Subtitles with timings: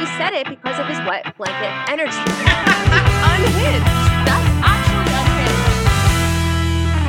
[0.00, 2.16] she said it because of his wet blanket energy.
[2.16, 3.84] unhinged.
[4.24, 5.12] That's actually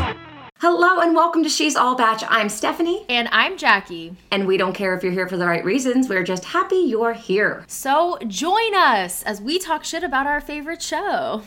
[0.03, 0.19] unhinged.
[0.59, 2.21] Hello and welcome to She's All Batch.
[2.27, 4.17] I'm Stephanie, And I'm Jackie.
[4.29, 6.09] and we don't care if you're here for the right reasons.
[6.09, 7.63] We're just happy you're here.
[7.67, 11.43] So join us as we talk shit about our favorite show.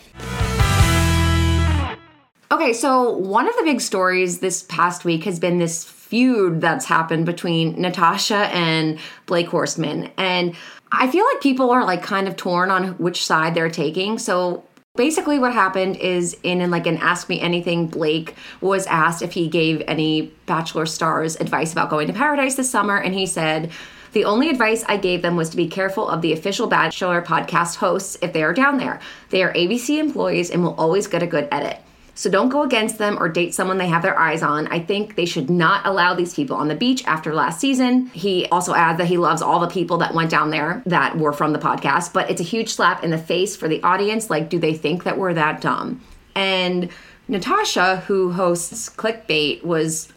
[2.50, 6.86] Okay, so one of the big stories this past week has been this feud that's
[6.86, 10.10] happened between Natasha and Blake Horstman.
[10.16, 10.54] And
[10.98, 14.18] I feel like people are like kind of torn on which side they're taking.
[14.18, 14.64] So
[14.96, 19.32] basically what happened is in, in like an ask me anything blake was asked if
[19.32, 23.72] he gave any bachelor stars advice about going to paradise this summer and he said
[24.12, 27.74] the only advice I gave them was to be careful of the official Bachelor podcast
[27.74, 29.00] hosts if they are down there.
[29.30, 31.80] They are ABC employees and will always get a good edit.
[32.16, 34.68] So don't go against them or date someone they have their eyes on.
[34.68, 38.06] I think they should not allow these people on the beach after last season.
[38.06, 41.32] He also adds that he loves all the people that went down there that were
[41.32, 44.30] from the podcast, but it's a huge slap in the face for the audience.
[44.30, 46.00] Like, do they think that we're that dumb?
[46.36, 46.88] And
[47.26, 50.08] Natasha, who hosts Clickbait, was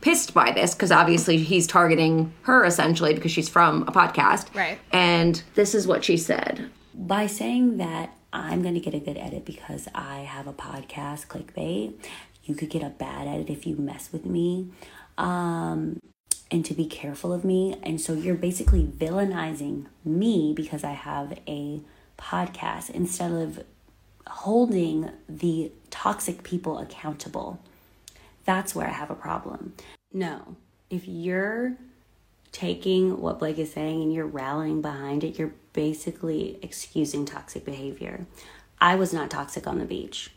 [0.00, 4.54] pissed by this because obviously he's targeting her essentially because she's from a podcast.
[4.54, 4.78] Right.
[4.92, 6.68] And this is what she said.
[6.94, 11.28] by saying that I'm going to get a good edit because I have a podcast,
[11.28, 11.94] clickbait,
[12.44, 14.70] you could get a bad edit if you mess with me.
[15.16, 16.00] Um,
[16.50, 17.76] and to be careful of me.
[17.82, 21.80] And so you're basically villainizing me because I have a
[22.18, 23.62] podcast instead of
[24.26, 27.60] holding the toxic people accountable.
[28.44, 29.74] That's where I have a problem.
[30.12, 30.56] No,
[30.90, 31.76] if you're
[32.52, 38.26] taking what Blake is saying and you're rallying behind it, you're basically excusing toxic behavior.
[38.80, 40.30] I was not toxic on the beach.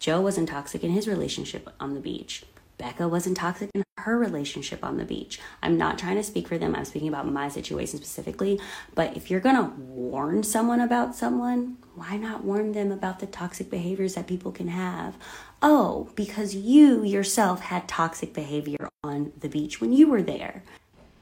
[0.00, 2.44] Joe wasn't toxic in his relationship on the beach.
[2.78, 5.40] Becca wasn't toxic in her relationship on the beach.
[5.62, 6.74] I'm not trying to speak for them.
[6.74, 8.60] I'm speaking about my situation specifically.
[8.94, 13.26] But if you're going to warn someone about someone, why not warn them about the
[13.26, 15.16] toxic behaviors that people can have?
[15.60, 20.62] Oh, because you yourself had toxic behavior on the beach when you were there.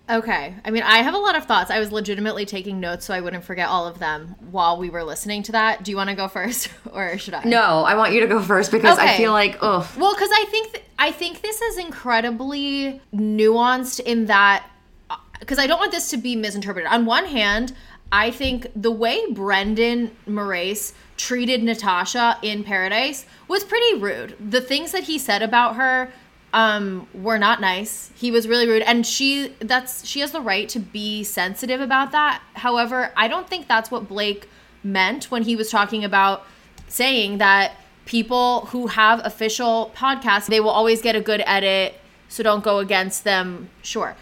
[0.09, 0.55] Okay.
[0.65, 1.71] I mean, I have a lot of thoughts.
[1.71, 5.03] I was legitimately taking notes so I wouldn't forget all of them while we were
[5.03, 5.83] listening to that.
[5.83, 7.43] Do you want to go first or should I?
[7.45, 10.45] No, I want you to go first because I feel like, oh, Well, because I
[10.49, 14.67] think th- I think this is incredibly nuanced in that
[15.11, 16.91] uh, because I don't want this to be misinterpreted.
[16.91, 17.75] On one hand,
[18.13, 24.37] I think the way Brendan Morais treated Natasha in Paradise was pretty rude.
[24.39, 26.13] The things that he said about her
[26.57, 28.11] um were not nice.
[28.17, 32.11] He was really rude and she that's she has the right to be sensitive about
[32.13, 32.43] that.
[32.55, 34.49] However, I don't think that's what Blake
[34.83, 36.47] meant when he was talking about
[36.89, 37.73] saying that
[38.07, 42.79] people who have official podcasts, they will always get a good edit, so don't go
[42.79, 43.69] against them.
[43.83, 44.17] Sure.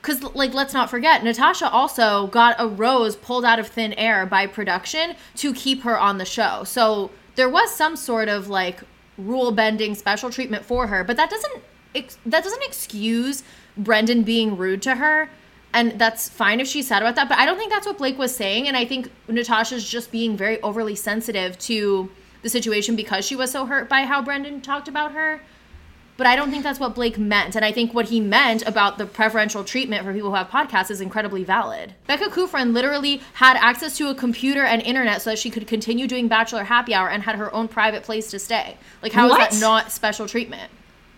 [0.00, 4.24] Cuz like let's not forget, Natasha also got a rose pulled out of thin air
[4.24, 6.64] by production to keep her on the show.
[6.64, 8.80] So there was some sort of like
[9.18, 11.62] rule bending special treatment for her, but that doesn't
[11.94, 13.42] ex- that doesn't excuse
[13.76, 15.28] Brendan being rude to her.
[15.74, 18.16] And that's fine if she's sad about that, but I don't think that's what Blake
[18.16, 18.68] was saying.
[18.68, 22.10] And I think Natasha's just being very overly sensitive to
[22.42, 25.42] the situation because she was so hurt by how Brendan talked about her.
[26.18, 27.54] But I don't think that's what Blake meant.
[27.56, 30.90] And I think what he meant about the preferential treatment for people who have podcasts
[30.90, 31.94] is incredibly valid.
[32.08, 36.08] Becca Kufrin literally had access to a computer and internet so that she could continue
[36.08, 38.76] doing Bachelor Happy Hour and had her own private place to stay.
[39.00, 39.50] Like, how is What?
[39.52, 40.70] that not special treatment?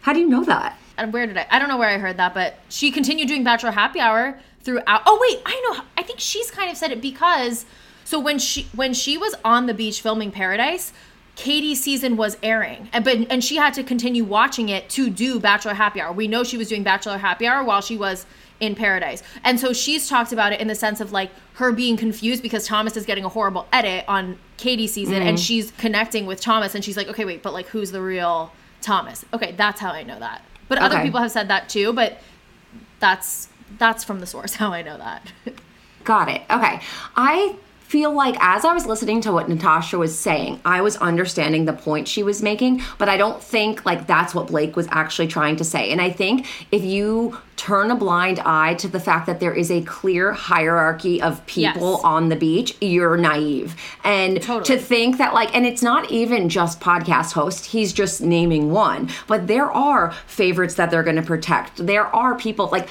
[0.02, 0.78] how do you know that?
[0.96, 1.46] And where did I?
[1.50, 5.02] I don't know where I heard that, but she continued doing Bachelor Happy Hour throughout.
[5.06, 5.82] Oh wait, I know.
[5.96, 7.64] I think she's kind of said it because
[8.04, 10.92] so when she when she was on the beach filming Paradise,
[11.40, 15.40] Katie's season was airing, and but and she had to continue watching it to do
[15.40, 16.12] Bachelor Happy Hour.
[16.12, 18.26] We know she was doing Bachelor Happy Hour while she was
[18.60, 21.96] in Paradise, and so she's talked about it in the sense of like her being
[21.96, 25.42] confused because Thomas is getting a horrible edit on Katie's season, and mm-hmm.
[25.42, 28.52] she's connecting with Thomas, and she's like, okay, wait, but like who's the real
[28.82, 29.24] Thomas?
[29.32, 30.44] Okay, that's how I know that.
[30.68, 32.20] But other people have said that too, but
[32.98, 33.48] that's
[33.78, 35.22] that's from the source how I know that.
[36.04, 36.42] Got it.
[36.50, 36.82] Okay.
[37.16, 37.56] I
[37.90, 41.72] feel like as I was listening to what Natasha was saying, I was understanding the
[41.72, 45.56] point she was making, but I don't think like that's what Blake was actually trying
[45.56, 45.90] to say.
[45.90, 49.72] And I think if you turn a blind eye to the fact that there is
[49.72, 52.00] a clear hierarchy of people Yes.
[52.04, 53.74] on the beach, you're naive.
[54.04, 54.78] And Totally.
[54.78, 59.10] to think that like and it's not even just podcast host, he's just naming one,
[59.26, 61.84] but there are favorites that they're going to protect.
[61.84, 62.86] There are people like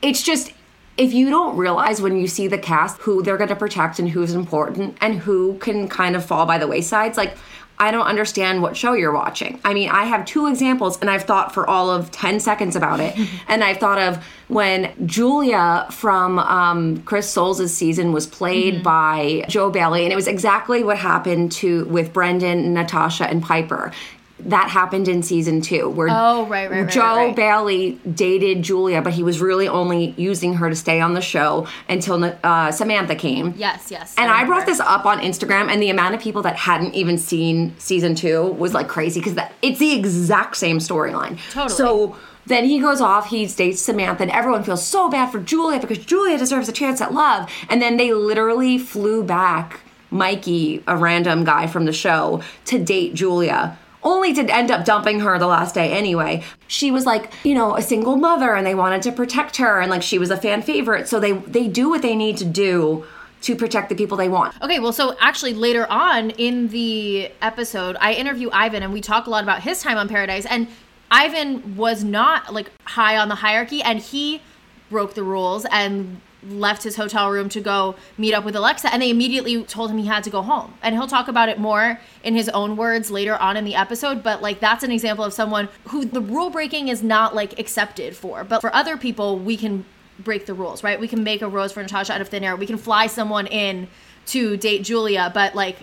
[0.00, 0.52] it's just
[0.98, 4.10] if you don't realize when you see the cast who they're going to protect and
[4.10, 7.38] who's important and who can kind of fall by the waysides like
[7.80, 9.60] I don't understand what show you're watching.
[9.64, 12.98] I mean, I have two examples and I've thought for all of 10 seconds about
[12.98, 13.16] it.
[13.48, 19.70] and I've thought of when Juelia from um, Chris Soules' season was played by Joe
[19.70, 23.92] Bailey, and it was exactly what happened to with Brendan, Natasha, and Piper.
[24.40, 27.36] That happened in season two, where Oh, right, right, right, Joe right.
[27.36, 31.66] Bailey dated Juelia, but he was really only using her to stay on the show
[31.88, 33.52] until uh, Samantha came.
[33.56, 34.14] Yes, yes.
[34.16, 37.18] And I brought this up on Instagram, and the amount of people that hadn't even
[37.18, 41.38] seen season two was like crazy because it's the exact same storyline.
[41.50, 41.68] Totally.
[41.76, 45.80] So then he goes off, he dates Samantha, and everyone feels so bad for Juelia
[45.80, 47.50] because Juelia deserves a chance at love.
[47.68, 49.80] And then they literally flew back
[50.10, 53.76] Mikey, a random guy from the show, to date Juelia.
[54.02, 56.44] Only to end up dumping her the last day anyway.
[56.66, 59.90] She was like, you know, a single mother and they wanted to protect her and
[59.90, 61.08] like she was a fan favorite.
[61.08, 63.04] So they they do what they need to do
[63.40, 64.60] to protect the people they want.
[64.62, 69.26] Okay, well, so actually later on in the episode, I interview Ivan and we talk
[69.26, 70.44] a lot about his time on Paradise.
[70.46, 70.68] And
[71.10, 74.42] Ivan was not like high on the hierarchy and he
[74.90, 78.92] broke the rules and left his hotel room to go meet up with Alexa.
[78.92, 80.74] And they immediately told him he had to go home.
[80.82, 84.22] And he'll talk about it more in his own words later on in the episode.
[84.22, 88.16] But like, that's an example of someone who the rule breaking is not like accepted
[88.16, 88.44] for.
[88.44, 89.84] But for other people, we can
[90.18, 90.98] break the rules, right?
[90.98, 92.56] We can make a rose for Natasha out of thin air.
[92.56, 93.88] We can fly someone in
[94.26, 95.78] to date Juelia, but like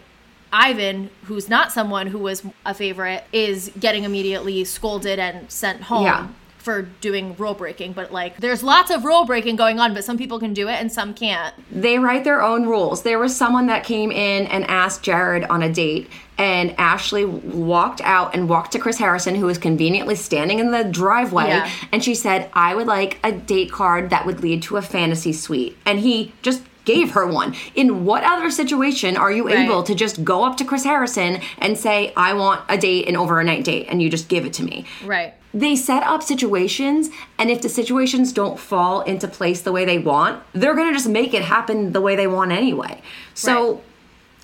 [0.52, 6.04] Ivan, who's not someone who was a favorite, is getting immediately scolded and sent home
[6.04, 6.28] Yeah.
[6.66, 7.94] For doing rule breaking.
[7.94, 10.74] But like, there's lots of rule breaking going on, but some people can do it
[10.82, 11.54] and some can't.
[11.72, 13.04] They write their own rules.
[13.04, 16.10] There was someone that came in and asked Jared on a date,
[16.40, 20.84] and Ashley walked out and walked to Chris Harrison, who was conveniently standing in the
[20.84, 21.70] driveway, Yeah.
[21.92, 25.32] and she said, I would like a date card that would lead to a fantasy
[25.34, 25.78] suite.
[25.86, 27.56] And he just gave her one.
[27.76, 29.60] In what other situation are you Right.
[29.60, 33.16] able to just go up to Chris Harrison and say, I want a date, an
[33.18, 34.86] overnight date, and you just give it to me?
[35.06, 35.34] Right.
[35.54, 37.10] they set up situations
[37.40, 40.94] and if the situations don't fall into place the way they want they're going to
[40.94, 43.02] just make it happen the way they want anyway
[43.34, 43.82] so Right.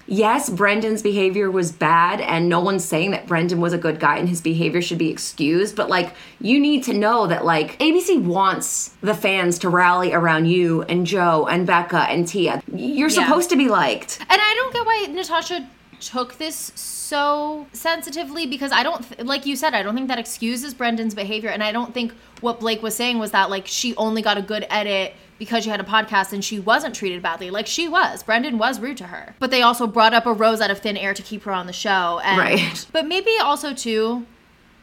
[0.07, 4.18] Yes brendan's behavior was bad and no one's saying that brendan was a good guy
[4.18, 8.21] and his behavior should be excused but like you need to know that like abc
[8.24, 13.24] wants the fans to rally around you and joe and becca and tia you're Yeah.
[13.25, 15.69] supposed to be liked And I don't get why Natasha
[16.00, 20.18] took this so sensitively because I don't, th- like you said, I don't think that
[20.18, 21.50] excuses Brendan's behavior.
[21.51, 24.42] And I don't think what Blake was saying was that, like, she only got a
[24.42, 27.49] good edit because she had a podcast and she wasn't treated badly.
[27.49, 28.21] Like, she was.
[28.21, 29.33] Brendan was rude to her.
[29.39, 31.65] But they also brought up a rose out of thin air to keep her on
[31.65, 32.21] the show.
[32.23, 32.85] And, Right.
[32.91, 34.27] But maybe also, too,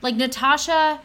[0.02, 1.00] like, Natasha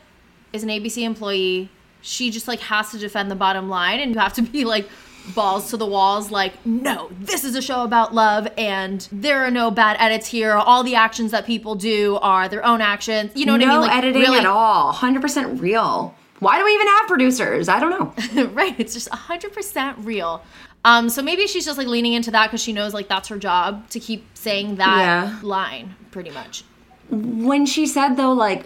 [0.53, 1.69] is an ABC employee.
[2.01, 3.99] She just, like, has to defend the bottom line.
[3.99, 4.89] And you have to be, like,
[5.35, 9.49] balls to the walls like no this is a show about love and there are
[9.49, 13.45] no bad edits here all the actions that people do are their own actions you
[13.45, 16.13] know what no i mean like editing really at all 100% real
[16.43, 17.89] why do we even have producers i don't
[18.35, 20.43] know right it's just 100% real
[20.85, 23.37] um so maybe she's just like leaning into that because she knows like that's her
[23.37, 25.39] job to keep saying that Yeah.
[25.41, 26.63] line pretty much
[27.09, 28.65] when she said though like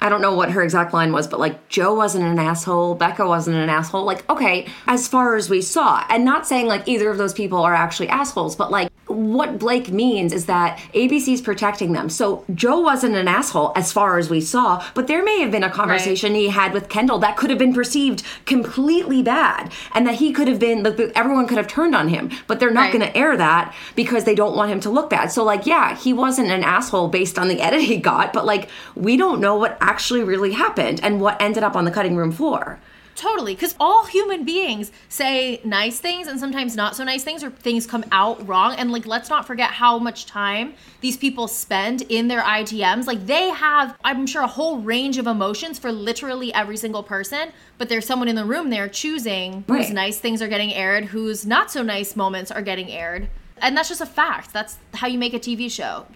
[0.00, 3.26] I don't know what her exact line was, but like Joe wasn't an asshole, Becca
[3.26, 4.04] wasn't an asshole.
[4.04, 7.58] Like, okay, as far as we saw, and not saying like either of those people
[7.58, 12.08] are actually assholes, but like what Blake means is that ABC's protecting them.
[12.08, 15.64] So Joe wasn't an asshole as far as we saw, but there may have been
[15.64, 20.16] a conversation he had with Kendall that could have been perceived completely bad, and that
[20.16, 22.92] he could have been, like, everyone could have turned on him, but they're not Right.
[22.92, 25.32] going to air that because they don't want him to look bad.
[25.32, 28.68] So like, yeah, he wasn't an asshole based on the edit he got, but like
[28.94, 32.30] we don't know what actually really happened and what ended up on the cutting room
[32.30, 32.78] floor.
[33.18, 37.50] Totally, because all human beings say nice things and sometimes not so nice things, or
[37.50, 38.76] things come out wrong.
[38.76, 43.06] And like, let's not forget how much time these people spend in their ITMs.
[43.06, 47.50] Like, they have, I'm sure, a whole range of emotions for literally every single person.
[47.76, 51.44] But there's someone in the room there choosing whose nice things are getting aired, whose
[51.44, 53.28] not so nice moments are getting aired,
[53.60, 54.52] and that's just a fact.
[54.52, 56.06] That's how you make a TV show.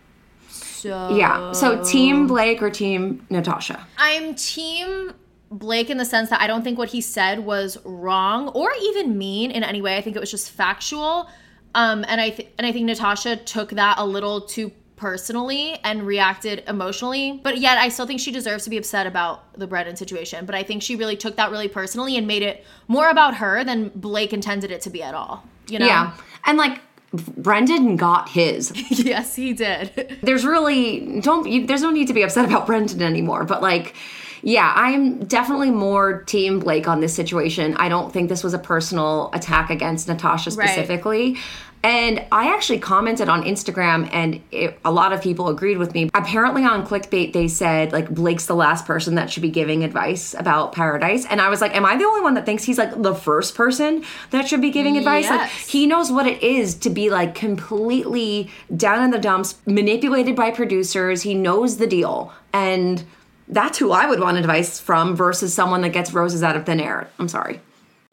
[0.48, 1.50] So Yeah.
[1.50, 3.86] So team Blake or team Natasha?
[3.98, 5.14] I'm team
[5.52, 9.18] Blake in the sense that I don't think what he said was wrong or even
[9.18, 9.96] mean in any way.
[9.96, 11.28] I think it was just factual.
[11.74, 16.06] Um, and I th- and I think Natasha took that a little too personally and
[16.06, 17.40] reacted emotionally.
[17.42, 20.46] But yet, I still think she deserves to be upset about the Brendan situation.
[20.46, 23.64] But I think she really took that really personally and made it more about her
[23.64, 25.44] than Blake intended it to be at all.
[25.68, 25.86] You know?
[25.86, 26.14] Yeah.
[26.44, 26.80] And like
[27.12, 28.72] Brendan got his.
[28.90, 30.18] yes, he did.
[30.22, 33.44] there's really don't you, there's no need to be upset about Brendan anymore.
[33.44, 33.94] But like,
[34.42, 37.76] yeah, I'm definitely more team Blake on this situation.
[37.76, 40.68] I don't think this was a personal attack against Natasha Right.
[40.68, 41.36] specifically.
[41.84, 46.10] And I actually commented on Instagram, and it, a lot of people agreed with me.
[46.14, 50.32] Apparently, on clickbait, they said like Blake's the last person that should be giving advice
[50.38, 51.26] about paradise.
[51.26, 53.56] And I was like, Am I the only one that thinks he's like the first
[53.56, 55.28] person that should be giving advice?
[55.28, 55.68] Like, Yes.
[55.68, 60.52] he knows what it is to be like completely down in the dumps, manipulated by
[60.52, 61.22] producers.
[61.22, 62.32] He knows the deal.
[62.52, 63.02] And
[63.48, 66.80] that's who I would want advice from versus someone that gets roses out of thin
[66.80, 67.08] air.
[67.18, 67.60] I'm sorry.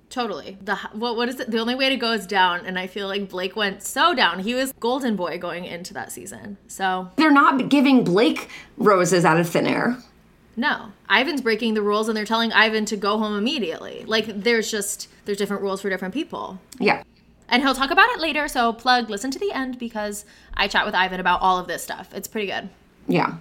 [0.09, 0.57] Totally.
[0.61, 1.51] The what what is it?
[1.51, 4.39] The only way to go is down, and I feel like Blake went so down.
[4.39, 6.57] He was golden boy going into that season.
[6.67, 9.97] So They're not giving Blake roses out of thin air.
[10.57, 14.03] no, Ivan's breaking the rules, and they're telling Ivan to go home immediately.
[14.07, 17.03] Like there's just there's different rules for different people, Yeah.
[17.47, 18.47] and he'll talk about it later.
[18.47, 21.83] So plug, listen to the end because I chat with Ivan about all of this
[21.83, 22.15] stuff.
[22.15, 22.69] It's pretty good.
[23.09, 23.33] Yeah.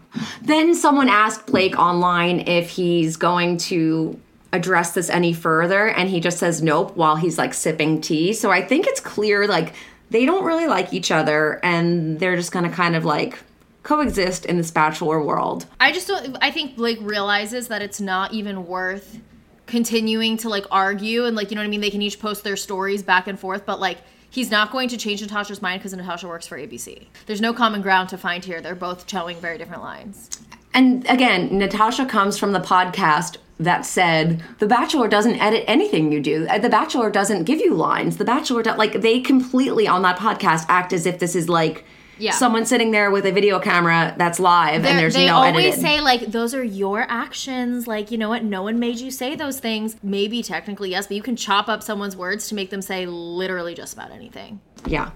[0.42, 4.18] Then someone asked Blake online if he's going to
[4.52, 8.32] address this any further, and he just says nope while he's like sipping tea.
[8.32, 9.74] So I think it's clear like
[10.10, 13.38] they don't really like each other, and they're just gonna kind of like
[13.82, 15.66] coexist in this bachelor world.
[15.78, 16.36] I just don't.
[16.40, 19.20] I think Blake realizes that it's not even worth
[19.66, 21.82] continuing to like argue and like you know what I mean.
[21.82, 23.98] They can each post their stories back and forth, but like
[24.30, 27.06] he's not going to change Natasha's mind because Natasha works for ABC.
[27.26, 28.60] There's no common ground to find here.
[28.60, 30.30] They're both towing very different lines.
[30.74, 36.20] And again, Natasha comes from the podcast that said The Bachelor doesn't edit anything you
[36.20, 36.46] do.
[36.48, 38.16] Uh, The Bachelor doesn't give you lines.
[38.18, 41.84] The Bachelor, do- like, they completely on that podcast act as if this is like
[42.18, 42.32] Yeah.
[42.32, 45.64] someone sitting there with a video camera that's live They're- and there's they no always
[45.66, 45.80] edited.
[45.80, 47.86] say like those are your actions.
[47.86, 48.44] Like you know what?
[48.44, 49.96] No one made you say those things.
[50.02, 53.74] Maybe technically yes, but you can chop up someone's words to make them say literally
[53.74, 54.60] just about anything.
[54.86, 55.10] Yeah.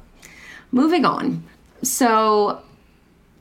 [0.70, 1.44] Moving on.
[1.82, 2.62] So,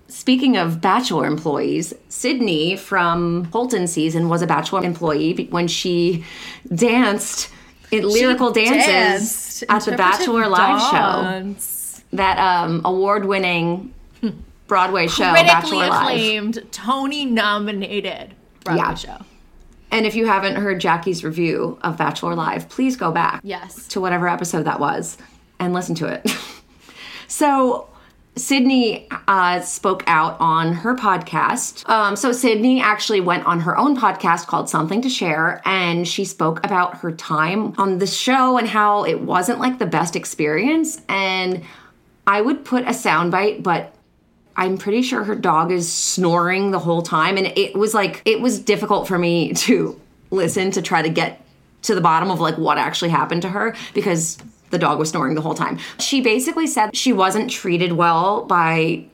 [0.08, 6.26] speaking of Bachelor employees, Sydney from Colton season was a Bachelor employee when she
[6.74, 7.50] danced
[7.92, 11.56] in lyrical dances at the Bachelor Live show.
[12.14, 13.94] That um, award winning
[14.68, 16.02] Broadway show, critically Bachelor Live.
[16.02, 18.94] acclaimed, Tony nominated Broadway Yeah.
[18.96, 19.18] show.
[19.92, 23.42] And if you haven't heard Jackie's review of Bachelor Live, please go back.
[23.44, 23.88] Yes.
[23.90, 25.18] to whatever episode that was
[25.60, 26.30] and listen to it.
[27.28, 27.88] so,
[28.38, 31.88] Sydney uh, spoke out on her podcast.
[31.90, 36.24] Um, so, Sydney actually went on her own podcast called Something to Share, and she
[36.24, 41.02] spoke about her time on the show and how it wasn't like the best experience.
[41.10, 41.62] And
[42.28, 43.94] I would put a soundbite, but
[44.56, 47.38] I'm pretty sure her dog is snoring the whole time.
[47.38, 50.00] And it was like, it was difficult for me to
[50.30, 51.42] listen to try to get
[51.84, 54.38] to the bottom of like what actually happened to her because
[54.70, 55.80] the dog was snoring the whole time.
[56.00, 59.06] She basically said she wasn't treated well by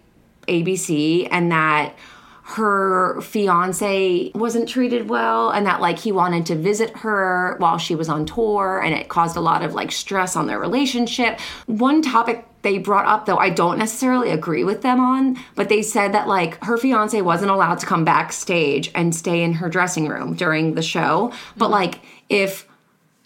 [0.48, 1.96] ABC and that
[2.44, 7.94] her fiance wasn't treated well and that like he wanted to visit her while she
[7.94, 11.40] was on tour and it caused a lot of like stress on their relationship.
[11.66, 15.82] One topic they brought up though I don't necessarily agree with them on, but they
[15.82, 20.08] said that like her fiance wasn't allowed to come backstage and stay in her dressing
[20.08, 21.74] room during the show, but mm-hmm.
[21.74, 22.00] like
[22.30, 22.68] if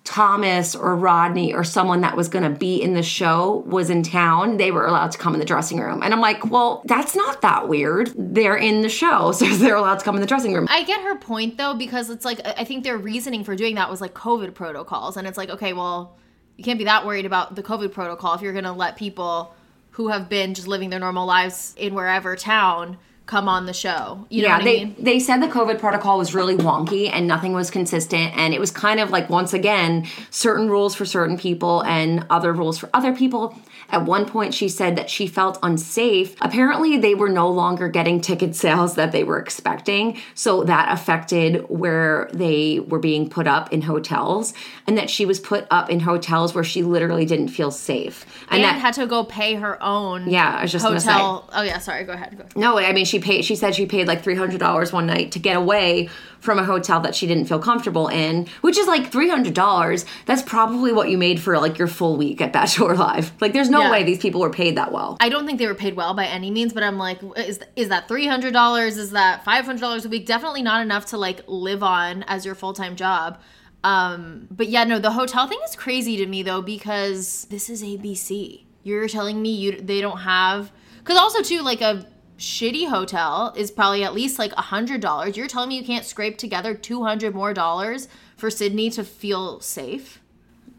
[0.03, 4.01] Thomas or Rodney or someone that was going to be in the show was in
[4.01, 6.01] town, they were allowed to come in the dressing room.
[6.01, 8.11] And I'm like, well, that's not that weird.
[8.17, 10.67] They're in the show, so they're allowed to come in the dressing room.
[10.69, 13.89] I get her point though, because it's like I think their reasoning for doing that
[13.89, 15.17] was like COVID protocols.
[15.17, 16.17] And it's like, okay, well,
[16.58, 19.55] you can't be that worried about the COVID protocol if you're gonna let people
[19.91, 22.98] who have been just living their normal lives in wherever town
[23.31, 24.25] come on the show.
[24.29, 24.95] You know yeah, what they I mean?
[25.00, 28.71] they said the COVID protocol was really wonky and nothing was consistent, and it was
[28.71, 33.15] kind of like once again certain rules for certain people and other rules for other
[33.15, 33.57] people.
[33.89, 36.35] At one point, she said that she felt unsafe.
[36.41, 41.65] Apparently, they were no longer getting ticket sales that they were expecting, so that affected
[41.69, 44.53] where they were being put up in hotels,
[44.88, 48.63] and that she was put up in hotels where she literally didn't feel safe, And,
[48.63, 51.50] that had to go pay her own Yeah, I was just hotel.
[51.53, 52.38] Oh yeah, sorry, go ahead.
[52.38, 52.43] Go.
[52.43, 52.57] ahead.
[52.57, 53.45] No, I mean she paid.
[53.45, 56.09] She said she paid like three hundred dollars one night to get away
[56.39, 60.05] from a hotel that she didn't feel comfortable in, which is like three hundred dollars.
[60.25, 63.31] That's probably what you made for like your full week at Bachelor Live.
[63.39, 63.91] Like, there's no Yeah.
[63.91, 65.17] way these people were paid that well.
[65.21, 67.89] I don't think they were paid well by any means, but I'm like, is is
[67.89, 68.97] that three hundred dollars?
[68.97, 70.25] Is that five hundred dollars a week?
[70.25, 73.39] Definitely not enough to like live on as your full time job.
[73.83, 77.83] Um, but yeah, no, the hotel thing is crazy to me though because this is
[77.83, 78.63] ABC.
[78.83, 82.05] You're telling me you they don't have because also too like a
[82.41, 85.38] shitty hotel is probably at least like a hundred dollars.
[85.38, 89.62] You're telling me you can't scrape together two hundred more dollars for Sydney to feel
[89.62, 90.19] safe?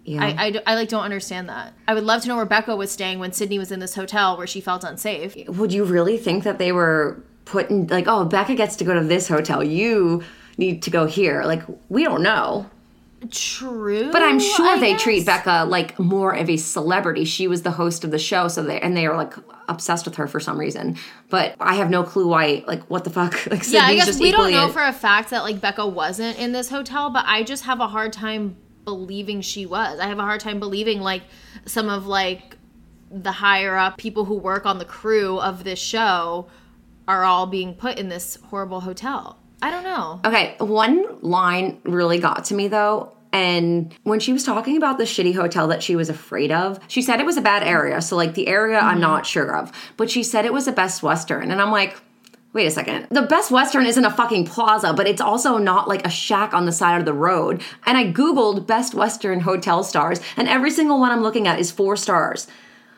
[0.04, 0.24] Yeah.
[0.24, 1.72] I, I, I like don't understand that.
[1.86, 4.36] I would love to know where Becca was staying when Sydney was in this hotel
[4.36, 5.36] where she felt unsafe.
[5.48, 9.04] Would you really think that they were putting like, oh, Becca gets to go to
[9.04, 9.62] this hotel.
[9.62, 10.24] You
[10.58, 11.42] need to go here.
[11.44, 12.68] Like, we don't know.
[13.30, 14.10] True.
[14.10, 15.02] But I'm sure I they guess.
[15.02, 17.24] treat Becca like more of a celebrity.
[17.24, 19.34] She was the host of the show, so they and they are like
[19.68, 20.96] obsessed with her for some reason.
[21.30, 22.64] But I have no clue why.
[22.66, 23.34] Like, what the fuck?
[23.50, 25.86] Like, Yeah, I guess just we don't know a- for a fact that like Becca
[25.86, 30.00] wasn't in this hotel, but I just have a hard time believing she was.
[30.00, 31.22] I have a hard time believing like
[31.66, 32.56] some of like
[33.10, 36.48] the higher up people who work on the crew of this show
[37.06, 39.38] are all being put in this horrible hotel.
[39.62, 40.20] I don't know.
[40.24, 43.16] Okay, one line really got to me though.
[43.32, 47.00] And when she was talking about the shitty hotel that she was afraid of, she
[47.00, 48.02] said it was a bad area.
[48.02, 49.00] So, like, the area I'm mm-hmm.
[49.00, 49.72] not sure of.
[49.96, 51.50] But she said it was a Best Western.
[51.50, 51.96] And I'm like,
[52.52, 53.06] wait a second.
[53.10, 56.66] The Best Western isn't a fucking plaza, but it's also not like a shack on
[56.66, 57.62] the side of the road.
[57.86, 61.70] And I Googled Best Western hotel stars, and every single one I'm looking at is
[61.70, 62.46] four stars.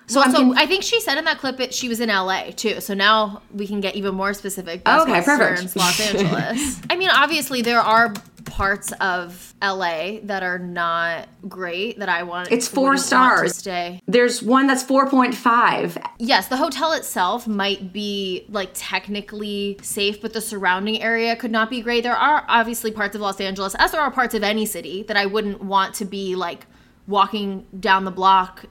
[0.06, 2.08] So I'm So con- I think she said in that clip that she was in
[2.08, 2.80] LA too.
[2.80, 4.87] So now we can get even more specific.
[4.87, 5.76] Okay, perfect.
[5.76, 6.80] Los Angeles.
[6.90, 8.12] I mean, obviously there are
[8.44, 12.52] parts of LA that are not great that I want.
[12.52, 13.56] It's four stars.
[13.56, 14.02] Stay.
[14.06, 15.96] there's one that's 4.5.
[16.18, 21.70] Yes, the hotel itself might be like technically safe, but the surrounding area could not
[21.70, 22.02] be great.
[22.02, 25.16] There are obviously parts of Los Angeles, as there are parts of any city, that
[25.16, 26.66] I wouldn't want to be like
[27.06, 28.66] walking down the block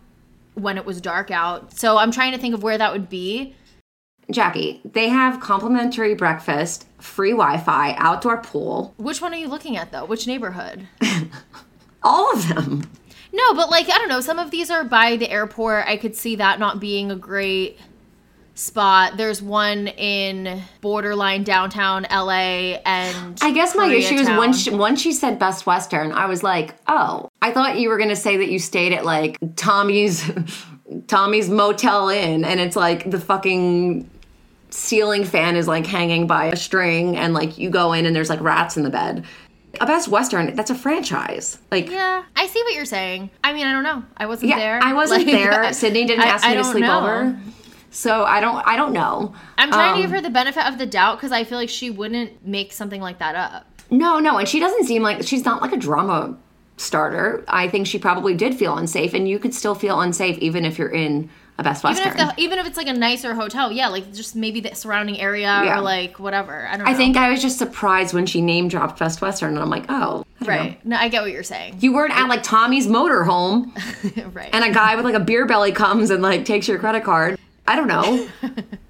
[0.56, 1.78] when it was dark out.
[1.78, 3.56] So I'm trying to think of where that would be.
[4.32, 9.76] Jackie, they have complimentary breakfast, free Wi Fi, outdoor pool, Which one are you looking
[9.76, 10.06] at though?
[10.06, 10.88] Which neighborhood?
[12.04, 12.90] all of them.
[13.34, 15.88] No, but like I don't know, some of these are by the airport.
[15.88, 17.80] I could see that not being a great
[18.56, 19.18] spot.
[19.18, 25.02] There's one in borderline downtown LA and I guess my issue is when she, once
[25.02, 28.50] she said Best Western, I was like, oh, I thought you were gonna say that
[28.50, 30.24] you stayed at like Tommy's
[31.08, 34.10] Tommy's Motel Inn, and it's like the fucking
[34.70, 38.30] ceiling fan is like hanging by a string, and like you go in and there's
[38.30, 39.26] like rats in the bed.
[39.82, 41.58] A Best Western, that's a franchise.
[41.72, 43.32] Like, Yeah, I see what you're saying.
[43.44, 44.04] I mean, I don't know.
[44.18, 44.80] I wasn't yeah, there.
[44.84, 45.74] I wasn't Like, there.
[45.82, 47.00] Sydney didn't I- ask me to sleep know.
[47.00, 47.40] over,
[47.90, 48.66] so I don't.
[48.68, 49.34] I don't know.
[49.58, 51.70] I'm trying to Um, give her the benefit of the doubt because I feel like
[51.70, 53.68] she wouldn't make something like that up.
[53.90, 56.38] No, no, and she doesn't seem like she's not like a drama
[56.77, 57.44] starter.
[57.48, 60.77] I think she probably did feel unsafe, and you could still feel unsafe even if
[60.77, 62.20] you're in a Best Even Western.
[62.30, 65.20] if the even if it's like a nicer hotel, yeah, like just maybe the surrounding
[65.20, 65.77] area Yeah.
[65.77, 66.65] or like whatever.
[66.67, 66.91] I don't know.
[66.91, 69.86] I think I was just surprised when she name dropped Best Western, and I'm like,
[69.89, 70.56] oh, don't know.
[70.56, 70.86] right.
[70.86, 71.78] No, I get what you're saying.
[71.80, 73.71] You weren't at like Tommy's Motorhome,
[74.34, 74.50] right.
[74.52, 77.38] and a guy with like a beer belly comes and like takes your credit card.
[77.67, 78.28] I don't know.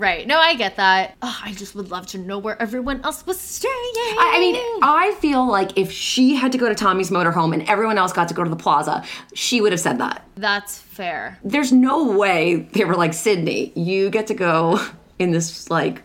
[0.00, 0.26] right.
[0.26, 1.16] No, I get that.
[1.22, 3.72] Oh, I just would love to know where everyone else was staying.
[3.72, 7.68] I, I mean, I feel like if she had to go to Tommy's Motorhome and
[7.68, 10.24] everyone else got to go to the plaza, she would have said that.
[10.36, 11.38] that's fair.
[11.44, 14.80] there's no way they were like Sydney, you get to go
[15.18, 16.02] in this like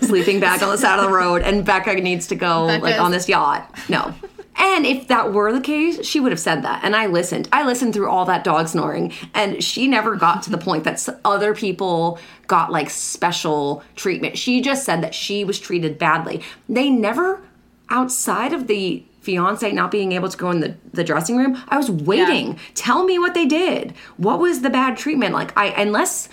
[0.00, 3.10] sleeping bag on the side of the road, and Becca needs to go like on
[3.10, 3.70] this yacht.
[3.88, 4.14] No.
[4.56, 6.84] And if that were the case, she would have said that.
[6.84, 7.48] And I listened.
[7.52, 11.08] I listened through all that dog snoring, and she never got to the point that
[11.24, 14.38] other people got like special treatment.
[14.38, 16.42] She just said that she was treated badly.
[16.68, 17.42] They never,
[17.90, 21.76] outside of the fiance not being able to go in the, the dressing room, I
[21.76, 22.58] was waiting.
[22.74, 23.94] Tell me what they did.
[24.18, 25.32] What was the bad treatment?
[25.32, 26.28] Like, I, unless,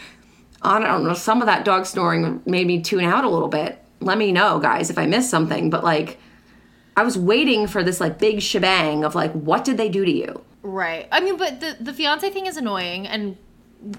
[0.62, 3.82] I don't know, some of that dog snoring made me tune out a little bit.
[4.00, 5.70] Let me know, guys, if I missed something.
[5.70, 6.20] But like,
[6.96, 10.12] I was waiting for this like big shebang of like, what did they do to
[10.12, 10.44] you?
[10.62, 11.08] Right.
[11.12, 13.38] I mean, but the the fiance thing is annoying and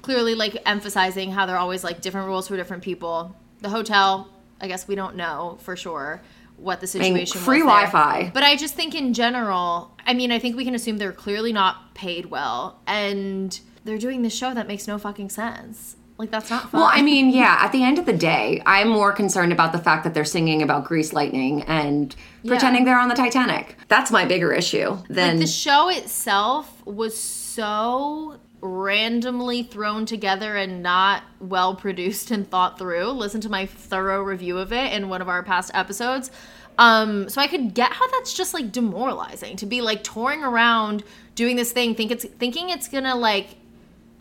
[0.02, 3.35] clearly like emphasizing how they're always like different rules for different people.
[3.61, 4.28] The hotel,
[4.61, 6.22] I guess we don't know for sure
[6.57, 7.87] what the situation free was there.
[7.87, 8.31] Wi-Fi.
[8.33, 11.52] But I just think in general, I mean, I think we can assume they're clearly
[11.52, 15.96] not paid well and they're doing this show that makes no fucking sense.
[16.18, 16.81] Like that's not fun.
[16.81, 19.79] Well, I mean, yeah, at the end of the day, I'm more concerned about the
[19.79, 22.14] fact that they're singing about Grease Lightning and
[22.46, 23.77] pretending they're on the Titanic.
[23.88, 31.25] That's my bigger issue than the show itself was so randomly thrown together and not
[31.40, 33.07] well produced and thought through.
[33.07, 36.31] Listen to my thorough review of it in one of our past episodes.
[36.79, 41.03] Um, so I could get how that's just like demoralizing to be like touring around
[41.35, 43.57] doing this thing, think it's thinking it's gonna like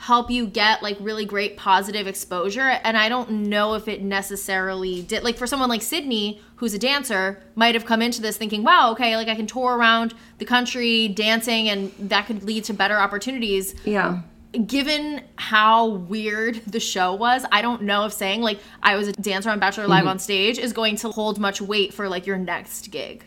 [0.01, 5.03] help you get like really great positive exposure and i don't know if it necessarily
[5.03, 8.63] did like for someone like sydney who's a dancer might have come into this thinking
[8.63, 12.73] wow okay like i can tour around the country dancing and that could lead to
[12.73, 13.75] better opportunities.
[13.85, 14.23] Yeah.
[14.65, 19.13] given how weird the show was i don't know if saying like i was a
[19.13, 20.09] dancer on bachelor live mm-hmm.
[20.09, 23.23] on stage is going to hold much weight for like your next gig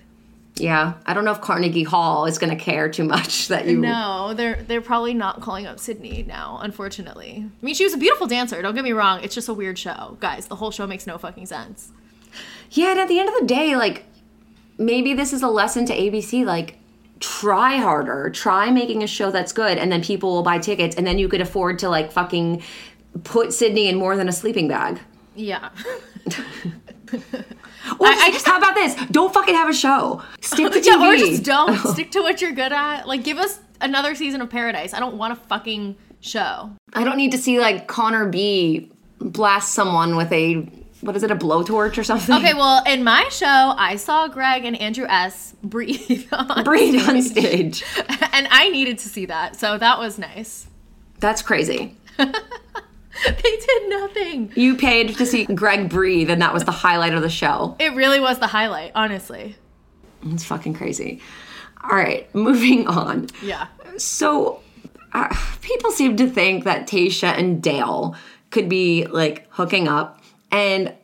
[0.57, 0.95] Yeah.
[1.05, 4.35] I don't know if Carnegie Hall is going to care too much that you no
[4.35, 8.27] they're they're probably not calling up sydney now unfortunately i mean she was a beautiful
[8.27, 11.07] dancer don't get me wrong it's just a weird show guys the whole show makes
[11.07, 11.91] no fucking sense
[12.71, 14.05] Yeah, and at the end of the day, like
[14.79, 16.45] maybe this is a lesson to ABC.
[16.45, 16.79] Like,
[17.21, 21.07] try harder, try making a show that's good, and then people will buy tickets, and
[21.07, 22.63] then you could afford to like fucking
[23.23, 25.01] put Sydney in more than a sleeping bag.
[25.37, 25.71] Yeah.
[27.99, 28.95] Or I- I just- how about this?
[29.11, 30.23] Don't fucking have a show.
[30.41, 30.87] Stick to TV.
[30.87, 33.07] yeah, or just don't stick to what you're good at.
[33.07, 34.95] Like, give us another season of Paradise.
[34.95, 36.71] I don't want a fucking show.
[36.95, 40.67] I don't need to see like Connor B blast someone with a
[41.01, 42.35] what is it, a blowtorch or something?
[42.37, 45.55] Okay, well, in my show, I saw Greg and Andrew S.
[45.63, 47.85] breathe on breathe on stage.
[48.33, 50.67] and I needed to see that, so that was nice.
[51.21, 51.99] That's crazy.
[53.25, 54.53] They did nothing.
[54.55, 57.77] You paid to see Greg breathe, and that was the highlight of the show.
[57.79, 59.57] It really was the highlight, honestly.
[60.27, 61.21] It's fucking crazy.
[61.83, 63.29] All right, moving on.
[63.43, 63.67] Yeah.
[63.99, 64.61] So,
[65.13, 68.17] uh, people seem to think that Tayshia and Dale
[68.51, 70.95] could be like hooking up, and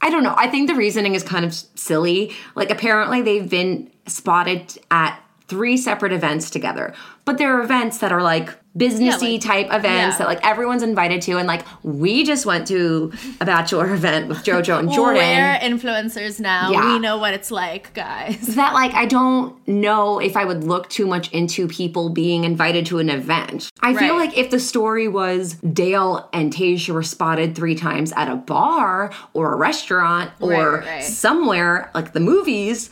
[0.00, 0.34] I don't know.
[0.36, 2.32] I think the reasoning is kind of silly.
[2.54, 8.12] Like, apparently, they've been spotted at three separate events together, but there are events that
[8.12, 10.18] are like businessy like- type events yeah.
[10.18, 14.38] that like everyone's invited to, and like we just went to a bachelor event with
[14.38, 16.70] JoJo and Jordan We're influencers now.
[16.72, 16.92] Yeah.
[16.94, 18.56] We know what it's like, guys.
[18.56, 22.84] that like I don't know if I would look too much into people being invited
[22.86, 23.70] to an event.
[23.80, 28.28] I feel like if the story was Dale and Tayshia were spotted three times at
[28.28, 31.04] a bar or a restaurant or Right, right.
[31.04, 32.90] somewhere like the movies,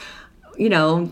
[0.56, 1.10] you know,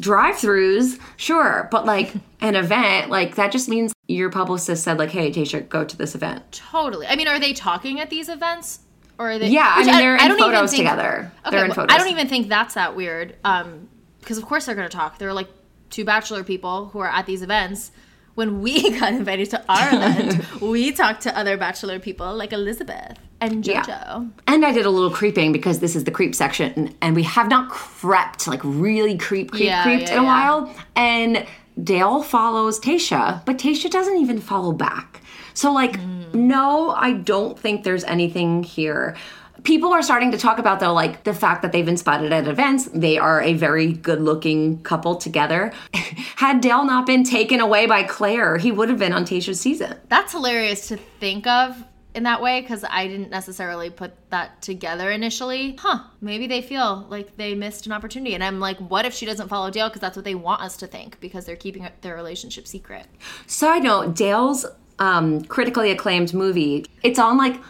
[0.00, 5.30] drive-throughs, sure, but like an event, like that just means your publicist said like, "Hey,
[5.30, 7.06] Tayshia, go to this event." Totally.
[7.06, 8.80] I mean, are they talking at these events?
[9.18, 11.30] Or are they Yeah, I mean they're in don't photos think- together.
[11.46, 11.94] Okay, they're in well, photos.
[11.94, 13.36] I don't even think that's that weird.
[13.44, 13.88] Um,
[14.20, 15.18] because of course they're gonna talk.
[15.18, 15.48] They're like
[15.90, 17.92] two bachelor people who are at these events.
[18.34, 23.18] When we got invited to our event, we talked to other bachelor people like Elizabeth
[23.40, 23.86] and JoJo.
[23.88, 24.24] Yeah.
[24.46, 27.48] And I did a little creeping because this is the creep section, and we have
[27.48, 30.74] not crept like really creep, creep, Yeah, creeped yeah, in a while.
[30.96, 31.46] And
[31.82, 35.20] Dale follows Tayshia, but Tayshia doesn't even follow back.
[35.54, 36.34] So like, Mm.
[36.34, 39.16] no, I don't think there's anything here.
[39.64, 42.48] People are starting to talk about though, like the fact that they've been spotted at
[42.48, 42.86] events.
[42.92, 45.72] They are a very good-looking couple together.
[46.36, 49.96] Had Dale not been taken away by Claire, he would have been on Tayshia's season.
[50.08, 55.10] That's hilarious to think of in that way because I didn't necessarily put that together
[55.10, 55.76] initially.
[55.78, 58.34] Huh, maybe they feel like they missed an opportunity.
[58.34, 59.88] And I'm like, what if she doesn't follow Dale?
[59.88, 63.06] Because that's what they want us to think because they're keeping their relationship secret.
[63.46, 64.66] Side note, Dale's
[64.98, 67.60] um, critically acclaimed movie, it's on like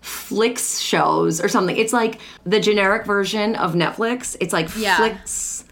[0.00, 1.76] Flix shows or something.
[1.76, 4.36] It's like the generic version of Netflix.
[4.40, 4.96] It's like Yeah.
[4.96, 5.64] Flix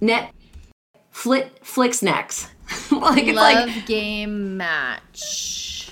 [0.00, 0.32] Net
[1.10, 2.48] Flit Flix Next.
[2.90, 5.90] like it's Love like Game Match.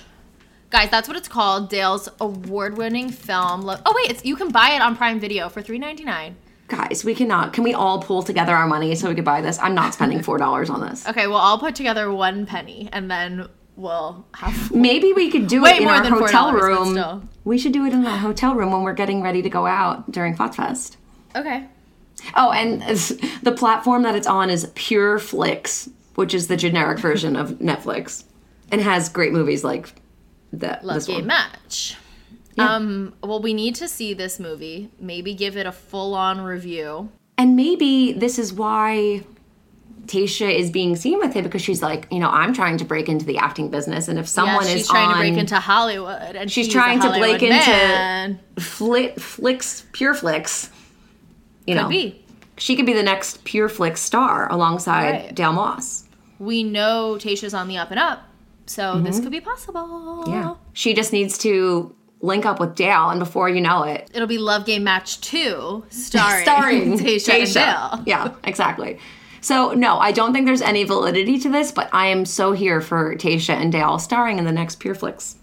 [0.70, 1.68] Guys, that's what it's called.
[1.68, 3.62] Dale's award-winning film.
[3.62, 6.36] Lo- oh wait, it's you can buy it on Prime Video for three ninety nine.
[6.68, 7.52] guys, we cannot.
[7.52, 9.58] Can we all pull together our money so we could buy this?
[9.58, 11.06] I'm not spending four dollars on this.
[11.08, 13.48] Okay, well I'll put together one penny and then
[13.80, 14.72] we'll have.
[14.72, 17.28] Maybe we could do it in more our than hotel $4, room.
[17.44, 20.10] We should do it in our hotel room when we're getting ready to go out
[20.10, 20.96] during Fest.
[21.34, 21.66] Okay.
[22.36, 22.82] Oh, and
[23.42, 28.24] the platform that it's on is Pure Flix, which is the generic version of Netflix,
[28.70, 29.94] and has great movies like
[30.52, 30.84] that.
[30.84, 31.26] Love Game.
[31.26, 31.96] Match.
[32.58, 34.90] Um, well, we need to see this movie.
[34.98, 37.10] Maybe give it a full-on review.
[37.38, 39.22] And maybe this is why
[40.10, 43.08] Tayshia is being seen with him because she's like, you know, I'm trying to break
[43.08, 45.56] into the acting business, and if someone yeah, she's is trying on to break into
[45.60, 48.40] Hollywood, and she's he's trying to break Hollywood into man.
[48.56, 50.70] Fli- Flix, Pure flicks,
[51.66, 52.24] you know, be.
[52.58, 55.34] she could be the next Pure Flix star alongside Right.
[55.34, 56.04] Dale Moss.
[56.40, 58.22] We know Tayshia's on the up and up,
[58.66, 59.80] so this could be possible.
[60.24, 60.32] Mm-hmm.
[60.32, 64.26] Yeah, she just needs to link up with Dale, and before you know it, It'll
[64.26, 68.02] be Love Game Match 2, starring, starring Tayshia, and Dale.
[68.06, 68.98] Yeah, exactly.
[69.40, 72.80] So no, I don't think there's any validity to this, but I am so here
[72.80, 75.36] for Tayshia and Dale starring in the next Pure Flix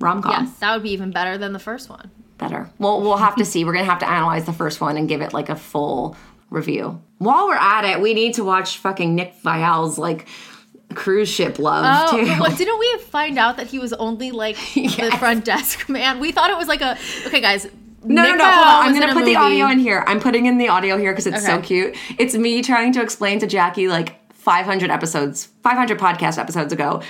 [0.00, 0.44] rom com.
[0.46, 2.10] Yes, that would be even better than the first one.
[2.36, 2.70] Better.
[2.78, 3.64] Well, we'll have to see.
[3.64, 6.16] We're gonna have to analyze the first one and give it like a full
[6.50, 7.02] review.
[7.18, 10.28] While we're at it, we need to watch fucking Nick Viall's like
[10.94, 12.26] cruise ship love Oh, too.
[12.26, 15.18] but what, didn't we find out that he was only like the Yes.
[15.18, 16.20] front desk man?
[16.20, 16.96] We thought it was like a.
[17.26, 17.66] Okay, guys.
[18.08, 18.44] No, Nick no, no.
[18.50, 18.86] Hold on.
[18.86, 20.04] I'm gonna a put the audio in here.
[20.06, 21.96] I'm putting in the audio here because it's so cute.
[22.18, 27.02] It's me trying to explain to Jackie like 500 episodes, 500 podcast episodes ago,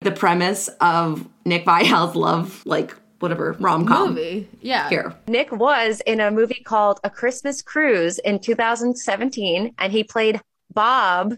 [0.00, 4.10] the premise of Nick Viall's love, like whatever rom com.
[4.10, 4.48] movie.
[4.60, 4.88] Yeah.
[4.88, 10.40] Here, Nick was in a movie called A Christmas Cruise in 2017, and he played
[10.72, 11.34] Bob,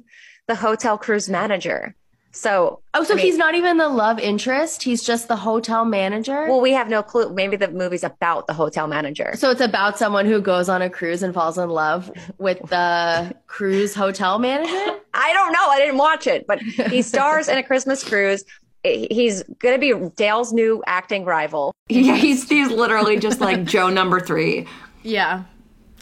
[0.47, 1.95] the hotel cruise manager.
[2.33, 4.83] So, Oh, so I mean- he's not even the love interest.
[4.85, 6.47] He's just the hotel manager.
[6.49, 7.33] well, we have no clue.
[7.33, 9.33] Maybe the movie's about the hotel manager.
[9.35, 13.35] so it's about someone who goes on a cruise and falls in love with the
[13.49, 14.71] cruise hotel manager.
[15.15, 15.67] I don't know.
[15.69, 18.45] I didn't watch it, but he stars in a Christmas cruise.
[18.85, 21.75] He's going to be Dale's new acting rival.
[21.89, 24.67] Yeah, he's he's literally just like Joe number three.
[25.03, 25.43] Yeah.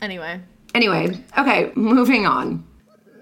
[0.03, 0.41] Anyway.
[0.75, 2.65] Anyway, okay, moving on.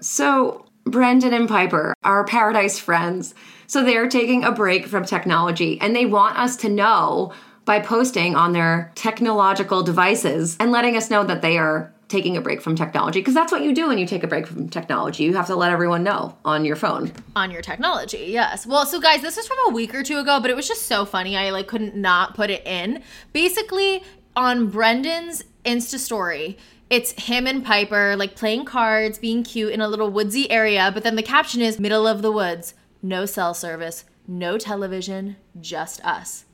[0.01, 3.33] So, Brendan and Piper are paradise friends.
[3.67, 7.33] So, they're taking a break from technology and they want us to know
[7.65, 12.41] by posting on their technological devices and letting us know that they are taking a
[12.41, 15.23] break from technology because that's what you do when you take a break from technology.
[15.23, 17.11] You have to let everyone know on your phone.
[17.35, 20.39] on your technology yes well so guys this is from a week or two ago
[20.39, 24.01] but it was just so funny i like couldn't not put it in basically
[24.37, 26.57] on brendan's insta story
[26.89, 31.03] it's him and piper like playing cards being cute in a little woodsy area but
[31.03, 32.73] then the caption is middle of the woods.
[33.01, 34.05] No cell service.
[34.27, 35.37] No television.
[35.59, 36.45] Just us.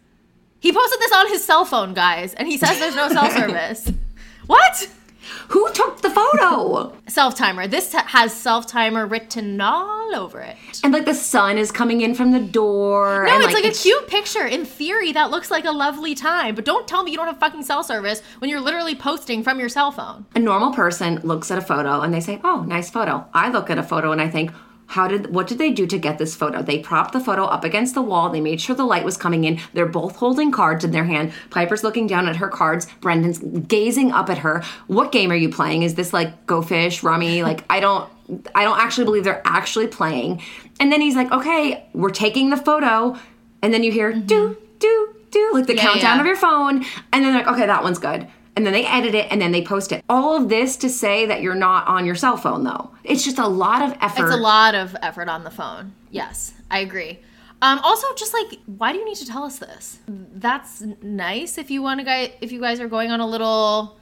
[0.60, 3.91] He posted this on his cell phone guys and he says there's no cell service.
[4.48, 4.89] What
[5.49, 6.95] Who took the photo?
[7.07, 11.71] self timer this has self timer written all over it and like the sun is
[11.71, 13.25] coming in from the door.
[13.25, 14.45] No, and, it's like, a cute picture.
[14.45, 16.55] In theory, that looks like a lovely time.
[16.55, 19.59] But don't tell me you don't have fucking cell service when you're literally posting from
[19.59, 20.25] your cell phone.
[20.36, 23.69] a normal person looks at a photo and they say, "Oh, nice photo." I look
[23.69, 24.51] at a photo and I think,
[24.88, 27.63] "How did what did they do to get this photo?" They propped the photo up
[27.63, 28.30] against the wall.
[28.30, 29.60] They made sure the light was coming in.
[29.74, 31.34] They're both holding cards in their hand.
[31.50, 32.88] Piper's looking down at her cards.
[33.02, 34.63] Brendan's gazing up at her.
[34.88, 35.84] What game are you playing?
[35.84, 37.43] Is this like Go Fish, Rummy?
[37.43, 38.10] Like I don't
[38.56, 40.41] I don't actually believe they're actually playing.
[40.80, 43.17] And then he's like, "Okay, we're taking the photo."
[43.62, 44.26] And then you hear mm-hmm.
[44.26, 46.19] do do do like the Yeah, countdown yeah.
[46.22, 49.16] of your phone and then they're like okay that one's good and then they edit
[49.16, 52.06] it and then they post it all of this to say that you're not on
[52.06, 55.28] your cell phone though it's just a lot of effort It's a lot of effort
[55.28, 55.94] on the phone.
[56.10, 57.20] Yes, I agree.
[57.62, 60.00] Um, also, just like, why do you need to tell us this?
[60.08, 63.98] That's nice if you want to guys if you guys are going on a little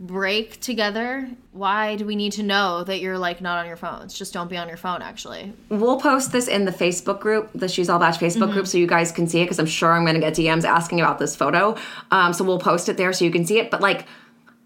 [0.00, 1.28] break together.
[1.52, 4.14] Why do we need to know that you're like not on your phones?
[4.14, 5.02] Just don't be on your phone.
[5.02, 8.52] Actually, we'll post this in the facebook group the she's all batch facebook Mm-hmm.
[8.52, 10.64] group so you guys can see it because i'm sure i'm going to get dms
[10.64, 11.76] asking about this photo
[12.10, 14.06] um, so we'll post it there so you can see it but like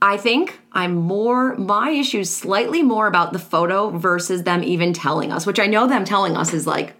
[0.03, 5.33] I think I'm more, my issue's slightly more about the photo versus them even telling
[5.33, 6.95] us, which I know them telling us is like,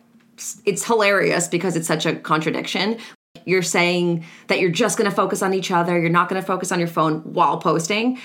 [0.65, 2.97] it's hilarious because it's such a contradiction.
[3.45, 6.79] You're saying that you're just gonna focus on each other, you're not gonna focus on
[6.79, 8.19] your phone while posting.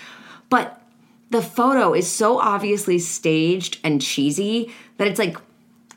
[0.50, 0.81] But
[1.32, 5.38] the photo is so obviously staged and cheesy that it's like,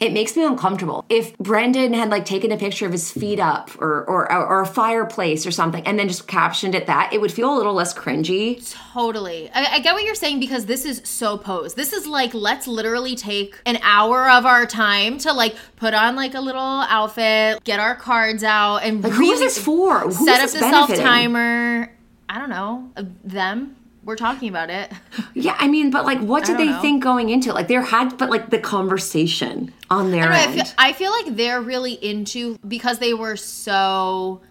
[0.01, 1.05] it makes me uncomfortable.
[1.09, 4.67] If Brendan had like taken a picture of his feet up or, or or a
[4.67, 7.95] fireplace or something and then just captioned it that, it would feel a little less
[7.95, 8.75] cringy.
[8.93, 9.51] Totally.
[9.55, 11.77] I, I get what you're saying because this is so posed.
[11.77, 16.17] This is like, let's literally take an hour of our time to like put on
[16.17, 20.01] like a little outfit, get our cards out, and Like, who really is this for?
[20.01, 21.93] Who is set up the self timer.
[22.29, 22.91] I don't know.
[23.23, 23.77] Them.
[24.05, 24.93] We're talking about it.
[25.35, 26.81] Yeah, I mean, but like, what did they know.
[26.81, 27.55] think going into it?
[27.55, 30.55] Like, there had, but like the conversation on their I, end.
[30.55, 34.43] feel, I feel like they're really into because they were so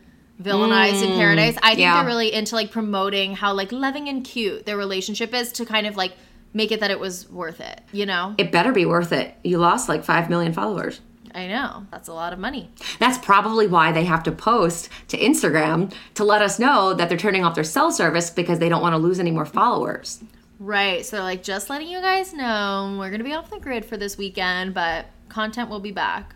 [0.41, 1.57] villainized in mm, paradise.
[1.61, 1.97] I think yeah.
[1.97, 5.87] they're really into like promoting how like loving and cute their relationship is to kind
[5.87, 6.13] of like
[6.53, 7.81] make it that it was worth it.
[7.91, 8.35] You know?
[8.37, 9.35] it better be worth it.
[9.43, 11.01] You lost like five million followers.
[11.35, 12.69] I know that's a lot of money.
[12.99, 17.17] That's probably why they have to post to Instagram to let us know that they're
[17.17, 20.23] turning off their cell service because they don't want to lose any more followers.
[20.59, 21.05] Right.
[21.05, 23.97] So they're like just letting you guys know we're gonna be off the grid for
[23.97, 26.35] this weekend, but content will be back.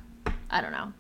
[0.49, 0.93] I don't know.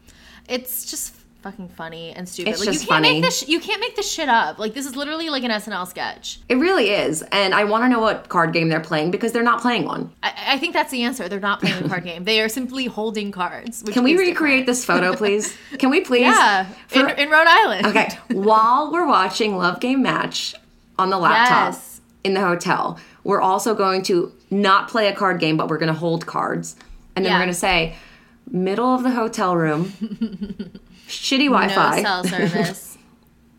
[0.47, 1.16] It's just
[1.49, 2.49] fucking funny and stupid.
[2.51, 3.13] It's like just you can't funny.
[3.15, 4.59] make this you can't make this shit up.
[4.59, 6.39] Like this is literally like an SNL sketch.
[6.49, 7.21] It really is.
[7.31, 10.11] And I want to know what card game they're playing because they're not playing one.
[10.23, 11.29] I, I think that's the answer.
[11.29, 12.25] They're not playing a card game.
[12.25, 13.81] They are simply holding cards.
[13.83, 15.55] Can we recreate this photo, please?
[15.79, 16.21] Can we please?
[16.21, 17.87] Yeah, For- in, in Rhode Island.
[17.87, 20.53] Okay, while we're watching Love Game Match
[20.99, 22.01] on the laptop Yes.
[22.25, 25.93] in the hotel, we're also going to not play a card game, but we're going
[25.93, 26.75] to hold cards.
[27.15, 27.37] And then Yeah.
[27.37, 27.95] we're going to say,
[28.49, 29.91] middle of the hotel room,
[31.07, 31.97] shitty Wi Fi.
[31.97, 32.97] No cell service.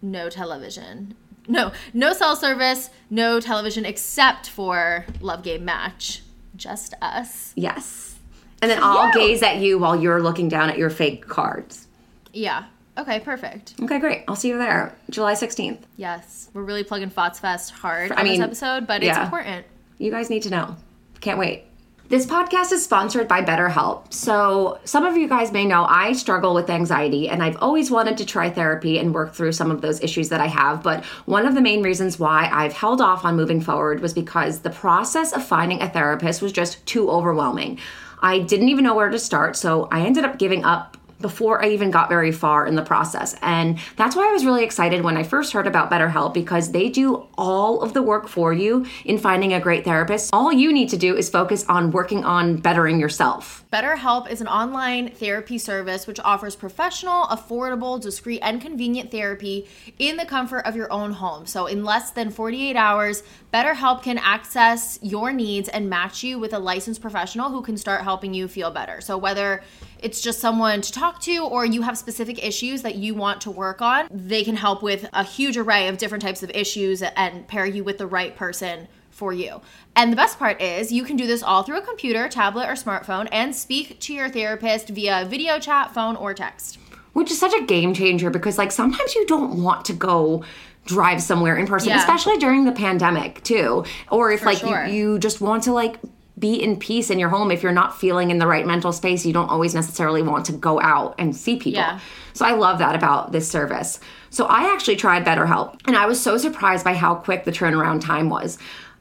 [0.03, 1.15] no television.
[1.49, 2.91] No, no cell service.
[3.11, 6.23] No television except for Love Game Match.
[6.57, 7.53] Just us.
[7.57, 8.17] yes.
[8.61, 11.87] And then I'll gaze at you while you're looking down at your fake cards.
[12.33, 12.65] Yeah.
[12.99, 13.21] Okay.
[13.21, 13.75] Perfect.
[13.81, 14.25] Okay, great.
[14.27, 15.79] I'll see you there, July 16th.
[15.97, 19.23] Yes, we're really plugging Fots Fest hard I on mean, this episode, but it's yeah.
[19.23, 19.65] important.
[19.99, 20.77] You guys need to know.
[21.21, 21.67] Can't wait.
[22.09, 24.15] This podcast is sponsored by BetterHelp.
[24.15, 28.17] So, some of you guys may know I struggle with anxiety and I've always wanted
[28.17, 30.83] to try therapy and work through some of those issues that I have.
[30.83, 34.61] But one of the main reasons why I've held off on moving forward was because
[34.61, 37.79] the process of finding a therapist was just too overwhelming.
[38.23, 39.55] I didn't even know where to start.
[39.55, 43.35] So I ended up giving up before I even got very far in the process.
[43.43, 46.89] And that's why I was really excited when I first heard about BetterHelp because they
[46.89, 50.31] do all of the work for you in finding a great therapist.
[50.33, 53.65] All you need to do is focus on working on bettering yourself.
[53.73, 60.17] BetterHelp is an online therapy service which offers professional, affordable, discreet, and convenient therapy in
[60.17, 61.47] the comfort of your own home.
[61.47, 66.55] So, in less than 48 hours, BetterHelp can access your needs and match you with
[66.55, 69.01] a licensed professional who can start helping you feel better.
[69.01, 69.63] So, whether
[70.01, 73.51] it's just someone to talk to or you have specific issues that you want to
[73.51, 77.47] work on, they can help with a huge array of different types of issues and
[77.49, 79.61] pair you with the right person for you.
[79.97, 82.75] And the best part is you can do this all through a computer, tablet, or
[82.75, 86.79] smartphone and speak to your therapist via video chat, phone, or text.
[87.15, 90.45] Which is such a game changer because, like, sometimes you don't want to go
[90.87, 91.99] drive somewhere in person, Yeah.
[91.99, 93.85] especially during the pandemic, too.
[94.11, 94.87] Or if, For like, sure.
[94.87, 95.99] you, you just want to, like,
[96.39, 97.51] be in peace in your home.
[97.51, 100.53] If you're not feeling in the right mental space, you don't always necessarily want to
[100.53, 101.81] go out and see people.
[101.81, 102.01] Yeah.
[102.33, 104.01] So I love that about this service.
[104.31, 108.01] So I actually tried BetterHelp and I was so surprised by how quick the turnaround
[108.01, 108.59] time was.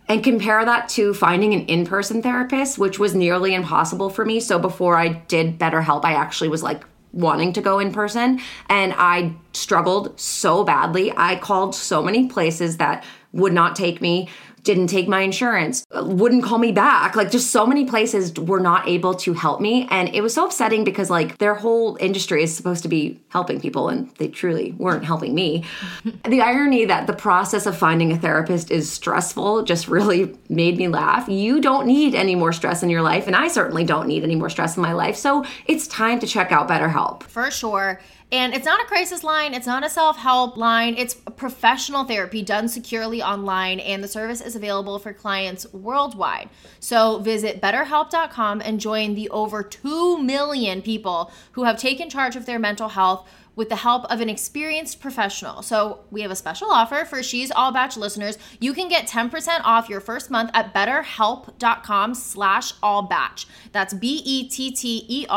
[0.09, 4.39] And compare that to finding an in person therapist, which was nearly impossible for me.
[4.39, 8.93] So before I did BetterHelp, I actually was like wanting to go in person and
[8.95, 11.11] I struggled so badly.
[11.15, 14.29] I called so many places that would not take me
[14.67, 17.15] didn't take my insurance, wouldn't call me back.
[17.15, 19.87] Like just so many places were not able to help me.
[19.89, 23.61] And it was so upsetting because like their whole industry is supposed to be helping
[23.61, 25.63] people and they truly weren't helping me.
[26.25, 30.89] the irony that the process of finding a therapist is stressful just really made me
[30.89, 31.29] laugh.
[31.29, 33.25] You don't need any more stress in your life.
[33.25, 35.15] And I certainly don't need any more stress in my life.
[35.15, 37.23] So it's time to check out BetterHelp.
[37.23, 38.01] For sure.
[38.29, 42.41] And it's not a crisis line, it's not a self help line, it's professional therapy
[42.41, 46.49] done securely online, and the service is available for clients worldwide.
[46.81, 52.45] So visit betterhelp.com and join the over 2 million people who have taken charge of
[52.45, 55.61] their mental health with the help of an experienced professional.
[55.63, 58.37] So we have a special offer for She's All Batch listeners.
[58.59, 63.47] You can get 10% off your first month at betterhelp.com slash all batch.
[63.71, 65.29] That's E B-E-T-T-E-R-H-E-L-P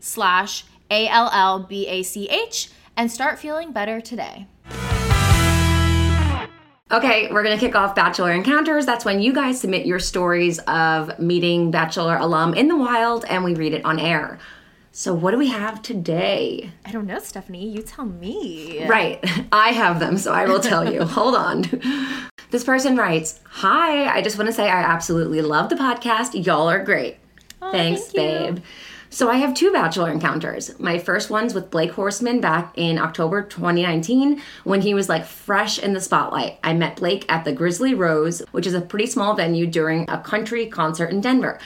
[0.00, 4.46] slash A-L-L-B-A-C-H and start feeling better today.
[6.92, 8.84] Okay, we're gonna kick off Bachelor Encounters.
[8.84, 13.44] That's when you guys submit your stories of meeting Bachelor alum in the wild and
[13.44, 14.40] we read it on air.
[14.90, 16.72] So, what do we have today?
[16.84, 17.70] I don't know, Stephanie.
[17.70, 18.84] You tell me.
[18.88, 21.04] Right, I have them, so I will tell you.
[21.04, 21.62] Hold on.
[22.50, 26.44] This person writes Hi, I just want to say I absolutely love the podcast.
[26.44, 27.18] Y'all are great.
[27.70, 28.64] Thanks, thank babe.
[29.12, 30.78] So I have two bachelor encounters.
[30.78, 35.80] My first one's with Blake Horstmann back in October 2019 when he was like fresh
[35.80, 36.60] in the spotlight.
[36.62, 40.20] I met Blake at the Grizzly Rose, which is a pretty small venue during a
[40.20, 41.58] country concert in Denver.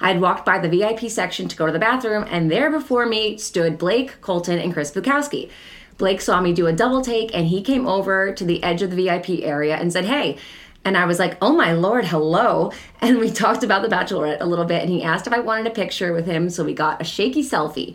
[0.00, 3.36] I'd walked by the VIP section to go to the bathroom, and there before me
[3.36, 5.50] stood Blake, Colton, and Chris Bukowski.
[5.98, 8.90] Blake saw me do a double take and he came over to the edge of
[8.90, 10.38] the VIP area and said, Hey.
[10.84, 12.72] And I was like, Oh my lord, hello.
[13.00, 15.66] And we talked about The Bachelorette a little bit and he asked if I wanted
[15.66, 16.50] a picture with him.
[16.50, 17.94] So we got a shaky selfie.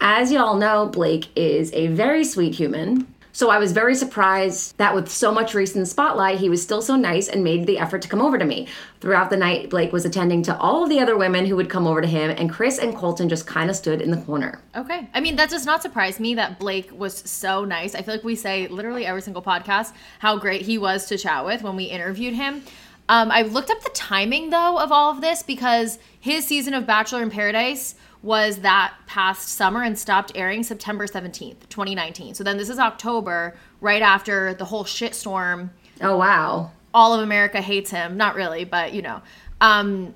[0.00, 3.06] As y'all know, Blake is a very sweet human.
[3.32, 6.96] So I was very surprised that with so much recent spotlight, he was still so
[6.96, 8.66] nice and made the effort to come over to me.
[9.00, 11.86] Throughout the night, Blake was attending to all of the other women who would come
[11.86, 14.60] over to him, and Chris and Colton just kind of stood in the corner.
[14.76, 15.08] Okay.
[15.14, 17.94] I mean, that does not surprise me that Blake was so nice.
[17.94, 21.44] I feel like we say literally every single podcast how great he was to chat
[21.44, 22.62] with when we interviewed him.
[23.08, 26.86] Um, I looked up the timing though of all of this because his season of
[26.86, 32.34] Bachelor in Paradise was that past summer and stopped airing September 17th, 2019.
[32.34, 35.70] So then this is October, right after the whole shitstorm
[36.02, 36.70] Oh, wow.
[36.92, 38.16] all of America hates him.
[38.16, 39.22] Not really, but you know.
[39.60, 40.14] Um,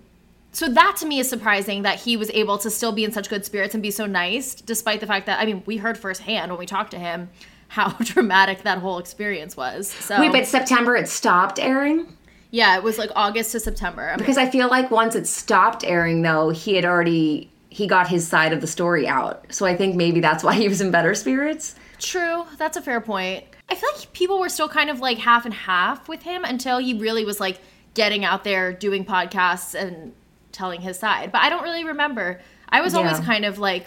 [0.53, 3.29] so that to me is surprising that he was able to still be in such
[3.29, 6.51] good spirits and be so nice, despite the fact that I mean we heard firsthand
[6.53, 7.29] when we talked to him
[7.69, 9.89] how dramatic that whole experience was.
[9.89, 12.07] So Wait, but September it stopped airing?
[12.51, 14.03] yeah, it was like August to September.
[14.09, 17.89] I mean, Because I feel like once it stopped airing, though, he had already he
[17.89, 19.47] got his side of the story out.
[19.53, 21.75] So I think maybe that's why he was in better spirits.
[21.99, 23.43] True, that's a fair point.
[23.69, 26.79] I feel like people were still kind of like half and half with him until
[26.79, 27.59] he really was like
[27.95, 30.13] getting out there doing podcasts and
[30.53, 31.33] telling his side.
[31.33, 32.41] But I don't really remember.
[32.69, 33.87] I was always kind of like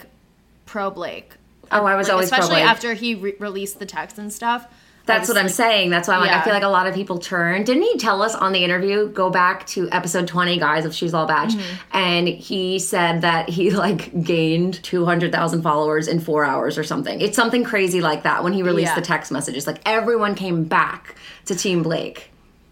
[0.66, 1.36] pro Blake.
[1.72, 4.68] Oh, I was Like, always pro especially after he re- released the text and stuff.
[5.08, 5.90] That's what I'm like- saying.
[5.90, 7.64] That's why I'm like, I feel like a lot of people turn.
[7.64, 11.14] Didn't he tell us on the interview, go back to episode 20, guys, of She's
[11.14, 11.54] All Batch?
[11.56, 11.98] Mm-hmm.
[11.98, 17.20] And he said that he like gained 200,000 followers in four hours or something.
[17.22, 18.96] It's something crazy like that when he released Yeah.
[18.96, 19.66] the text messages.
[19.66, 22.30] Like everyone came back to Team Blake.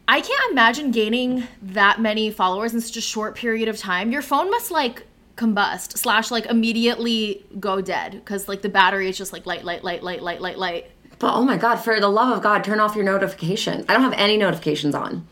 [0.07, 4.11] I can't imagine gaining that many followers in such a short period of time.
[4.11, 9.17] Your phone must like combust slash like immediately go dead because like the battery is
[9.17, 10.91] just like light, light, light, light, light, light, light.
[11.26, 13.84] But oh my god, for the love of God, turn off your notifications.
[13.89, 15.26] I don't have any notifications on.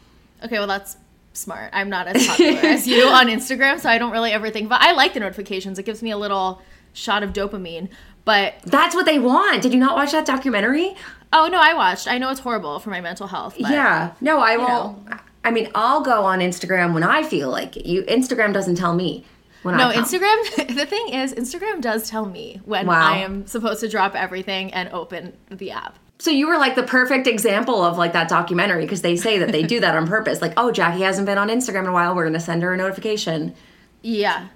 [0.44, 0.98] Okay, well that's
[1.34, 1.70] smart.
[1.72, 4.70] I'm not as popular as you on Instagram, so I don't really ever think.
[4.70, 5.78] But I like the notifications.
[5.78, 6.64] It gives me a little
[6.94, 7.90] shot of dopamine.
[8.26, 9.62] But That's what they want.
[9.62, 10.96] Did you not watch that documentary?
[11.32, 12.08] oh no, I watched.
[12.08, 13.56] I know it's horrible for my mental health.
[13.62, 14.14] But yeah.
[14.20, 14.98] No, I won't.
[15.44, 17.86] I mean, I'll go on Instagram when I feel like it.
[17.86, 19.26] You Instagram doesn't tell me
[19.64, 19.90] when No.
[19.92, 20.68] Instagram.
[20.76, 23.14] The thing is, Instagram does tell me when Wow.
[23.14, 25.98] I am supposed to drop everything and open the app.
[26.20, 29.52] So you were like the perfect example of like that documentary because they say that
[29.52, 30.42] they do that on purpose.
[30.42, 32.16] Like, oh, Jackie hasn't been on Instagram in a while.
[32.16, 33.54] We're gonna send her a notification.
[34.02, 34.48] Yeah.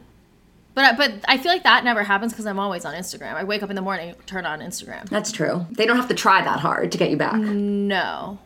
[0.76, 3.34] But uh, but I feel like that never happens because I'm always on Instagram.
[3.34, 5.10] I wake up in the morning, turn on Instagram.
[5.10, 5.66] That's true.
[5.72, 7.36] They don't have to try that hard to get you back.
[7.36, 8.38] No.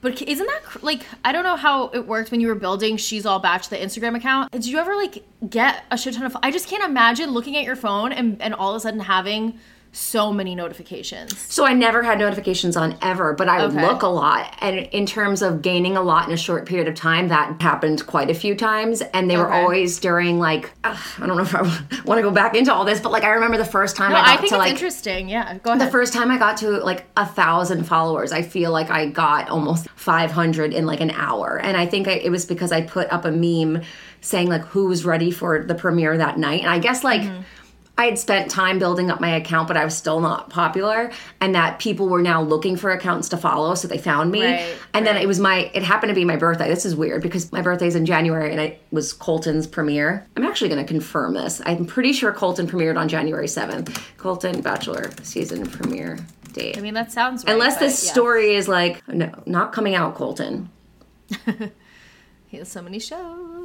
[0.00, 3.26] But isn't that like I don't know how it worked when you were building She's
[3.26, 4.52] All Batch the Instagram account.
[4.52, 6.36] Did you ever like get a shit ton of?
[6.42, 9.58] I just can't imagine looking at your phone and and all of a sudden having
[9.98, 11.36] so many notifications.
[11.52, 13.86] So I never had notifications on ever, but I would Okay.
[13.86, 14.54] look a lot.
[14.60, 18.06] And in terms of gaining a lot in a short period of time, that happened
[18.06, 19.02] quite a few times.
[19.12, 21.62] And they were always during like, ugh, I don't know if I
[22.04, 24.18] want to go back into all this, but like I remember the first time No,
[24.18, 25.28] I got I think to it's like interesting.
[25.28, 25.86] Yeah, go ahead.
[25.86, 29.48] the first time I got to like a thousand followers, I feel like I got
[29.50, 31.58] almost 500 in like an hour.
[31.60, 33.82] And I think I, it was because I put up a meme
[34.20, 36.60] saying like who was ready for the premiere that night.
[36.62, 37.42] And I guess like Mm-hmm.
[37.98, 41.10] I had spent time building up my account, but I was still not popular.
[41.40, 43.74] And that people were now looking for accounts to follow.
[43.74, 44.44] So they found me.
[44.44, 46.68] Right, and then it was my, it happened to be my birthday.
[46.68, 50.24] This is weird because my birthday's in January and it was Colton's premiere.
[50.36, 51.60] I'm actually going to confirm this.
[51.66, 54.00] I'm pretty sure Colton premiered on January 7th.
[54.16, 56.18] Colton Bachelor season premiere
[56.52, 56.78] date.
[56.78, 58.12] I mean, that sounds right, Unless this yeah.
[58.12, 60.70] story is like, no, not coming out, Colton.
[62.48, 63.57] He has so many shows.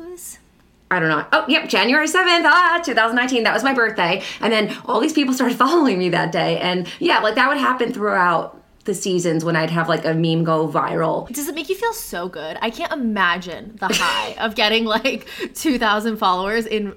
[0.91, 1.25] I don't know.
[1.31, 3.43] Oh, yep, January 7th, ah, 2019.
[3.43, 4.21] That was my birthday.
[4.41, 6.59] And then all these people started following me that day.
[6.59, 10.43] And yeah, like that would happen throughout the seasons when I'd have like a meme
[10.43, 11.27] go viral.
[11.29, 12.57] Does it make you feel so good?
[12.61, 16.95] I can't imagine the high of getting like 2,000 followers in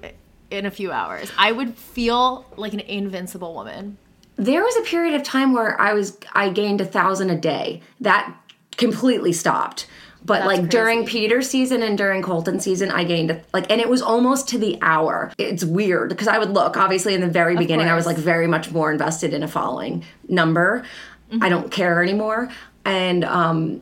[0.49, 1.31] in a few hours.
[1.37, 3.97] I would feel like an invincible woman.
[4.37, 7.81] There was a period of time where I was, I gained a thousand a day.
[7.99, 8.33] That
[8.77, 9.87] completely stopped.
[10.25, 13.87] But That's like during Peter season and during Colton season, I gained like, and it
[13.87, 15.31] was almost to the hour.
[15.37, 18.47] It's weird because I would look, obviously, in the very beginning, I was like very
[18.47, 20.83] much more invested in a following number.
[21.31, 21.43] Mm-hmm.
[21.43, 22.49] I don't care anymore.
[22.83, 23.81] And um,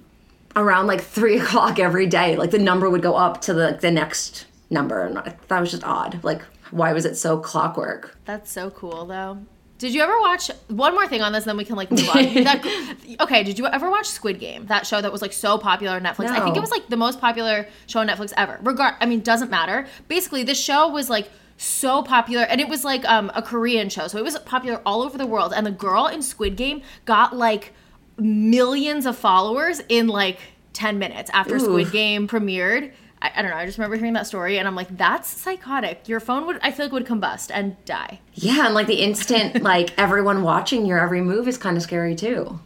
[0.55, 3.91] around like three o'clock every day, like the number would go up to the, the
[3.91, 5.03] next number.
[5.03, 5.15] And
[5.47, 6.23] that was just odd.
[6.23, 8.17] Like, why was it so clockwork?
[8.25, 9.39] That's so cool though.
[9.77, 12.15] Did you ever watch one more thing on this then we can like move on?
[12.43, 14.65] That- okay, did you ever watch Squid Game?
[14.67, 16.27] That show that was like so popular on Netflix.
[16.29, 18.59] I think it was like the most popular show on Netflix ever.
[18.63, 19.87] Regard I mean, doesn't matter.
[20.07, 24.07] Basically, this show was like so popular and it was like um, a Korean show.
[24.07, 27.35] So it was popular all over the world and the girl in Squid Game got
[27.35, 27.73] like
[28.17, 30.39] millions of followers in like
[30.73, 32.91] 10 minutes after Squid Game premiered.
[33.25, 33.57] I, I don't know.
[33.57, 36.07] I just remember hearing that story and I'm like, that's psychotic.
[36.07, 38.19] Your phone would, I feel like, would combust and die.
[38.33, 42.15] Yeah, and like the instant, like everyone watching your every move is kind of scary
[42.15, 42.59] too.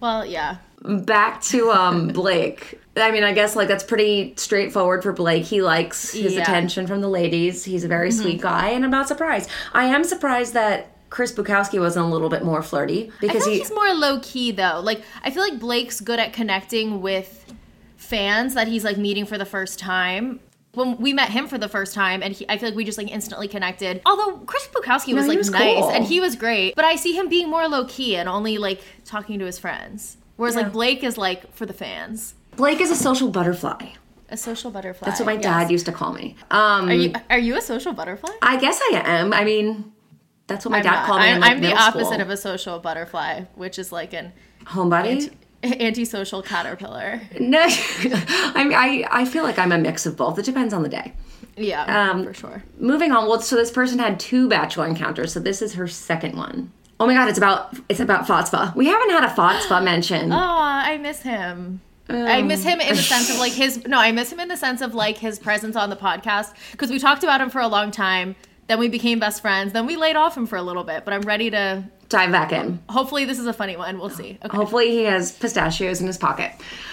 [0.00, 0.58] Well, yeah.
[0.82, 2.80] Back to um Blake.
[2.98, 5.44] I mean, I guess like that's pretty straightforward for Blake.
[5.44, 6.42] He likes his Yeah.
[6.42, 7.64] attention from the ladies.
[7.64, 9.50] He's a very sweet guy, and I'm not surprised.
[9.74, 13.52] I am surprised that Chris Bukowski wasn't a little bit more flirty I because like
[13.52, 13.58] he.
[13.60, 14.80] he's more low key though.
[14.82, 17.44] Like I feel like Blake's good at connecting with
[17.96, 20.40] fans that he's like meeting for the first time.
[20.74, 22.98] When we met him for the first time, and he, I feel like we just
[22.98, 24.02] like instantly connected.
[24.04, 25.90] Although Chris Bukowski was he like was nice cool.
[25.90, 28.82] and he was great, but I see him being more low key and only like
[29.06, 30.18] talking to his friends.
[30.36, 30.62] Whereas Yeah.
[30.64, 33.92] like Blake is like for the fans, Blake is a social butterfly.
[34.28, 35.06] a social butterfly.
[35.08, 35.42] That's what my yes.
[35.44, 36.36] dad used to call me.
[36.50, 38.32] Um, Are you are you a social butterfly?
[38.42, 39.32] I guess I am.
[39.32, 39.92] I mean,
[40.46, 41.06] that's what my I'm dad not.
[41.06, 41.28] called me.
[41.28, 42.20] I'm, like, I'm the opposite school.
[42.20, 44.34] of a social butterfly, which is like an
[44.64, 45.32] homebody.
[45.80, 47.20] antisocial caterpillar.
[47.40, 50.38] No, I, mean, I I feel like I'm a mix of both.
[50.38, 51.12] It depends on the day.
[51.58, 52.62] Yeah, Um, for sure.
[52.78, 56.36] moving on well so this person had two bachelor encounters so this is her second
[56.36, 58.74] one oh my god it's about it's about Fotspa.
[58.76, 61.80] we haven't had a Fotspa mention Oh, I miss him.
[62.10, 64.56] I miss him in the sense of like his no, I miss him in the
[64.56, 67.68] sense of like his presence on the podcast because we talked about him for a
[67.68, 68.36] long time.
[68.66, 69.72] Then we became best friends.
[69.72, 71.84] Then we laid off him for a little bit, but I'm ready to.
[72.08, 73.98] Dive back in Hopefully, this is a funny one.
[73.98, 74.38] We'll see.
[74.44, 74.56] Okay.
[74.56, 76.52] hopefully he has pistachios in his pocket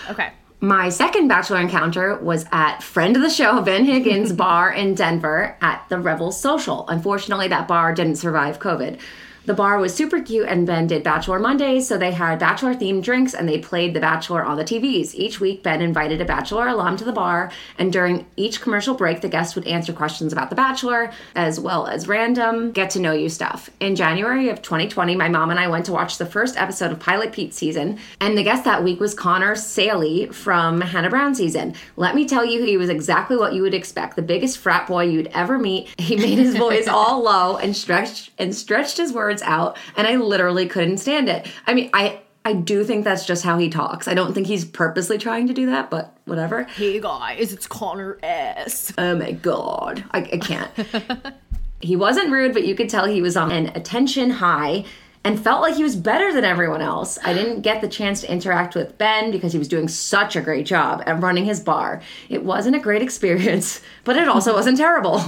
[0.10, 0.32] Okay.
[0.60, 5.56] my second bachelor encounter was at friend of the show ben higgins bar in denver
[5.62, 9.00] at the rebel social unfortunately that bar didn't survive covid
[9.46, 13.04] The bar was super cute, and Ben did Bachelor Mondays, so they had Bachelor themed
[13.04, 15.14] drinks and they played The Bachelor on the TVs.
[15.16, 19.20] Each week, Ben invited a Bachelor alum to the bar, and during each commercial break,
[19.20, 23.12] the guest would answer questions about The Bachelor, as well as random get to know
[23.12, 23.70] you stuff.
[23.82, 27.02] In January of 2020, my mom and I went to watch the first episode of
[27.02, 31.76] Pilot Pete season, and the guest that week was Connor Saeli from Hannah Brown season.
[31.98, 35.04] Let me tell you, he was exactly what you would expect the biggest frat boy
[35.04, 35.90] you'd ever meet.
[36.00, 40.16] He made his voice all low and stretched and stretched his words out, and I
[40.16, 41.48] literally couldn't stand it.
[41.66, 44.08] I mean, I I do think that's just how he talks.
[44.08, 46.64] I don't think he's purposely trying to do that, but whatever.
[46.64, 48.94] Hey guys, it's Connor S.
[48.98, 50.72] Oh my god, I, I can't.
[51.82, 54.84] he wasn't rude, but you could tell he was on an attention high
[55.24, 57.18] and felt like he was better than everyone else.
[57.24, 60.42] I didn't get the chance to interact with Ben because he was doing such a
[60.42, 62.02] great job at running his bar.
[62.28, 65.24] It wasn't a great experience, but it also wasn't terrible.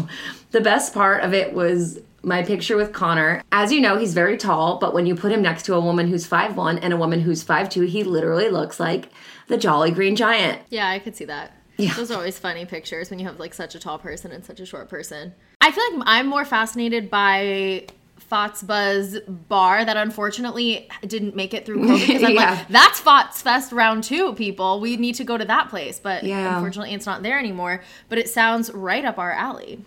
[0.52, 3.44] The best part of it was my picture with Connor.
[3.52, 6.08] As you know, he's very tall, but when you put him next to a woman
[6.08, 9.10] who's 5'1 and a woman who's 5'2, he literally looks like
[9.48, 10.62] the Jolly Green Giant.
[10.70, 11.54] Yeah, I could see that.
[11.78, 11.94] Yeah.
[11.94, 14.60] Those are always funny pictures when you have like such a tall person and such
[14.60, 15.34] a short person.
[15.62, 17.86] I feel like I'm more fascinated by
[18.18, 22.52] Fots Buzz bar that unfortunately didn't make it through COVID because I'm Yeah.
[22.54, 24.80] like, that's Fots Fest round two, people.
[24.80, 26.00] We need to go to that place.
[26.00, 26.56] But Yeah.
[26.56, 27.84] unfortunately, it's not there anymore.
[28.10, 29.84] But it sounds right up our alley.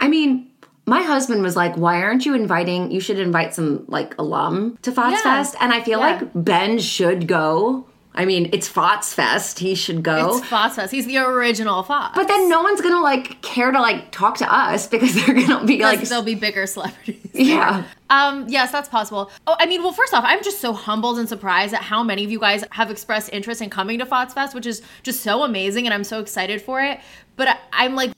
[0.00, 0.51] I mean,
[0.86, 2.90] my husband was like, "Why aren't you inviting?
[2.90, 5.36] You should invite some like alum to Fots Yeah.
[5.38, 6.06] Fest." And I feel Yeah.
[6.20, 7.86] like Ben should go.
[8.14, 10.36] I mean, it's Fots Fest; he should go.
[10.36, 10.92] It's Fots Fest.
[10.92, 12.14] He's the original Fots.
[12.14, 15.64] but then no one's gonna like care to like talk to us because they're gonna
[15.64, 17.26] be Like, there'll be bigger celebrities.
[17.32, 17.84] yeah.
[18.10, 19.30] Um, yes, that's possible.
[19.46, 22.22] Oh, I mean, well, first off, I'm just so humbled and surprised at how many
[22.24, 25.42] of you guys have expressed interest in coming to Fots Fest, which is just so
[25.44, 27.00] amazing, and I'm so excited for it.
[27.36, 28.10] But I- I'm like,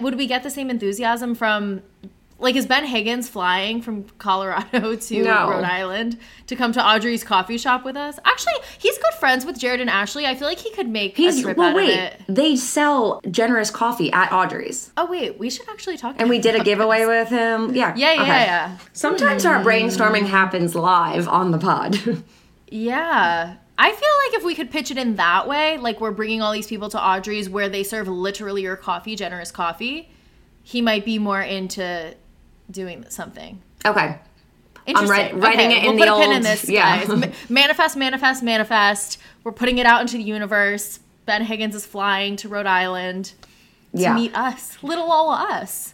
[0.00, 1.82] would we get the same enthusiasm from,
[2.40, 5.50] like, is Ben Higgins flying from Colorado to No.
[5.50, 8.18] Rhode Island to come to Audrey's coffee shop with us?
[8.24, 10.24] Actually, he's good friends with Jared and Ashley.
[10.24, 11.70] I feel like he could make a trip well.
[11.70, 12.20] out Wait, of it.
[12.28, 16.14] they sell generous coffee at Audrey's, Oh wait, we should actually talk.
[16.18, 17.74] and we did a giveaway with him.
[17.74, 18.28] Yeah, Yeah, yeah, okay.
[18.44, 18.78] yeah.
[18.92, 22.22] Sometimes our brainstorming happens live on the pod.
[22.70, 23.56] Yeah.
[23.80, 26.52] I feel like if we could pitch it in that way, like we're bringing all
[26.52, 30.10] these people to Audrey's where they serve literally your coffee, generous coffee,
[30.64, 32.14] he might be more into
[32.70, 33.62] doing something.
[33.86, 34.18] okay.
[34.86, 35.10] Interesting.
[35.10, 37.04] write- writing it in we'll the put a pin in this, yeah.
[37.04, 37.32] guys.
[37.50, 39.18] Manifest, manifest, manifest.
[39.44, 40.98] We're putting it out into the universe.
[41.26, 43.32] Ben Higgins is flying to Rhode Island
[43.94, 44.14] to Yeah.
[44.14, 45.92] meet us, little old us.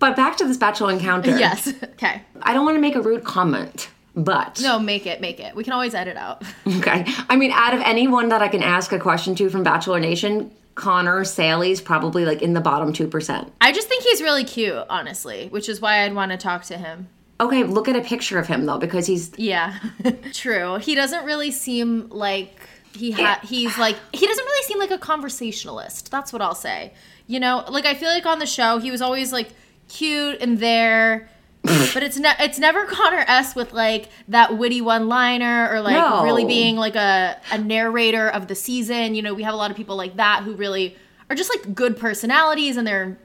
[0.00, 1.38] But back to this bachelor encounter.
[1.38, 1.72] Yes.
[1.96, 2.20] Okay.
[2.42, 5.54] I don't want to make a rude comment, but No, make it, make it.
[5.54, 6.42] We can always edit out.
[6.66, 7.04] okay.
[7.28, 10.50] I mean, out of anyone that I can ask a question to from Bachelor Nation,
[10.74, 13.52] Connor Saeli's probably like in the bottom two percent.
[13.60, 16.76] I just think he's really cute, honestly, which is why I'd want to talk to
[16.78, 17.08] him.
[17.38, 19.78] Okay, look at a picture of him though, because he's Yeah,
[20.32, 20.76] true.
[20.76, 22.58] He doesn't really seem like
[22.94, 26.10] he ha- he's like he doesn't really seem like a conversationalist.
[26.10, 26.94] That's what I'll say.
[27.26, 29.50] You know, like I feel like on the show he was always like
[29.88, 31.28] cute and there.
[31.94, 35.94] but it's ne- it's never Connor S with like that witty one liner or like
[35.94, 36.22] No.
[36.22, 39.14] really being like a, a narrator of the season.
[39.14, 40.96] You know, we have a lot of people like that who really
[41.28, 43.18] are just like good personalities and they're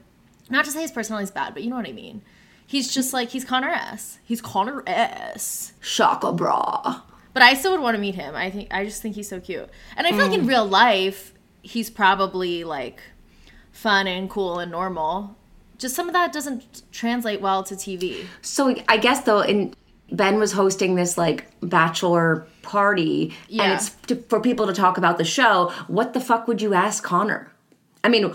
[0.50, 2.22] not to say his personality's bad, but you know what I mean.
[2.66, 4.18] He's just like he's Connor S.
[4.24, 5.74] He's Connor S.
[5.80, 7.02] shaka bra.
[7.34, 8.34] But I still would want to meet him.
[8.34, 9.68] I think I just think he's so cute.
[9.96, 10.48] And I feel like in mm.
[10.48, 11.32] real life,
[11.62, 13.00] he's probably like
[13.72, 15.36] fun and cool and normal.
[15.82, 18.24] Just some of that doesn't translate well to TV.
[18.40, 19.74] So I guess though, in
[20.10, 23.74] Ben was hosting this like bachelor party, and Yeah.
[23.74, 25.72] it's to, for people to talk about the show.
[25.88, 27.50] What the fuck would you ask Connor?
[28.04, 28.34] I mean,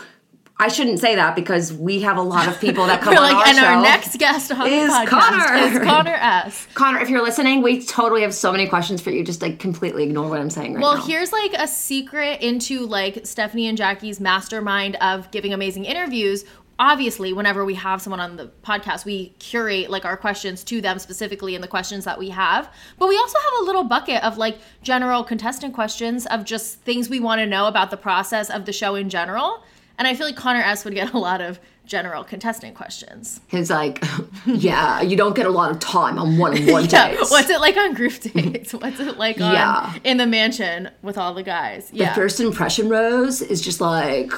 [0.60, 3.32] I shouldn't say that because we have a lot of people that come We're on
[3.32, 3.66] like, our and show.
[3.66, 5.56] our next guest on is the podcast Connor.
[5.56, 6.68] is Connor S.
[6.74, 9.24] Connor, if you're listening, we totally have so many questions for you.
[9.24, 10.98] Just like completely ignore what I'm saying right Well, now.
[11.00, 16.44] Well, here's like a secret into like Stephanie and Jackie's mastermind of giving amazing interviews.
[16.80, 21.00] Obviously, whenever we have someone on the podcast, we curate like our questions to them
[21.00, 22.72] specifically and the questions that we have.
[23.00, 27.10] But we also have a little bucket of like general contestant questions of just things
[27.10, 29.64] we want to know about the process of the show in general.
[29.98, 33.40] And I feel like Connor S would get a lot of general contestant questions.
[33.48, 34.04] He's like,
[34.46, 37.12] yeah, you don't get a lot of time on one-on-one Yeah.
[37.16, 37.32] dates.
[37.32, 38.74] What's it like on group dates?
[38.76, 39.98] What's it like on Yeah.
[40.04, 41.90] in the mansion with all the guys?
[41.90, 44.32] the first impression rose is just like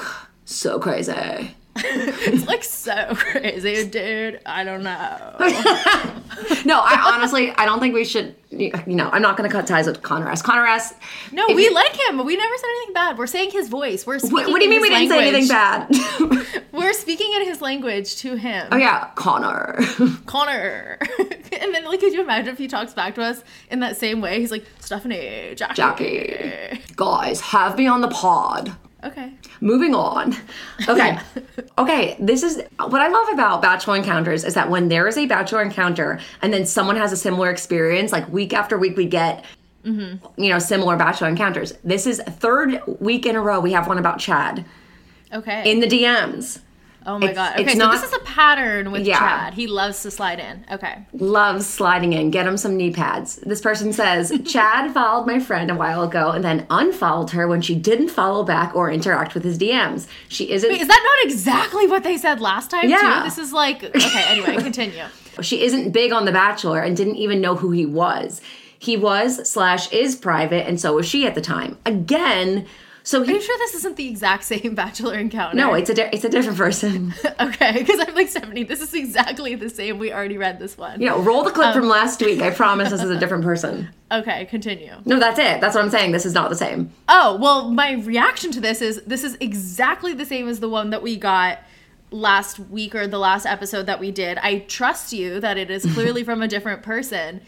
[0.46, 1.54] so crazy.
[2.32, 4.40] it's like so crazy, dude.
[4.46, 5.36] I don't know.
[6.64, 8.34] No, I honestly, I don't think we should.
[8.50, 10.42] You know, I'm not going to cut ties with Connor S.
[10.42, 10.94] Connor S.
[11.32, 12.24] No, we you- like him.
[12.24, 13.18] We never said anything bad.
[13.18, 14.06] We're saying his voice.
[14.06, 16.62] We're speaking What, do you mean we his didn't say anything bad?
[16.72, 18.68] We're speaking in his language to him.
[18.72, 19.78] oh yeah, Connor.
[20.26, 20.98] Connor.
[21.18, 24.20] and then, like, could you imagine if he talks back to us in that same
[24.20, 24.40] way?
[24.40, 25.74] He's like, Stephanie, Jackie.
[25.74, 26.80] Jackie.
[26.96, 28.74] Guys, have me on the pod.
[29.04, 29.32] Okay.
[29.60, 30.36] Moving on.
[30.88, 31.18] Okay.
[31.78, 32.16] okay.
[32.18, 35.62] This is what I love about Bachelor Encounters is that when there is a Bachelor
[35.62, 39.44] encounter and then someone has a similar experience, like week after week, we get,
[39.84, 40.42] mm-hmm.
[40.42, 41.74] you know, similar Bachelor encounters.
[41.84, 44.64] This is third week in a row we have one about Chad
[45.32, 45.70] Okay.
[45.70, 46.60] in the DMs.
[47.06, 47.60] Oh my it's- god.
[47.60, 49.18] Okay, so not- this is a pattern with Yeah.
[49.18, 49.54] Chad.
[49.54, 50.64] He loves to slide in.
[50.70, 50.98] Okay.
[51.12, 52.30] Loves sliding in.
[52.30, 53.36] Get him some knee pads.
[53.36, 57.60] This person says Chad followed my friend a while ago and then unfollowed her when
[57.62, 60.06] she didn't follow back or interact with his DMs.
[60.28, 60.70] She isn't.
[60.70, 63.18] Wait, is that not exactly what they said last time Yeah.
[63.18, 63.24] too?
[63.24, 65.04] This is like okay, anyway, continue.
[65.40, 68.40] she isn't big on The Bachelor and didn't even know who he was.
[68.78, 71.76] He was slash is private, and so was she at the time.
[71.84, 72.66] Again,
[73.10, 73.40] so Are you he.
[73.40, 75.56] sure this isn't the exact same bachelor encounter?
[75.56, 77.12] No, it's a di- it's a different person.
[77.40, 78.62] okay, because I'm like Stephanie.
[78.62, 79.98] This is exactly the same.
[79.98, 81.00] We already read this one.
[81.00, 82.40] You know, roll the clip Um, from last week.
[82.40, 83.88] I promise this is a different person.
[84.12, 84.94] Okay, continue.
[85.04, 85.60] No, that's it.
[85.60, 86.12] That's what I'm saying.
[86.12, 86.92] This is not the same.
[87.08, 90.90] Oh well, my reaction to this is this is exactly the same as the one
[90.90, 91.58] that we got
[92.12, 94.38] last week or the last episode that we did.
[94.38, 97.40] I trust you that it is clearly from a different person.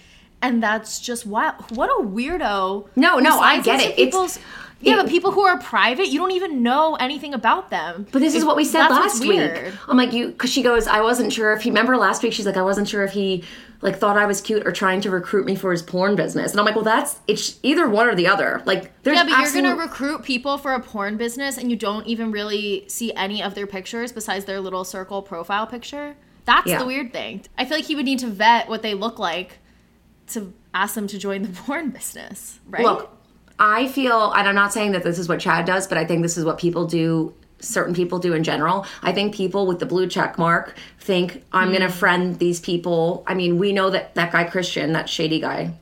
[0.44, 2.88] And that's just wow, what a weirdo.
[2.96, 3.96] No, no, I get it.
[3.96, 4.40] It's-
[4.82, 8.06] yeah, but people who are private, you don't even know anything about them.
[8.12, 9.50] But this is what we said that's last week.
[9.88, 12.46] I'm like, you, because she goes, I wasn't sure if he, remember last week, she's
[12.46, 13.44] like, I wasn't sure if he,
[13.80, 16.50] like, thought I was cute or trying to recruit me for his porn business.
[16.52, 18.62] And I'm like, well, that's, it's either one or the other.
[18.64, 22.06] Like, there's Yeah, but you're gonna recruit people for a porn business and you don't
[22.06, 26.16] even really see any of their pictures besides their little circle profile picture.
[26.44, 26.78] That's Yeah.
[26.80, 27.42] the weird thing.
[27.56, 29.58] I feel like he would need to vet what they look like
[30.28, 32.82] to ask them to join the porn business, right?
[32.84, 33.10] Look,
[33.64, 36.22] I feel, and I'm not saying that this is what Chad does, but I think
[36.22, 37.32] this is what people do.
[37.60, 38.84] Certain people do in general.
[39.02, 41.72] I think people with the blue check mark think I'm Mm.
[41.74, 43.22] gonna friend these people.
[43.24, 45.74] I mean, we know that that guy Christian, that shady guy,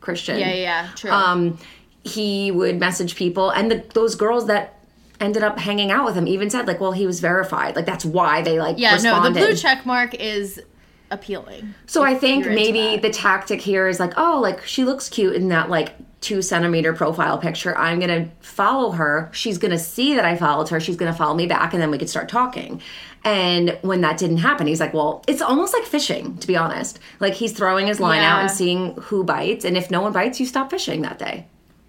[0.00, 0.38] Christian.
[0.38, 1.10] yeah, yeah, yeah, true.
[1.10, 1.58] um,
[2.04, 4.74] he would message people, and the, those girls that
[5.18, 7.74] ended up hanging out with him even said like, "Well, he was verified.
[7.74, 10.62] Like that's why they like yeah, responded." no, the blue check mark is
[11.10, 11.74] appealing.
[11.86, 15.48] so I think maybe the tactic here is like, "Oh, like she looks cute in
[15.48, 15.94] that like
[16.26, 17.76] two centimeter profile picture.
[17.76, 19.30] I'm gonna follow her.
[19.32, 20.80] She's gonna see that I followed her.
[20.80, 22.82] She's gonna follow me back, and then we could start talking."
[23.24, 26.98] And when that didn't happen, he's like, "Well, it's almost like fishing, to be honest.
[27.20, 30.40] Like he's throwing his line out and seeing who bites, and if no one bites,
[30.40, 31.46] you stop fishing that day."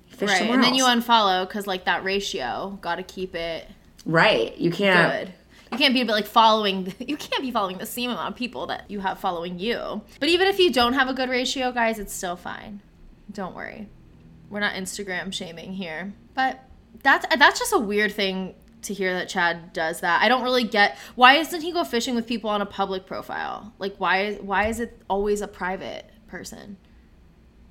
[0.07, 0.49] Fish Right.
[0.49, 3.67] And then you unfollow because like that ratio, gotta keep it
[4.05, 4.57] Right.
[4.57, 5.25] You can't.
[5.25, 5.33] good.
[5.71, 6.93] You can't be like following.
[6.99, 10.01] You can't be following the same amount of people that you have following you.
[10.19, 12.81] But even if you don't have a good ratio, guys, it's still fine.
[13.31, 13.88] Don't worry.
[14.49, 16.13] We're not Instagram shaming here.
[16.33, 16.63] But
[17.03, 20.21] that's that's just a weird thing to hear that Chad does that.
[20.21, 23.73] I don't really get why doesn't he go fishing with people on a public profile?
[23.79, 26.77] Like why why is it always a private person?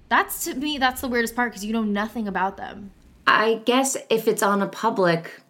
[0.09, 2.93] That's to me that's the weirdest part because you know nothing about them.
[3.27, 5.41] I guess if it's on a public,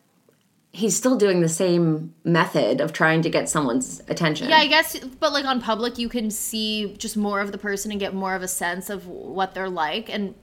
[0.73, 4.49] he's still doing the same method of trying to get someone's attention.
[4.49, 7.91] Yeah, I guess, but like on public, you can see just more of the person
[7.91, 10.35] and get more of a sense of what they're like, and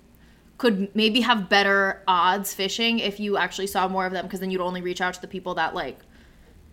[0.64, 4.49] could maybe have better odds fishing if you actually saw more of them, because then
[4.49, 5.99] you'd only reach out to the people that like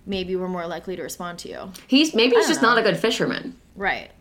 [0.06, 1.72] maybe were more likely to respond to you.
[1.88, 2.68] He's maybe he's just know.
[2.68, 3.56] not a good fisherman.
[3.74, 4.12] Right.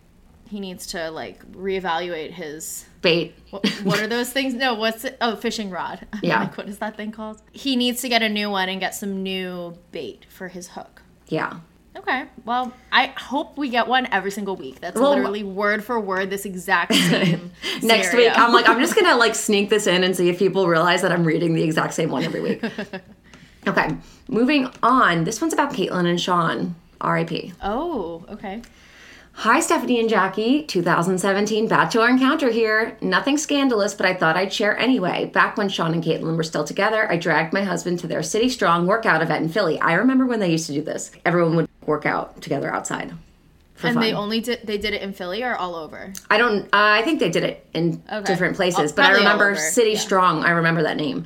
[0.50, 2.86] He needs to like reevaluate his.
[3.04, 3.36] Bait.
[3.52, 4.56] What, what are those things?
[4.56, 5.18] No, what's it?
[5.22, 6.08] Oh, fishing rod.
[6.24, 6.40] Yeah.
[6.40, 7.40] like, what is that thing called?
[7.52, 11.04] He needs to get a new one and get some new bait for his hook.
[11.28, 11.60] Yeah.
[12.00, 12.26] Okay.
[12.46, 14.80] Well, I hope we get one every single week.
[14.80, 17.52] That's Well, literally word for word this exact same.
[17.82, 18.30] Next scenario.
[18.30, 21.02] week, I'm like, I'm just gonna like sneak this in and see if people realize
[21.02, 22.64] that I'm reading the exact same one every week.
[23.68, 23.90] okay,
[24.30, 25.26] moving on.
[25.26, 26.76] This one's about Kaitlyn and Shawn.
[27.02, 27.54] R.I.P.
[27.62, 28.62] Oh, okay.
[29.34, 30.64] Hi, Stephanie and Jackie.
[30.64, 32.98] 2017 Bachelor Encounter here.
[33.00, 35.28] Nothing scandalous, but I thought I'd share anyway.
[35.34, 38.50] Back when Shawn and Kaitlyn were still together, I dragged my husband to their City
[38.50, 39.80] Strong workout event in Philly.
[39.80, 41.12] I remember when they used to do this.
[41.24, 43.12] Everyone would work out together outside.
[43.76, 44.04] For And fun.
[44.04, 46.14] they only did they did it in Philly or all over?
[46.30, 46.66] I don't.
[46.66, 48.26] Uh, I think they did it in Okay.
[48.26, 50.00] different places, Oh, but I remember City yeah.
[50.00, 50.44] Strong.
[50.46, 51.26] I remember that name.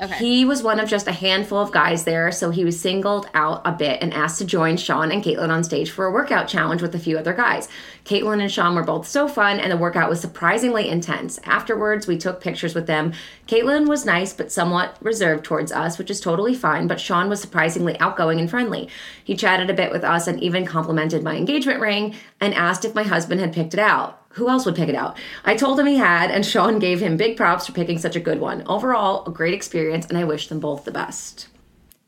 [0.00, 0.18] Okay.
[0.18, 3.62] He was one of just a handful of guys there, so he was singled out
[3.64, 6.82] a bit and asked to join Shawn and Kaitlyn on stage for a workout challenge
[6.82, 7.68] with a few other guys.
[8.04, 11.38] Kaitlyn and Shawn were both so fun, and the workout was surprisingly intense.
[11.44, 13.12] Afterwards, we took pictures with them.
[13.46, 17.40] Kaitlyn was nice but somewhat reserved towards us, which is totally fine, but Shawn was
[17.40, 18.88] surprisingly outgoing and friendly.
[19.22, 22.94] He chatted a bit with us and even complimented my engagement ring and asked if
[22.94, 24.21] my husband had picked it out.
[24.34, 25.18] Who else would pick it out?
[25.44, 28.20] I told him he had, and Shawn gave him big props for picking such a
[28.20, 28.62] good one.
[28.66, 31.48] Overall, a great experience, and I wish them both the best.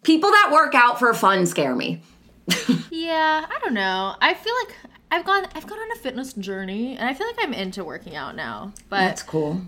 [0.02, 2.02] People that work out for fun scare me.
[2.90, 4.14] Yeah, I don't know.
[4.20, 4.76] I feel like
[5.10, 8.16] I've gone I've gone on a fitness journey and I feel like I'm into working
[8.16, 8.72] out now.
[8.88, 9.62] But That's cool.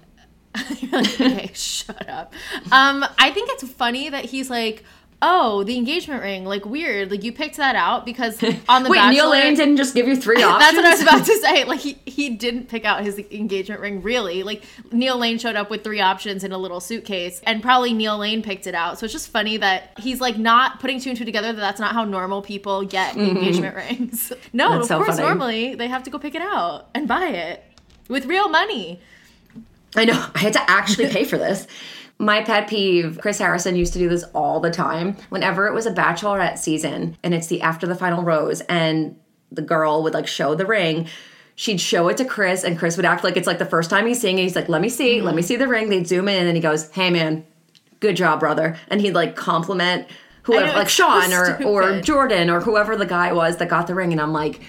[0.95, 2.33] okay, shut up.
[2.73, 4.85] Um, I think it's funny that he's like,
[5.23, 7.11] oh, the engagement ring, like weird.
[7.11, 10.07] Like you picked that out because on the Wait, Bachelor, Neil Lane didn't just give
[10.07, 10.61] you three options?
[10.75, 11.65] That's what I was about to say.
[11.65, 14.43] Like he, he didn't pick out his engagement ring really.
[14.43, 18.19] Like Neil Lane showed up with three options in a little suitcase and probably Neil
[18.19, 18.99] Lane picked it out.
[18.99, 21.81] So it's just funny that he's like not putting two and two together that that's
[21.81, 24.33] not how normal people get engagement rings.
[24.53, 24.75] No, Mm-hmm.
[24.79, 25.23] That's of so course funny.
[25.29, 27.65] normally they have to go pick it out and buy it
[28.09, 29.01] with real money.
[29.95, 30.27] I know.
[30.35, 31.67] I had to actually pay for this.
[32.19, 35.17] My pet peeve, Chris Harrison used to do this all the time.
[35.29, 39.17] Whenever it was a bachelorette season and it's the after the final rose and
[39.53, 41.09] the girl would like show the ring,
[41.57, 44.07] she'd show it to Chris and Chris would act like it's like the first time
[44.07, 44.43] he's seeing it.
[44.43, 45.47] He's like, let me see, let me mm-hmm.
[45.47, 45.91] see the ring.
[45.91, 47.45] They'd zoom in and then he goes, hey man,
[48.01, 48.79] good job, brother.
[48.89, 50.07] And he'd like compliment
[50.43, 52.01] whoever, know, like it's so Sean or, or.
[52.01, 54.13] Jordan or whoever the guy was that got the ring.
[54.13, 54.63] And I'm like,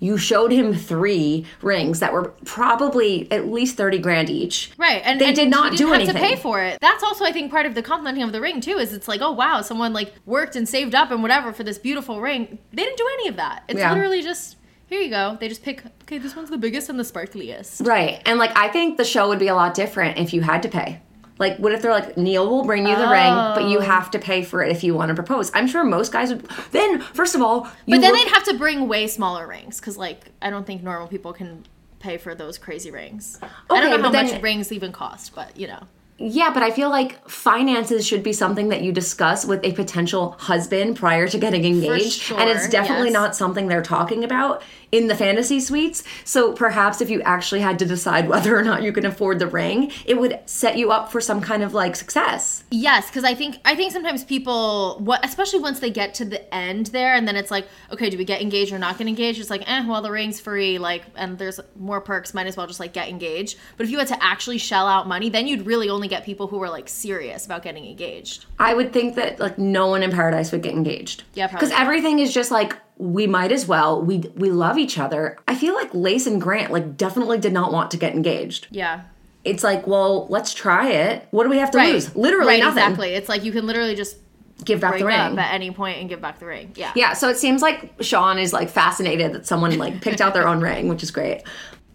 [0.00, 4.70] you showed him three rings that were probably at least 30 grand each.
[4.78, 6.14] Right, and They and did not do didn't have anything.
[6.16, 6.78] to pay for it.
[6.80, 8.78] That's also, I think, part of the complimenting of the ring too.
[8.78, 11.78] Is it's like, oh wow, someone like worked and saved up and whatever for this
[11.78, 12.58] beautiful ring.
[12.72, 13.64] They didn't do any of that.
[13.68, 13.92] It's Yeah.
[13.92, 15.36] literally just here you go.
[15.38, 15.82] They just pick.
[16.02, 17.86] Okay, this one's the biggest and the sparkliest.
[17.86, 18.22] Right.
[18.24, 20.68] And like I think the show would be a lot different if you had to
[20.68, 21.00] pay.
[21.38, 23.68] Like what if they're like Neil will bring you the ring, but Oh.
[23.68, 25.50] you have to pay for it if you want to propose.
[25.54, 28.88] I'm sure most guys would then first of all, But then they'd have to bring
[28.88, 31.64] way smaller rings because, like, I don't think normal people can
[32.00, 33.38] pay for those crazy rings.
[33.42, 35.80] I don't know how but much rings even cost, but you know.
[36.20, 40.34] Yeah, but I feel like finances should be something that you discuss with a potential
[40.40, 42.32] husband prior to getting engaged.
[42.32, 43.12] and it's definitely yes.
[43.14, 44.62] not something they're talking about
[44.92, 46.02] in the fantasy suites.
[46.24, 49.46] So perhaps if you actually had to decide whether or not you can afford the
[49.46, 52.64] ring, it would set you up for some kind of like success.
[52.70, 56.54] Yes, because I think I think sometimes people, what especially once they get to the
[56.54, 59.40] end there, and then it's like, okay, do we get engaged or not get engaged?
[59.40, 62.34] It's like, eh, well, the ring's free, like, and there's more perks.
[62.34, 63.58] Might as well just like get engaged.
[63.76, 66.46] But if you had to actually shell out money, then you'd really only get people
[66.46, 68.46] who were like serious about getting engaged.
[68.58, 71.24] I would think that like no one in paradise would get engaged.
[71.34, 74.02] Yeah, Because everything is just like we might as well.
[74.02, 75.38] We we love each other.
[75.46, 78.66] I feel like Lace and Grant like definitely did not want to get engaged.
[78.70, 79.02] Yeah.
[79.44, 81.26] It's like, well, let's try it.
[81.30, 81.92] What do we have to Right.
[81.92, 82.14] lose?
[82.16, 82.82] Literally right, nothing.
[82.82, 83.10] Exactly.
[83.14, 84.16] It's like you can literally just
[84.64, 85.16] Give back the ring.
[85.16, 86.72] up at any point and give back the ring.
[86.74, 86.90] Yeah.
[86.96, 90.48] Yeah, so it seems like Shawn is like fascinated that someone like picked out their
[90.48, 91.44] own ring, which is great.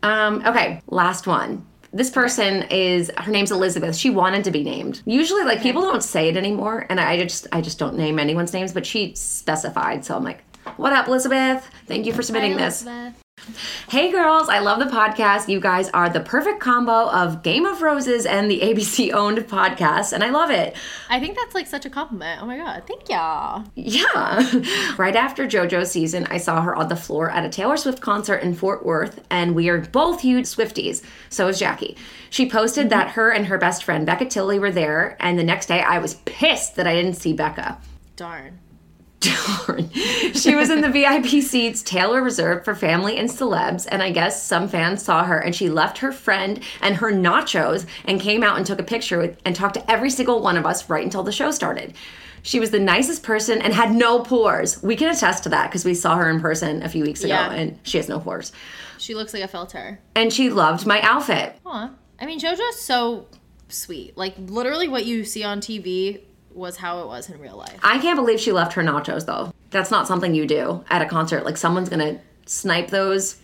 [0.01, 1.65] Um, okay, last one.
[1.91, 3.95] This person is her name's Elizabeth.
[3.95, 5.01] She wanted to be named.
[5.05, 8.53] Usually like people don't say it anymore and I just I just don't name anyone's
[8.53, 10.03] names, but she specified.
[10.05, 10.43] So I'm like,
[10.77, 11.69] "What up, Elizabeth?
[11.87, 13.23] Thank you for submitting this." Elizabeth.
[13.89, 15.49] Hey girls, I love the podcast.
[15.49, 20.13] You guys are the perfect combo of Game of Roses and the ABC owned podcast,
[20.13, 20.75] and I love it.
[21.09, 22.41] I think that's like such a compliment.
[22.41, 22.83] Oh my god.
[22.87, 23.65] Thank y'all.
[23.75, 24.49] Yeah.
[24.97, 28.37] right after JoJo's season, I saw her on the floor at a Taylor Swift concert
[28.37, 31.03] in Fort Worth, and we are both huge Swifties.
[31.29, 31.97] So is Jackie.
[32.29, 35.65] She posted that her and her best friend Becca Tilley were there, and the next
[35.65, 37.77] day I was pissed that I didn't see Becca.
[38.15, 38.59] Darn.
[39.23, 39.89] Darn.
[40.33, 44.43] she was in the VIP seats Taylor reserved for family and celebs, and I guess
[44.43, 48.57] some fans saw her and she left her friend and her nachos and came out
[48.57, 51.23] and took a picture with and talked to every single one of us right until
[51.23, 51.93] the show started.
[52.45, 54.83] She was the nicest person and had no pores.
[54.83, 57.33] We can attest to that because we saw her in person a few weeks ago
[57.33, 57.51] Yeah.
[57.51, 58.51] and she has no pores.
[58.97, 59.99] She looks like a filter.
[60.15, 61.55] And she loved my outfit.
[61.65, 61.91] Aw.
[62.19, 63.27] I mean, JoJo's so
[63.69, 64.17] sweet.
[64.17, 66.21] Like, literally, what you see on TV
[66.55, 67.79] was how it was in real life.
[67.83, 69.53] I can't believe she left her nachos though.
[69.69, 71.45] That's not something you do at a concert.
[71.45, 73.37] Like someone's gonna snipe those.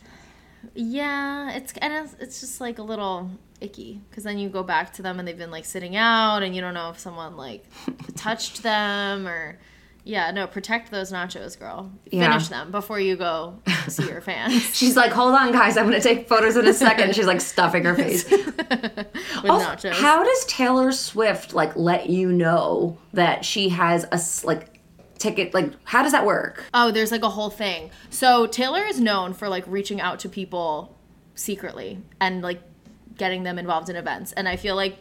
[0.74, 3.30] Yeah, it's and it's, it's just like a little
[3.62, 6.55] icky because then you go back to them and they've been like sitting out and
[6.55, 7.66] you don't know if someone like
[8.16, 9.57] touched them or
[10.10, 12.28] yeah no protect those nachos girl Yeah.
[12.30, 16.01] finish them before you go see your fans She's like, hold on, guys, I'm gonna
[16.01, 17.16] take photos in a second.
[17.16, 18.30] She's like stuffing her face.
[18.32, 24.20] with Also, nachos how does Taylor Swift like let you know that she has a
[24.47, 24.80] like
[25.18, 25.53] ticket?
[25.53, 26.64] Like, how does that work?
[26.74, 27.91] Oh, there's like a whole thing.
[28.10, 30.97] So Taylor is known for like reaching out to people
[31.36, 32.62] secretly and like
[33.18, 34.32] getting them involved in events.
[34.34, 34.97] And I feel like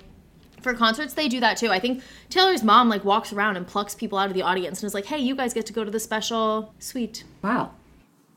[0.63, 1.71] for concerts they do that too.
[1.71, 4.87] I think Taylor's mom like walks around and plucks people out of the audience and
[4.87, 7.73] is like, "Hey, you guys get to go to the special suite." Wow.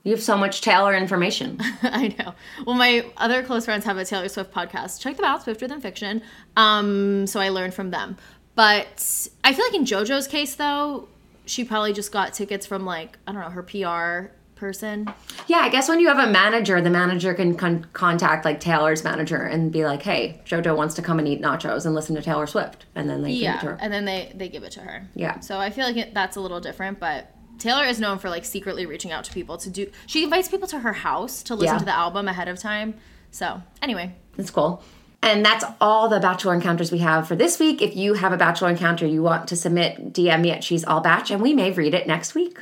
[0.04, 1.60] You have so much Taylor information.
[1.84, 2.34] I know.
[2.66, 5.00] Well, my other close friends have a Taylor Swift podcast.
[5.00, 6.24] Check them out, Swifter Than Fiction.
[6.58, 8.18] Um, so I learned from them.
[8.56, 11.08] But I feel like in JoJo's case, though,
[11.46, 15.12] she probably just got tickets from like I don't know her PR person.
[15.48, 19.04] Yeah, I guess when you have a manager, the manager can con- contact like Taylor's
[19.04, 22.22] manager and be like, "Hey, JoJo wants to come and eat nachos and listen to
[22.22, 23.78] Taylor Swift," and then they give it to Yeah, her.
[23.82, 25.08] and then they they give it to her.
[25.16, 25.40] Yeah.
[25.42, 28.46] So I feel like it, that's a little different, but Taylor is known for like
[28.46, 29.88] secretly reaching out to people to do.
[30.06, 31.80] She invites people to her house to listen Yeah.
[31.80, 32.94] to the album ahead of time.
[33.32, 34.84] So anyway, That's cool.
[35.24, 37.80] And that's all the Bachelor encounters we have for this week.
[37.82, 41.00] If you have a Bachelor encounter you want to submit, DM me at She's All
[41.02, 42.58] Batch, and we may read it next week.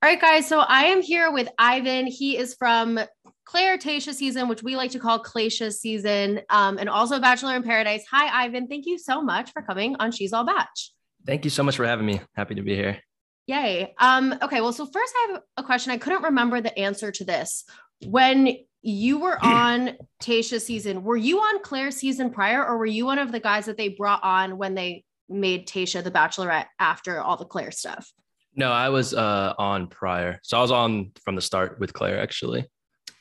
[0.00, 0.46] All right, guys.
[0.46, 2.06] So I am here with Ivan.
[2.06, 3.00] He is from
[3.44, 7.64] Clare Tayshia season, which we like to call Claysha season, um, and also Bachelor in
[7.64, 8.04] Paradise.
[8.12, 8.68] Hi, Ivan.
[8.68, 10.92] Thank you so much for coming on She's All Batch.
[11.26, 12.20] Thank you so much for having me.
[12.34, 13.00] Happy to be here.
[13.48, 13.92] Yay.
[13.98, 15.90] Um, okay, well, so first I have a question.
[15.90, 17.64] I couldn't remember the answer to this.
[18.06, 23.04] When you were on Tayshia season, were you on Clare season prior, or were you
[23.04, 27.20] one of the guys that they brought on when they made Tayshia the Bachelorette after
[27.20, 28.12] all the Clare stuff?
[28.58, 30.40] No, I was uh, on prior.
[30.42, 32.66] So I was on from the start with Clare, actually.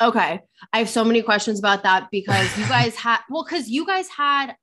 [0.02, 0.40] Okay.
[0.74, 4.10] I have so many questions about that because you guys had well cuz you guys
[4.10, 4.56] had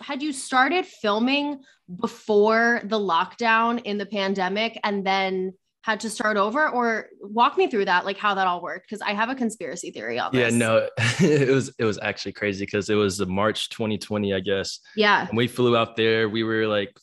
[0.00, 1.60] had you started filming
[2.00, 5.52] before the lockdown in the pandemic and then
[5.82, 9.02] had to start over or walk me through that like how that all worked because
[9.02, 10.52] I have a conspiracy theory on this.
[10.52, 10.88] Yeah, no,
[11.20, 14.80] it was it was actually crazy because it was the March 2020, I guess.
[14.96, 15.28] Yeah.
[15.28, 16.30] And we flew out there.
[16.30, 16.98] We were like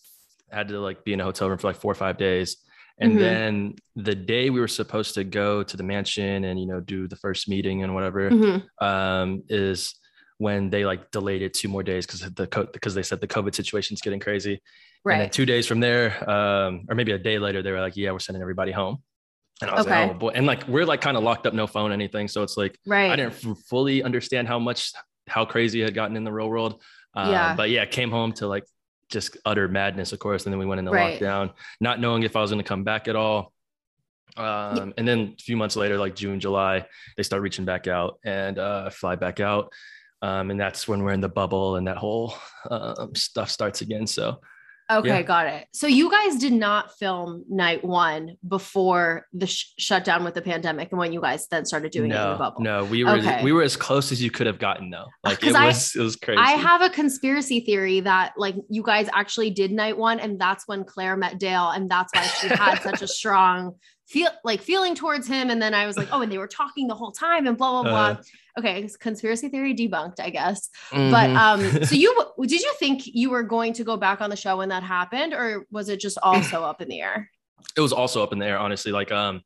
[0.52, 2.58] had to like be in a hotel room for like four or five days.
[2.98, 3.20] And Mhm.
[3.20, 7.08] then the day we were supposed to go to the mansion and you know do
[7.08, 8.64] the first meeting and whatever Mhm.
[8.82, 9.96] um, is
[10.38, 13.28] when they like delayed it two more days because the co- because they said the
[13.28, 14.62] COVID situation's getting crazy.
[15.04, 15.14] Right.
[15.16, 17.96] And then two days from there, um, or maybe a day later, they were like,
[17.96, 19.04] "Yeah, we're sending everybody home."
[19.62, 20.02] And I was Okay.
[20.08, 22.28] like, "Oh boy!" And like we're like kind of locked up, no phone, anything.
[22.28, 23.12] So it's like Right.
[23.12, 24.92] I didn't f- fully understand how much
[25.28, 26.82] how crazy it had gotten in the real world.
[27.16, 27.56] Uh, Yeah.
[27.56, 28.64] But yeah, came home to like
[29.10, 30.46] just utter madness, of course.
[30.46, 31.20] And then we went into Right.
[31.20, 33.54] lockdown, not knowing if I was going to come back at all.
[34.38, 36.86] Um, And then a few months later, like June, July,
[37.16, 39.72] they start reaching back out and uh, I fly back out.
[40.22, 42.34] Um, and that's when we're in the bubble and that whole
[42.70, 44.08] um, stuff starts again.
[44.08, 44.42] So
[44.92, 45.22] Okay, Yeah.
[45.24, 45.66] got it.
[45.74, 50.90] So you guys did not film night 1 before the sh- shutdown with the pandemic
[50.92, 52.62] and when you guys then started doing it in the bubble.
[52.62, 53.44] no, we were Okay.
[53.44, 55.06] we were as close as you could have gotten though.
[55.08, 56.38] Oh, like it 'Cause I- it was crazy.
[56.40, 60.68] I have a conspiracy theory that like you guys actually did night one, and that's
[60.68, 63.74] when Clare met Dale, and that's why she had such a strong
[64.08, 65.50] feel like feeling towards him.
[65.50, 67.82] And then I was like, oh, and they were talking the whole time, and blah
[67.82, 68.08] blah blah.
[68.08, 70.70] Uh, okay, conspiracy theory debunked, I guess.
[70.92, 71.36] But Mhm.
[71.38, 74.58] um, so you did you think you were going to go back on the show
[74.58, 77.30] when that happened, or was it just also up in the air?
[77.76, 78.92] it was also up in the air, honestly.
[78.92, 79.42] Like, um,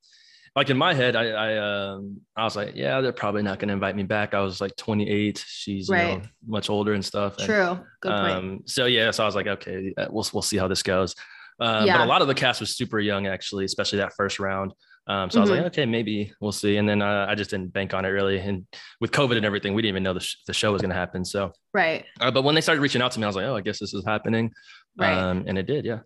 [0.56, 3.70] like in my head, I, I, um, I was like, yeah, they're probably not going
[3.70, 4.34] to invite me back.
[4.34, 5.44] I was like 28.
[5.48, 7.38] She's you know, much older and stuff.
[7.38, 8.34] and, True, good point.
[8.38, 11.16] Um, so yeah, so I was like, okay, uh, we'll we'll see how this goes.
[11.60, 11.98] Um, Yeah.
[11.98, 14.74] But a lot of the cast was super young, actually, especially that first round.
[15.08, 15.58] Um, so I was Mm-hmm.
[15.64, 16.78] like, okay, maybe we'll see.
[16.78, 18.38] And then uh, I just didn't bank on it really.
[18.40, 18.68] And
[19.02, 20.96] with COVID and everything, we didn't even know the, sh- the show was going to
[20.96, 21.26] happen.
[21.26, 23.56] So, right, uh, but when they started reaching out to me, I was like, oh,
[23.56, 24.52] I guess this is happening.
[24.98, 25.18] right.
[25.18, 26.00] Um, and it did, yeah.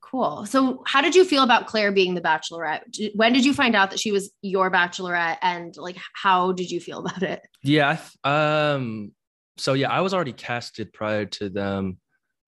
[0.00, 0.46] Cool.
[0.46, 2.82] So, how did you feel about Clare being the bachelorette?
[3.16, 6.78] When did you find out that she was your bachelorette, and like, how did you
[6.78, 7.40] feel about it?
[7.64, 7.98] Yeah.
[8.22, 9.10] Um.
[9.58, 11.98] So yeah, I was already casted prior to them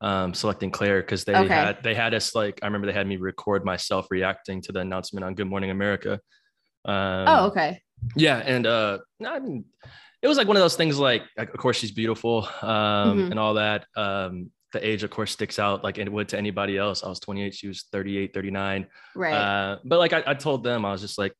[0.00, 1.48] um, selecting Clare because they Okay.
[1.54, 4.80] had they had us like I remember they had me record myself reacting to the
[4.80, 6.20] announcement on Good Morning America.
[6.84, 7.82] Um, oh, okay.
[8.14, 9.64] Yeah, and uh, I mean,
[10.22, 10.98] it was like one of those things.
[10.98, 13.30] Like, like, of course, she's beautiful um, Mhm.
[13.32, 13.86] and all that.
[13.96, 17.02] Um, the age, of course, sticks out like it would to anybody else.
[17.02, 18.86] I was 28, she was 38, 39.
[19.16, 19.34] Right.
[19.34, 21.32] Uh, but like I, I told them, I was just like,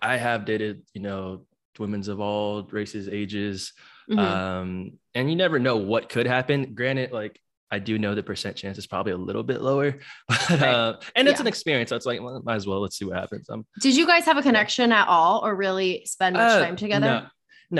[0.00, 1.46] I have dated, you know,
[1.78, 3.72] women's of all races, ages,
[4.08, 4.18] Mhm.
[4.18, 6.74] um, and you never know what could happen.
[6.74, 7.38] Granted, like
[7.70, 9.98] I do know the percent chance is probably a little bit lower,
[10.28, 11.42] but, uh, and it's Yeah.
[11.42, 11.90] an experience.
[11.90, 12.80] So it's like, well, might as well.
[12.80, 13.48] Let's see what happens.
[13.48, 16.76] Um, did you guys have a connection at all, or really spend much uh, time
[16.76, 17.06] together?
[17.06, 17.26] No,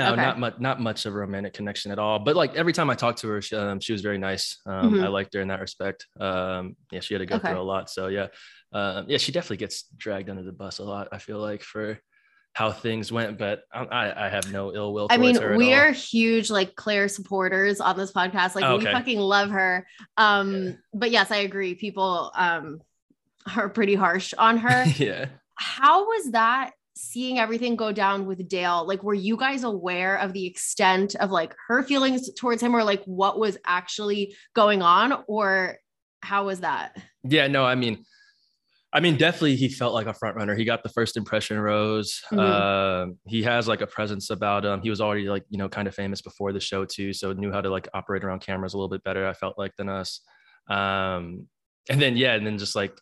[0.07, 0.21] no Okay.
[0.21, 2.19] not much, not much of a romantic connection at all.
[2.19, 4.59] But like every time I talked to her, she, um, she was very nice.
[4.65, 5.03] Um, Mhm.
[5.03, 6.07] I liked her in that respect.
[6.19, 7.49] Um, yeah, she had to go Okay.
[7.49, 7.89] through a lot.
[7.89, 8.27] So yeah,
[8.71, 11.09] um, yeah, she definitely gets dragged under the bus a lot.
[11.11, 11.99] I feel like for
[12.53, 15.07] how things went, but I, I, have no ill will.
[15.09, 18.55] I mean, towards her at we are huge like Clare supporters on this podcast.
[18.55, 19.87] Like Oh, we fucking love her.
[20.17, 21.75] Um, but yes, I agree.
[21.75, 22.81] People um
[23.55, 24.83] are pretty harsh on her.
[24.97, 25.27] yeah.
[25.55, 30.33] How was that seeing everything go down with Dale, like were you guys aware of
[30.33, 35.23] the extent of like her feelings towards him or like what was actually going on
[35.27, 35.77] or
[36.21, 36.97] how was that?
[37.23, 38.05] Yeah, no, I mean,
[38.93, 40.53] I mean, definitely he felt like a front runner.
[40.53, 42.21] He got the first impression rose.
[42.31, 42.39] Mhm.
[42.39, 44.81] Uh, he has like a presence about him.
[44.81, 47.13] He was already like, you know, kind of famous before the show too.
[47.13, 49.75] So knew how to like operate around cameras a little bit better, I felt like,
[49.77, 50.19] than us.
[50.69, 51.47] Um,
[51.89, 52.93] and then, yeah, and then just like,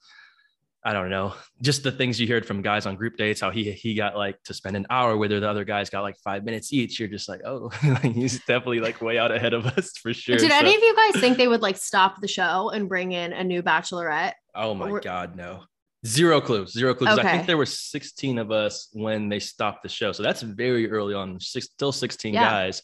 [0.85, 3.69] I don't know, just the things you heard from guys on group dates, how he
[3.73, 6.45] he got like to spend an hour with her, the other guys got like five
[6.45, 6.99] minutes each.
[6.99, 7.67] You're just like, oh,
[8.01, 10.37] he's definitely like way out ahead of us for sure.
[10.37, 13.11] Did So- any of you guys think they would like stop the show and bring
[13.11, 14.33] in a new bachelorette?
[14.55, 15.63] Oh my Or- god, no.
[16.05, 16.71] Zero clues.
[16.71, 17.17] Zero clues.
[17.17, 20.11] I think there were 16 of us when they stopped the show.
[20.13, 21.39] So that's very early on.
[21.39, 22.41] Six, still 16 Yeah.
[22.49, 22.81] guys.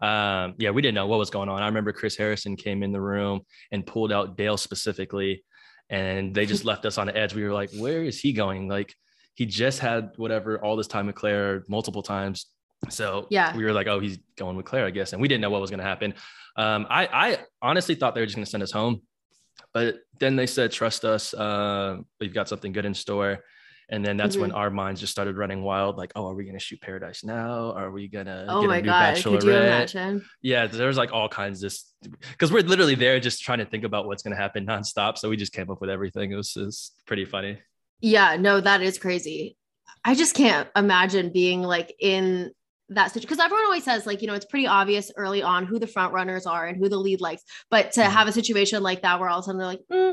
[0.00, 1.62] Um, yeah, we didn't know what was going on.
[1.62, 3.40] I remember Chris Harrison came in the room
[3.70, 5.44] and pulled out Dale specifically,
[5.90, 7.34] and they just left us on the edge.
[7.34, 8.66] We were like, where is he going?
[8.68, 8.94] Like
[9.34, 12.46] he just had whatever all this time with Clare multiple times.
[12.90, 13.56] So Yeah.
[13.56, 15.12] we were like, oh, he's going with Clare, I guess.
[15.12, 16.14] And we didn't know what was going to happen.
[16.56, 19.02] Um, I, I honestly thought they were just going to send us home
[19.72, 23.40] but then they said trust us uh, we've got something good in store
[23.90, 24.58] and then that's when Mm-hmm.
[24.58, 27.72] our minds just started running wild like oh are we going to shoot paradise now
[27.72, 30.24] are we going to Oh get my a new god, could you imagine?
[30.42, 31.74] yeah there's like all kinds of
[32.30, 35.28] because we're literally there just trying to think about what's going to happen nonstop so
[35.28, 37.58] we just came up with everything it was, it was pretty funny
[38.00, 39.56] Yeah, no, that is crazy.
[40.04, 42.52] I just can't imagine being like in
[42.90, 45.78] that situation because everyone always says like you know it's pretty obvious early on who
[45.78, 48.10] the front runners are and who the lead likes but to Mhm.
[48.10, 50.12] have a situation like that where all of a sudden they're like "Mm,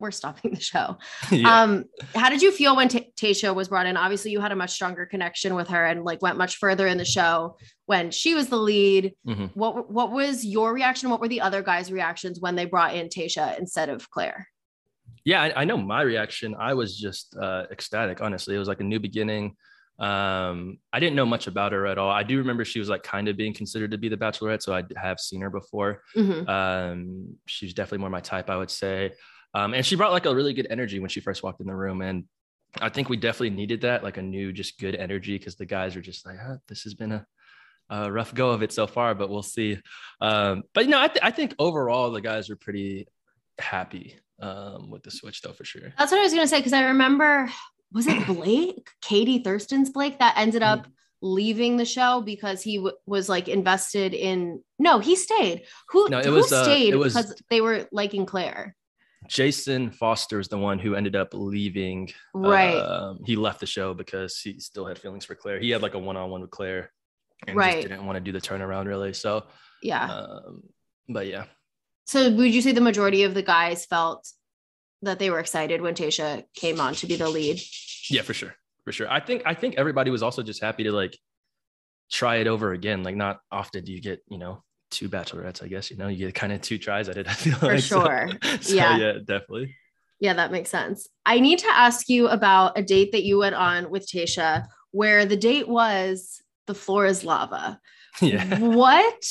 [0.00, 0.96] we're stopping the show.
[1.30, 1.62] Yeah.
[1.62, 1.84] um
[2.16, 3.96] how did you feel when T- tayshia was brought in?
[3.96, 6.98] Obviously you had a much stronger connection with her and like went much further in
[6.98, 7.56] the show
[7.86, 9.14] when she was the lead.
[9.28, 9.50] Mhm.
[9.54, 11.10] what what was your reaction?
[11.10, 14.48] What were the other guys reactions when they brought in tayshia instead of clare?
[15.24, 16.56] Yeah I, I know my reaction.
[16.58, 18.56] I was just uh, ecstatic honestly.
[18.56, 19.54] It was like a new beginning
[20.00, 23.02] um i didn't know much about her at all i do remember she was like
[23.02, 26.48] kind of being considered to be the bachelorette so i have seen her before Mhm.
[26.48, 29.12] um she's definitely more my type i would say
[29.54, 31.74] um and she brought like a really good energy when she first walked in the
[31.74, 32.24] room and
[32.80, 35.96] i think we definitely needed that like a new just good energy because the guys
[35.96, 37.26] are just like this has been a
[37.92, 39.76] a rough go of it so far, but we'll see.
[40.20, 43.08] Um, but you know, I, th- I think overall the guys are pretty
[43.58, 45.92] happy um, with the switch, though, for sure.
[45.98, 47.50] That's what I was gonna say because I remember
[47.92, 50.86] was it Blake, Katie Thurston's Blake that ended up
[51.22, 54.62] leaving the show because he w- was like invested in.
[54.78, 55.64] No, he stayed.
[55.90, 58.74] Who No, it who was, uh, stayed it was- because they were liking Clare,
[59.28, 62.10] Jason Foster is the one who ended up leaving.
[62.34, 62.76] right?
[62.78, 65.58] Um, he left the show because he still had feelings for Clare.
[65.60, 66.90] He had like a one-on-one with Clare,
[67.46, 67.74] and Right.
[67.76, 69.12] just didn't want to do the turnaround really.
[69.12, 69.44] So,
[69.82, 70.04] yeah.
[70.10, 70.62] um,
[71.08, 71.44] but yeah,
[72.06, 74.26] so would you say the majority of the guys felt
[75.02, 77.60] that they were excited when Tayshia came on to be the lead?
[78.10, 79.10] yeah, for sure, for sure.
[79.10, 81.16] I think I think everybody was also just happy to like
[82.10, 83.02] try it over again.
[83.02, 85.62] Like, not often do you get you know two bachelorettes.
[85.62, 87.28] I guess you know you get kind of two tries at it.
[87.28, 88.28] I feel For like So- sure.
[88.60, 88.96] so, Yeah.
[88.96, 89.76] yeah, definitely.
[90.18, 91.08] Yeah, that makes sense.
[91.24, 95.24] I need to ask you about a date that you went on with Tayshia, where
[95.24, 97.80] the date was the floor is lava.
[98.20, 98.58] Yeah.
[98.58, 99.24] what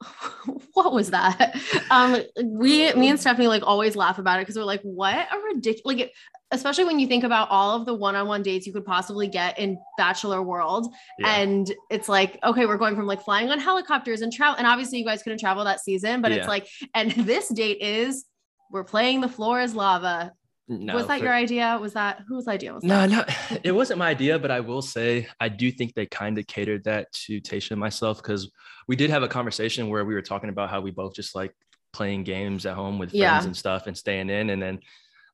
[0.74, 1.54] what was that?
[1.90, 5.38] Um we me and stephanie like always laugh about it because we're like what a
[5.54, 6.12] ridiculous like
[6.50, 9.78] especially when you think about all of the one-on-one dates you could possibly get in
[9.96, 11.36] bachelor world Yeah.
[11.36, 14.98] and it's like okay we're going from like flying on helicopters and travel and obviously
[14.98, 18.26] you guys couldn't travel that season but it's like and this date is
[18.70, 20.32] we're playing the floor is lava
[20.66, 23.16] No, was that for- your idea was that whose idea was No, that no,
[23.56, 26.46] no, it wasn't my idea, but I will say I do think they kind of
[26.46, 28.50] catered that to Tayshia and myself because
[28.88, 31.54] we did have a conversation where we were talking about how we both just like
[31.92, 33.44] playing games at home with friends Yeah.
[33.44, 34.50] and stuff and staying in.
[34.50, 34.80] And then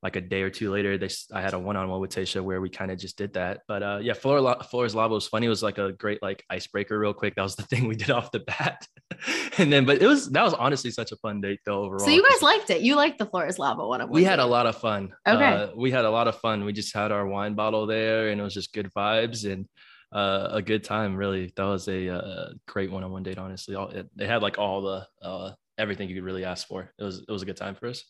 [0.03, 2.69] like a day or two later, they I had a one-on-one with Tayshia where we
[2.69, 3.61] kind of just did that.
[3.67, 5.45] But uh, yeah, Floor's Lava was funny.
[5.45, 7.35] It was like a great like icebreaker, real quick.
[7.35, 8.85] That was the thing we did off the bat.
[9.57, 11.99] and then, but it was that was honestly such a fun date though overall.
[11.99, 14.23] so you guys liked it you liked the floor is lava one of them we
[14.23, 15.13] had a lot of fun.
[15.27, 15.43] Okay.
[15.43, 16.65] Uh, we had a lot of fun.
[16.65, 19.67] We just had our wine bottle there and it was just good vibes and
[20.11, 21.15] uh, a good time.
[21.15, 23.37] Really, that was a uh, great one-on-one date.
[23.37, 26.91] Honestly, all, it, they had like all the uh, everything you could really ask for.
[26.97, 28.03] It was it was a good time for us.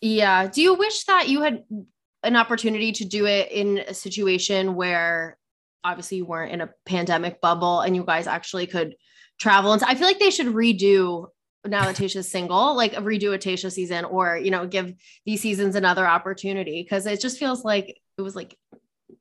[0.00, 0.46] Yeah.
[0.48, 1.64] Do you wish that you had
[2.22, 5.38] an opportunity to do it in a situation where
[5.84, 8.94] obviously you weren't in a pandemic bubble and you guys actually could
[9.38, 9.72] travel?
[9.72, 11.28] And I feel like they should redo
[11.64, 14.94] now that Tayshia's single, like redo a Tasha season or, you know, give
[15.24, 18.56] these seasons another opportunity because it just feels like it was like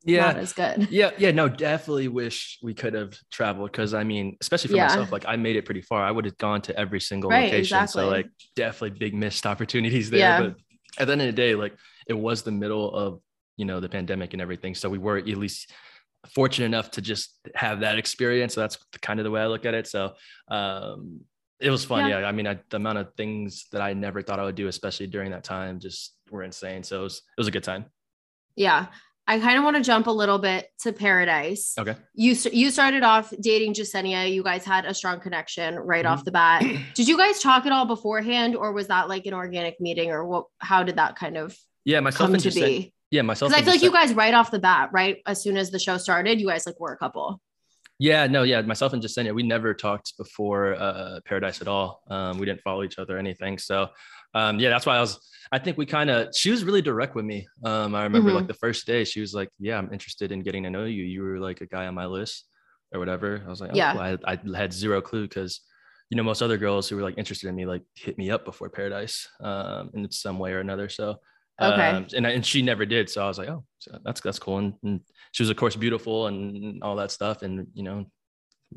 [0.06, 0.88] not as good.
[0.92, 4.88] yeah, yeah, no, definitely wish we could have traveled because I mean, especially for Yeah.
[4.88, 6.04] myself, like I made it pretty far.
[6.04, 7.60] I would have gone to every single Right, location.
[7.78, 8.04] exactly.
[8.04, 10.20] So like definitely big missed opportunities there.
[10.20, 10.42] Yeah.
[10.42, 10.56] But
[10.98, 11.76] at the end of the day, like
[12.08, 13.20] it was the middle of
[13.58, 14.76] you know the pandemic and everything.
[14.76, 15.72] So we were at least
[16.34, 18.54] fortunate enough to just have that experience.
[18.54, 19.88] So that's kind of the way I look at it.
[19.88, 20.14] So
[20.50, 21.22] um,
[21.60, 22.10] it was fun.
[22.10, 22.22] Yeah.
[22.22, 22.28] yeah.
[22.28, 25.08] I mean, I, the amount of things that I never thought I would do, especially
[25.08, 26.84] during that time, just were insane.
[26.84, 27.86] So it was, it was a good time.
[28.56, 28.88] Yeah.
[29.28, 31.74] I kind of want to jump a little bit to Paradise.
[31.80, 31.96] Okay.
[32.14, 34.32] You you started off dating Jessenia.
[34.32, 36.14] You guys had a strong connection right mm-hmm.
[36.14, 36.64] off the bat.
[36.94, 40.26] Did you guys talk at all beforehand, or was that like an organic meeting, or
[40.26, 40.46] what?
[40.60, 42.94] How did that kind of yeah myself come to be?
[43.12, 43.52] yeah, myself.
[43.52, 45.80] Because I feel like you guys right off the bat, right as soon as the
[45.80, 47.42] show started, you guys like were a couple.
[47.98, 52.04] Yeah, no, yeah, myself and Jessenia, we never talked before uh, Paradise at all.
[52.10, 53.58] Um, we didn't follow each other or anything.
[53.58, 53.88] So,
[54.36, 55.20] um, yeah, that's why I was.
[55.52, 56.36] I think we kind of.
[56.36, 57.48] She was really direct with me.
[57.64, 58.38] Um, I remember mm-hmm.
[58.38, 61.04] like the first day, she was like, "Yeah, I'm interested in getting to know you.
[61.04, 62.46] You were like a guy on my list,
[62.94, 64.20] or whatever." I was like, oh, "Yeah." Cool.
[64.26, 65.62] I, I had zero clue because,
[66.10, 68.46] you know, most other girls who were like interested in me like hit me up
[68.46, 70.90] before Paradise, um, in some way or another.
[70.90, 71.20] So,
[71.62, 71.90] Okay.
[71.90, 74.58] Um, and and she never did, so I was like, oh, so that's that's cool.
[74.58, 75.00] And, and,
[75.32, 78.06] she was of course beautiful and all that stuff, and you know,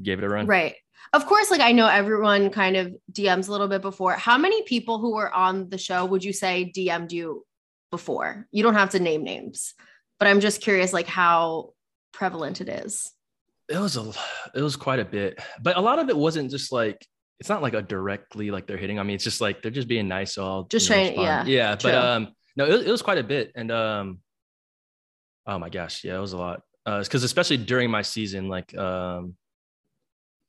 [0.01, 0.47] gave it a run.
[0.47, 0.75] Right.
[1.12, 4.12] Of course, like I know everyone kind of DMs a little bit before.
[4.12, 7.46] How many people who were on the show would you say DM'd you
[7.90, 8.46] before?
[8.53, 9.74] You don't have to name names,
[10.18, 11.72] but I'm just curious, like how
[12.12, 13.11] prevalent it is.
[13.68, 14.12] It was a,
[14.55, 17.07] it was quite a bit, but a lot of it wasn't just like
[17.40, 19.14] it's not like a directly like they're hitting on me.
[19.14, 20.34] It's just like they're just being nice.
[20.34, 21.76] So I'll just trying, yeah, yeah.
[21.76, 21.92] True.
[21.92, 23.53] But um, no, it, it, was quite a bit.
[23.55, 24.18] And um,
[25.46, 26.62] oh my gosh, yeah, it was a lot.
[26.84, 29.36] Uh, Because especially during my season, like um,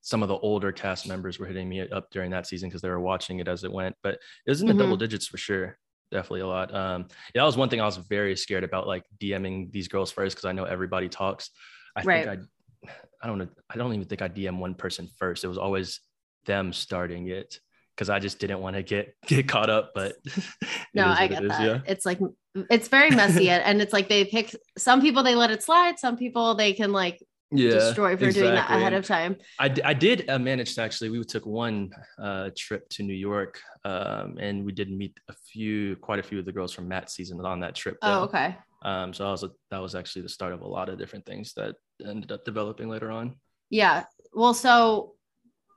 [0.09, 2.89] some of the older cast members were hitting me up during that season because they
[2.89, 3.95] were watching it as it went.
[4.01, 4.81] But it was in the mm-hmm.
[4.81, 5.77] double digits for sure.
[6.11, 6.73] Definitely a lot.
[6.73, 7.05] Um,
[7.35, 10.35] yeah, that was one thing I was very scared about, like DMing these girls first
[10.35, 11.51] because I know everybody talks.
[11.95, 12.27] I right.
[12.27, 12.41] think
[12.87, 12.91] I,
[13.21, 15.43] I don't know, I don't even think I DM one person first.
[15.43, 15.99] It was always
[16.47, 17.59] them starting it
[17.95, 19.91] because I just didn't want to get get caught up.
[19.93, 20.15] But
[20.95, 21.61] no, I get that.
[21.61, 21.79] Yeah.
[21.85, 22.19] It's like
[22.55, 26.17] it's very messy, and it's like they pick some people they let it slide, some
[26.17, 28.41] people they can like yeah, destroy for exactly.
[28.41, 29.37] doing that ahead of time.
[29.59, 31.09] I, I did uh, manage to actually.
[31.09, 31.91] We took one
[32.21, 36.39] uh, trip to New York, um, and we did meet a few, quite a few
[36.39, 37.97] of the girls from Matt's season on that trip.
[38.01, 38.19] Though.
[38.19, 38.55] Oh, okay.
[38.83, 41.53] Um, so I was that was actually the start of a lot of different things
[41.55, 41.75] that
[42.05, 43.35] ended up developing later on.
[43.69, 44.05] Yeah.
[44.33, 45.15] Well, so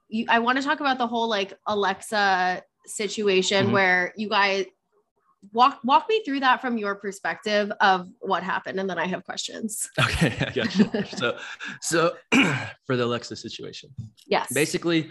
[0.09, 3.73] you, I want to talk about the whole like Alexa situation mm-hmm.
[3.73, 4.67] where you guys
[5.53, 9.25] walk walk me through that from your perspective of what happened and then I have
[9.25, 9.91] questions.
[9.99, 11.05] Okay, I got you.
[11.17, 11.37] so
[11.81, 12.17] so
[12.87, 13.91] for the Alexa situation.
[14.27, 14.53] Yes.
[14.53, 15.11] Basically,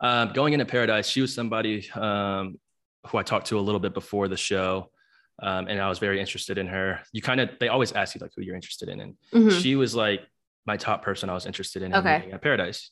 [0.00, 2.58] um, going into Paradise, she was somebody um,
[3.06, 4.90] who I talked to a little bit before the show.
[5.42, 7.00] Um, and I was very interested in her.
[7.12, 9.58] You kind of they always ask you like who you're interested in, and mm-hmm.
[9.58, 10.20] she was like
[10.66, 12.28] my top person I was interested in okay.
[12.32, 12.90] at Paradise.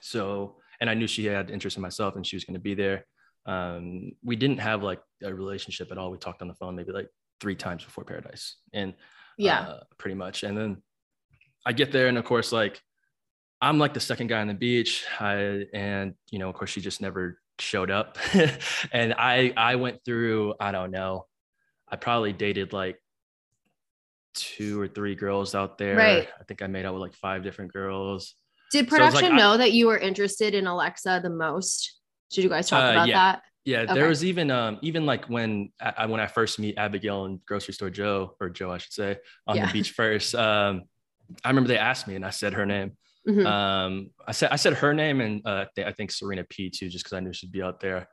[0.00, 2.74] So and I knew she had interest in myself and she was going to be
[2.74, 3.06] there.
[3.46, 6.10] Um, we didn't have like a relationship at all.
[6.10, 7.08] We talked on the phone maybe like
[7.40, 8.94] three times before Paradise, and
[9.36, 10.42] yeah, uh, pretty much.
[10.42, 10.82] And then
[11.66, 12.80] I get there, and of course, like
[13.60, 15.04] I'm like the second guy on the beach.
[15.20, 18.18] I and you know, of course, she just never showed up,
[18.92, 21.26] and I I went through I don't know,
[21.88, 22.98] I probably dated like
[24.34, 25.96] two or three girls out there.
[25.96, 26.28] Right.
[26.40, 28.34] I think I made out with like five different girls.
[28.72, 32.00] Did production so like, know I, that you were interested in Alexa the most?
[32.34, 33.14] Did you guys talk uh, about yeah.
[33.14, 33.42] that?
[33.64, 33.94] Yeah, okay.
[33.94, 37.72] there was even um even like when I when I first meet Abigail and grocery
[37.72, 39.16] store Joe or Joe I should say
[39.46, 39.66] on yeah.
[39.66, 40.34] the beach first.
[40.34, 40.82] Um,
[41.42, 42.92] I remember they asked me and I said her name.
[43.26, 43.46] Mm-hmm.
[43.46, 47.04] Um, I said I said her name and uh, I think Serena P too, just
[47.04, 48.06] because I knew she'd be out there.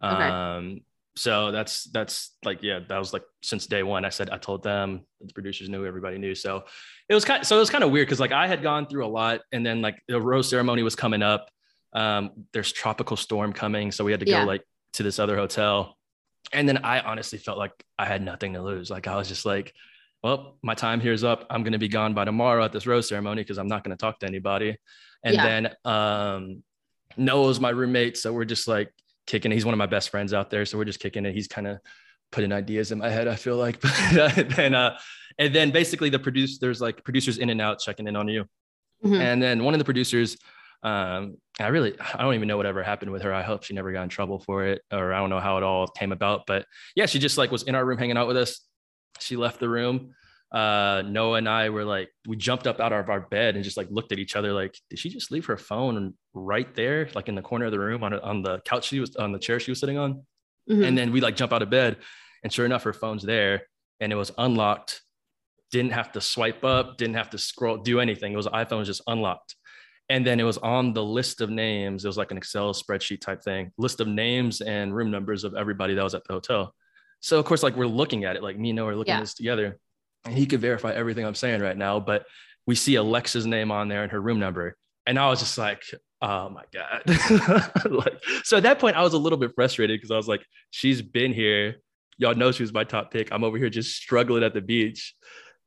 [0.00, 0.82] Um, okay
[1.16, 4.62] so that's that's like yeah that was like since day one i said i told
[4.62, 6.64] them the producers knew everybody knew so
[7.08, 8.86] it was kind of, so it was kind of weird because like i had gone
[8.86, 11.48] through a lot and then like the rose ceremony was coming up
[11.94, 14.40] um there's tropical storm coming so we had to yeah.
[14.40, 15.96] go like to this other hotel
[16.52, 19.46] and then i honestly felt like i had nothing to lose like i was just
[19.46, 19.72] like
[20.22, 23.08] well my time here's up i'm going to be gone by tomorrow at this rose
[23.08, 24.76] ceremony because i'm not going to talk to anybody
[25.24, 25.44] and yeah.
[25.44, 26.62] then um
[27.16, 28.92] noah's my roommate so we're just like
[29.26, 29.54] kicking it.
[29.54, 30.64] He's one of my best friends out there.
[30.64, 31.34] So we're just kicking it.
[31.34, 31.78] He's kind of
[32.30, 33.78] putting ideas in my head, I feel like.
[34.12, 34.98] and, then uh
[35.38, 38.44] and then basically the produce there's like producers in and out checking in on you.
[39.04, 39.20] Mm-hmm.
[39.20, 40.36] And then one of the producers,
[40.82, 43.32] um, I really I don't even know whatever happened with her.
[43.32, 45.62] I hope she never got in trouble for it, or I don't know how it
[45.62, 46.46] all came about.
[46.46, 48.60] But yeah, she just like was in our room hanging out with us.
[49.20, 50.14] She left the room
[50.54, 53.76] uh, Noah and I were like, we jumped up out of our bed and just
[53.76, 57.28] like looked at each other like, did she just leave her phone right there, like
[57.28, 59.58] in the corner of the room on, on the couch she was on the chair
[59.58, 60.22] she was sitting on?
[60.70, 60.84] Mm-hmm.
[60.84, 61.96] And then we like jump out of bed
[62.44, 63.62] and sure enough, her phone's there
[63.98, 65.02] and it was unlocked.
[65.72, 68.32] Didn't have to swipe up, didn't have to scroll, do anything.
[68.32, 69.56] It was iPhone was just unlocked.
[70.08, 72.04] And then it was on the list of names.
[72.04, 75.54] It was like an Excel spreadsheet type thing, list of names and room numbers of
[75.54, 76.74] everybody that was at the hotel.
[77.20, 79.18] So of course, like we're looking at it, like me and Noah are looking yeah.
[79.18, 79.78] at this together
[80.24, 82.00] and he could verify everything I'm saying right now.
[82.00, 82.26] But
[82.66, 84.76] we see Alexa's name on there and her room number.
[85.06, 85.82] And I was just like,
[86.22, 87.02] oh my God.
[87.90, 90.44] like, so at that point, I was a little bit frustrated because I was like,
[90.70, 91.76] she's been here.
[92.16, 93.28] Y'all know she was my top pick.
[93.32, 95.14] I'm over here just struggling at the beach.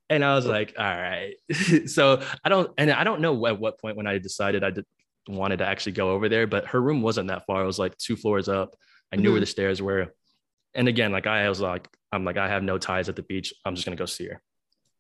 [0.10, 1.34] And I was like, all right.
[1.88, 4.86] so I don't, and I don't know at what point when I decided I did,
[5.28, 7.62] wanted to actually go over there, but her room wasn't that far.
[7.62, 8.76] It was like two floors up.
[9.12, 9.32] I knew Mm-hmm.
[9.34, 10.14] where the stairs were.
[10.74, 13.54] And again, like I was like, I'm like, I have no ties at the beach.
[13.66, 14.42] I'm just gonna go see her.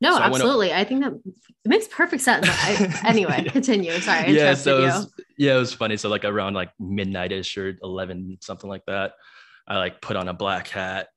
[0.02, 0.74] No, So I absolutely.
[0.74, 2.46] I think that it makes perfect sense.
[2.50, 3.52] I, anyway, Yeah.
[3.52, 3.92] continue.
[4.02, 5.96] Sorry, I yeah, so it was, yeah, it was funny.
[5.98, 9.14] So like around like midnight-ish or 11, something like that.
[9.68, 11.08] I like put on a black hat,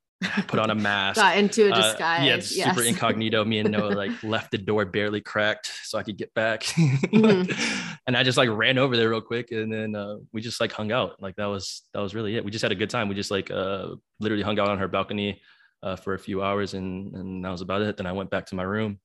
[0.48, 1.16] put on a mask.
[1.16, 2.26] Got into a Uh, disguise.
[2.26, 2.48] yeah, yes.
[2.76, 3.44] super incognito.
[3.44, 6.62] Me and Noah like left the door barely cracked so I could get back.
[7.10, 7.97] Mm-hmm.
[8.06, 10.72] and I just like ran over there real quick and then uh, we just like
[10.72, 11.20] hung out.
[11.22, 12.44] Like that was that was really it.
[12.44, 13.09] We just had a good time.
[13.09, 15.40] We just like uh, literally hung out on her balcony
[15.82, 17.97] uh, for a few hours and and that was about it.
[17.97, 18.98] Then I went back to my room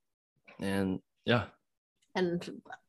[0.60, 1.44] and yeah,
[2.14, 2.40] and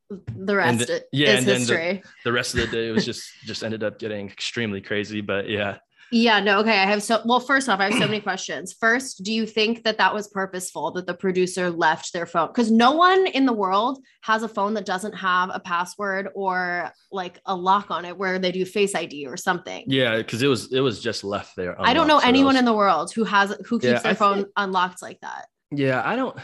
[0.09, 2.03] the rest the- yeah, is then the- history.
[2.23, 5.21] the rest of the day was just just ended up getting extremely crazy.
[5.21, 5.77] But yeah,
[6.11, 6.71] Yeah, no, okay.
[6.79, 7.39] I have so well.
[7.39, 8.73] First off, I have so many questions.
[8.73, 12.47] First, do you think that that was purposeful that the producer left their phone?
[12.47, 16.91] Because no one in the world has a phone that doesn't have a password or
[17.11, 19.83] like a lock on it where they do Face ID or something.
[19.87, 21.75] yeah, because it was it was just left there.
[21.81, 24.11] I don't know so anyone was- in the world who has who keeps Yeah, their
[24.11, 25.47] I phone think- unlocked like that.
[25.71, 26.37] Yeah, I don't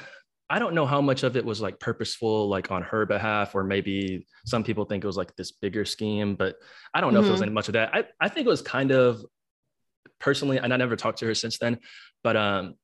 [0.50, 3.64] I don't know how much of it was like purposeful, like on her behalf, or
[3.64, 6.58] maybe some people think it was like this bigger scheme, but
[6.94, 7.44] I don't know if it was Mm-hmm.
[7.46, 7.96] any much of that.
[7.96, 9.24] I, I think it was kind of
[10.24, 11.78] personally, and I never talked to her since then,
[12.24, 12.76] but um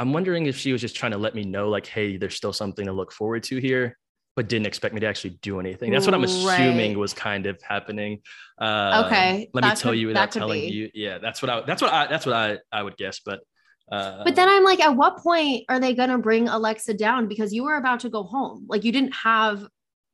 [0.00, 2.52] I'm wondering if she was just trying to let me know, like, hey, there's still
[2.52, 3.98] something to look forward to here,
[4.36, 5.90] but didn't expect me to actually do anything.
[5.90, 6.96] That's what I'm assuming Right.
[6.96, 8.12] was kind of happening.
[8.60, 10.68] Uh, Okay, Let me tell could- you without telling be.
[10.78, 10.90] you.
[10.94, 13.16] Yeah, that's what I that's what I that's what I I would guess.
[13.28, 13.40] But
[13.90, 17.20] uh But then I'm like, at what point are they gonna bring Alexa down?
[17.32, 18.66] Because you were about to go home.
[18.72, 19.66] Like you didn't have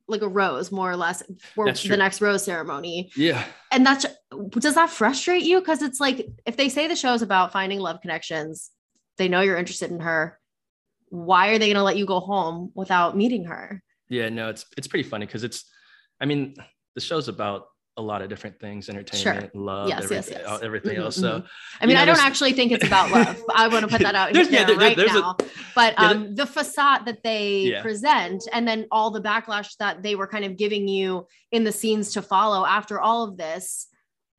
[0.07, 1.23] like a rose, more or less,
[1.53, 3.11] for the next rose ceremony.
[3.15, 3.45] yeah.
[3.71, 4.05] And that's
[4.49, 5.59] does that frustrate you?
[5.59, 8.71] Because it's like if they say the show is about finding love connections,
[9.17, 10.39] they know you're interested in her.
[11.09, 13.81] Why are they gonna let you go home without meeting her?
[14.09, 15.65] Yeah, no, it's it's pretty funny because it's,
[16.21, 16.55] I mean,
[16.93, 17.65] the show's about
[17.97, 20.47] a lot of different things, entertainment, love, Yes, yes, everything, yes.
[20.49, 21.15] uh, everything Mhm, else.
[21.15, 21.43] So
[21.79, 23.41] I mean, You know, I don't actually think it's about love.
[23.55, 25.37] I want to put that out There's- here yeah, there- right there's a- now.
[25.75, 27.81] but yeah, um, the facade that they Yeah.
[27.81, 31.71] present, and then all the backlash that they were kind of giving you in the
[31.71, 33.87] scenes to follow after all of this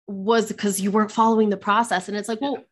[0.07, 2.09] was because you weren't following the process.
[2.09, 2.63] And it's like, well,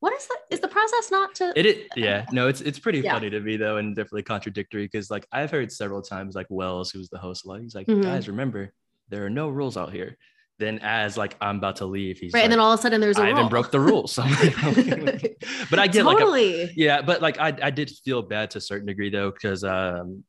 [0.00, 1.52] what is the is the process not to?
[1.54, 3.12] it, it yeah, no, it's it's pretty Yeah.
[3.12, 6.90] funny to me though, and definitely contradictory because like I've heard several times like Wells,
[6.90, 8.02] who's the host, like he's like, Mhm.
[8.02, 8.72] guys, remember
[9.10, 10.16] there are no rules out here.
[10.58, 13.00] Then as like I'm about to leave, he's right, and then all of a sudden
[13.00, 13.38] there's a I rule.
[13.38, 14.18] even broke the rules.
[14.18, 15.36] Like,
[15.70, 16.70] but I get like a, totally.
[16.76, 20.22] yeah but like I, I did feel bad to a certain degree though because um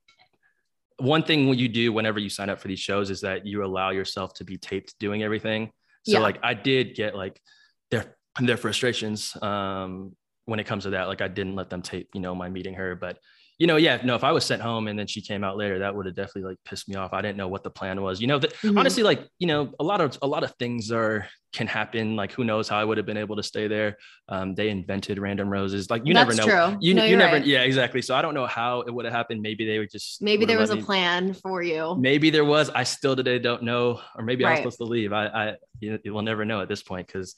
[0.97, 3.89] one thing you do whenever you sign up for these shows is that you allow
[3.89, 5.71] yourself to be taped doing everything
[6.05, 6.19] so Yeah.
[6.19, 7.41] like i did get like
[7.89, 12.09] their their frustrations um when it comes to that like i didn't let them tape
[12.13, 13.17] you know my meeting her but
[13.61, 15.77] you know yeah no if i was sent home and then she came out later
[15.79, 17.11] that would have definitely like pissed me off.
[17.13, 18.79] I didn't know what the plan was you know that Mhm.
[18.79, 21.27] honestly like you know a lot of a lot of things are
[21.57, 23.89] can happen like who knows how i would have been able to stay there.
[24.29, 26.47] Um they invented random roses like you That's never know.
[26.71, 26.77] true.
[26.85, 27.45] you, No, you never right.
[27.53, 28.01] yeah exactly.
[28.01, 29.39] So i don't know how it would have happened.
[29.49, 31.83] Maybe they would just Maybe there was a me- plan for you.
[32.09, 32.65] maybe there was.
[32.81, 33.85] I still today don't know
[34.17, 35.11] or maybe i was supposed to leave.
[35.21, 35.43] I i
[35.83, 37.35] you, you will never know at this point because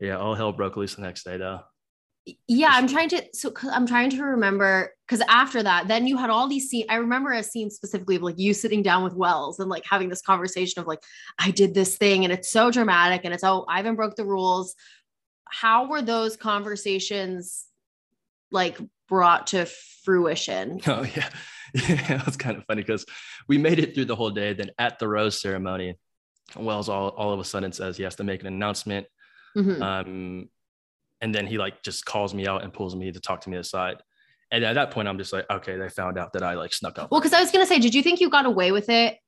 [0.00, 1.60] yeah all hell broke loose the next day though
[2.48, 6.28] yeah i'm trying to so i'm trying to remember because after that then you had
[6.28, 9.60] all these scenes i remember a scene specifically of like you sitting down with wells
[9.60, 10.98] and like having this conversation of like
[11.38, 14.74] i did this thing and it's so dramatic and it's oh ivan broke the rules.
[15.48, 17.66] How were those conversations
[18.50, 18.76] like
[19.08, 19.66] brought to
[20.04, 20.80] fruition?
[20.86, 21.28] Oh yeah.
[21.74, 23.04] Yeah it was kind of funny because
[23.48, 25.96] we made it through the whole day then at the rose ceremony
[26.56, 29.06] wells all, all of a sudden says he has to make an announcement.
[29.56, 29.80] Mhm.
[29.80, 30.48] um
[31.20, 33.56] and then he like just calls me out and pulls me to talk to me
[33.56, 33.96] aside.
[34.50, 37.00] And at that point i'm just like okay they found out that i like snuck
[37.00, 39.18] up well because i was gonna say did you think you got away with it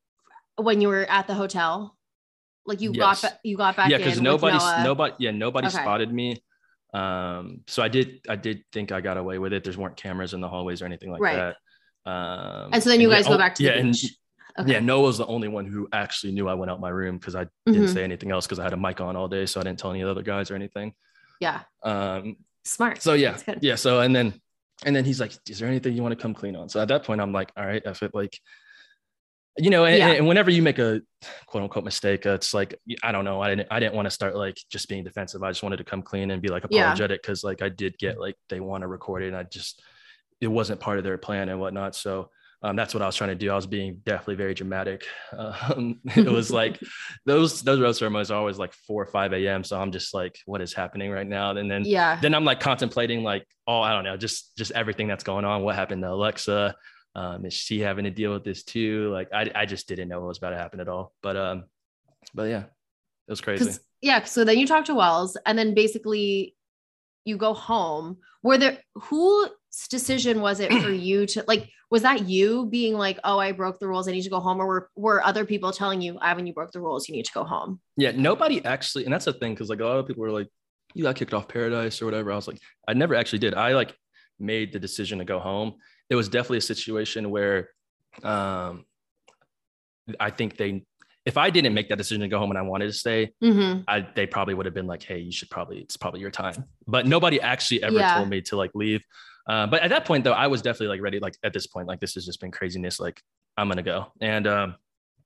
[0.57, 1.97] when you were at the hotel?
[2.67, 3.23] Like you Yes.
[3.23, 5.77] got ba- you got back yeah because nobody nobody yeah nobody Okay.
[5.79, 6.43] spotted me.
[6.95, 9.65] Um so i did i did think i got away with it.
[9.65, 11.55] There's weren't cameras in the hallways or anything like Right.
[12.07, 12.11] that.
[12.11, 13.95] Um and so then you yeah, guys go oh, back to yeah the and
[14.61, 14.73] okay.
[14.73, 17.47] yeah noah's the only one who actually knew i went out my room because i
[17.67, 17.93] didn't Mhm.
[17.95, 19.91] say anything else because i had a mic on all day so i didn't tell
[19.91, 20.93] any of the other guys or anything
[21.41, 21.63] yeah.
[21.83, 23.01] Um smart.
[23.03, 23.39] so yeah.
[23.61, 24.41] Yeah so and then
[24.85, 26.69] and then he's like is there anything you want to come clean on?
[26.69, 28.39] So at that point i'm like all right if it like
[29.57, 30.09] you know and, Yeah.
[30.11, 31.01] and whenever you make a
[31.47, 34.11] quote unquote mistake uh, it's like i don't know i didn't i didn't want to
[34.11, 37.21] start like just being defensive i just wanted to come clean and be like apologetic
[37.23, 39.83] because like i did get like they want to record it and i just
[40.41, 42.31] it wasn't part of their plan and whatnot so
[42.63, 43.51] um, that's what I was trying to do.
[43.51, 45.05] I was being definitely very dramatic.
[45.39, 46.81] Um, it was like
[47.27, 49.63] those those rose ceremonies are always like four or five a.m.
[49.63, 51.51] So I'm just like, what is happening right now?
[51.57, 52.19] And then Yeah.
[52.21, 55.63] then I'm like contemplating like, oh, I don't know, just just everything that's going on.
[55.63, 56.75] What happened to Alexa?
[57.15, 59.11] Um, is she having to deal with this too?
[59.13, 61.13] Like I I just didn't know what was about to happen at all.
[61.23, 61.65] But um,
[62.35, 63.71] but yeah, it was crazy.
[64.01, 64.25] yeah.
[64.25, 66.57] So then you talk to Wells and then basically
[67.25, 68.19] you go home.
[68.43, 69.51] Were there whose
[69.91, 73.79] decision was it for you to like was that you being like, oh, I broke
[73.79, 76.47] the rules, I need to go home, or were were other people telling you, Ivan,
[76.47, 77.81] you broke the rules, you need to go home?
[77.97, 80.49] Yeah, nobody actually, and that's the thing, because like a lot of people were like,
[80.95, 83.55] "You got kicked off Paradise or whatever." I was like, I never actually did.
[83.55, 83.97] I like
[84.39, 85.75] made the decision to go home.
[86.11, 87.71] It was definitely a situation where,
[88.23, 88.85] um,
[90.21, 90.85] I think they,
[91.27, 93.83] if I didn't make that decision to go home and I wanted to stay, Mm-hmm.
[93.89, 96.65] I they probably would have been like, "Hey, you should probably it's probably your time."
[96.87, 98.15] But nobody actually ever Yeah.
[98.15, 99.03] told me to like leave.
[99.49, 101.19] Uh, but at that point, though, I was definitely like ready.
[101.19, 103.01] Like at this point, like this has just been craziness.
[103.01, 103.23] Like
[103.57, 104.13] I'm gonna go.
[104.21, 104.75] And um,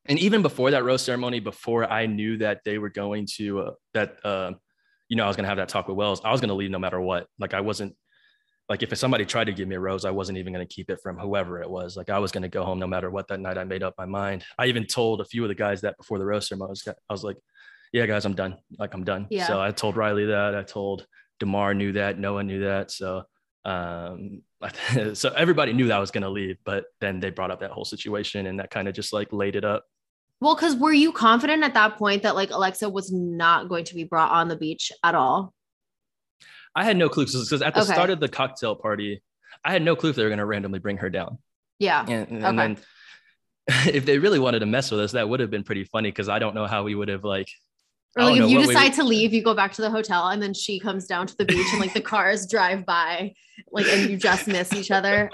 [0.06, 3.70] and even before that rose ceremony, before I knew that they were going to uh,
[3.94, 4.52] that uh,
[5.08, 6.78] you know I was gonna have that talk with Wells, I was gonna leave no
[6.78, 7.26] matter what.
[7.40, 7.96] Like I wasn't
[8.68, 11.00] like if somebody tried to give me a rose, I wasn't even gonna keep it
[11.02, 11.96] from whoever it was.
[11.96, 13.58] Like I was gonna go home no matter what that night.
[13.58, 14.44] I made up my mind.
[14.56, 16.88] I even told a few of the guys that before the rose ceremony, I was,
[16.88, 17.38] I was like,
[17.92, 18.56] "Yeah, guys, I'm done.
[18.78, 19.48] Like I'm done." Yeah.
[19.48, 20.54] So I told Riley that.
[20.54, 21.06] I told
[21.40, 22.20] Demar knew that.
[22.20, 22.92] Noah knew that.
[22.92, 23.24] So
[23.64, 24.42] um
[25.14, 27.84] so everybody knew that I was gonna leave, but then they brought up that whole
[27.84, 29.84] situation and that kind of just like laid it up.
[30.40, 33.94] Well, because were you confident at that point that like Alexa was not going to
[33.94, 35.54] be brought on the beach at all?
[36.74, 37.92] I had no clue because at the Okay.
[37.92, 39.22] start of the cocktail party,
[39.64, 41.38] I had no clue if they were gonna randomly bring her down.
[41.78, 42.04] Yeah.
[42.08, 42.56] And, and Okay.
[42.56, 42.76] then
[43.94, 46.28] if they really wanted to mess with us, that would have been pretty funny because
[46.28, 47.48] I don't know how we would have like
[48.16, 49.88] Or like don't if know you we decide to leave, you go back to the
[49.90, 53.32] hotel and then she comes down to the beach and like the cars drive by,
[53.70, 55.30] like and you just miss each other.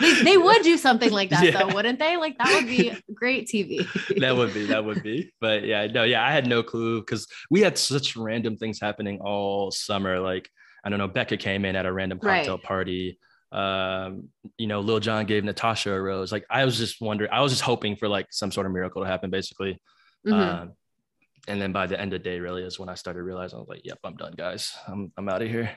[0.00, 1.62] They, they would do something like that Yeah.
[1.62, 2.18] though, wouldn't they?
[2.18, 3.86] Like that would be great TV.
[4.20, 7.26] that would be that would be but yeah no yeah i had no clue because
[7.50, 10.48] we had such random things happening all summer like
[10.84, 12.38] i don't know becca came in at a random Right.
[12.46, 13.18] cocktail party
[13.52, 14.28] um
[14.58, 17.52] you know lil jon gave natasha a rose like i was just wondering i was
[17.52, 19.80] just hoping for like some sort of miracle to happen basically
[20.26, 20.32] Mhm.
[20.32, 20.72] um
[21.48, 23.60] and then by the end of the day really is when i started realizing i
[23.60, 25.70] was like yep i'm done guys i'm, I'm out of here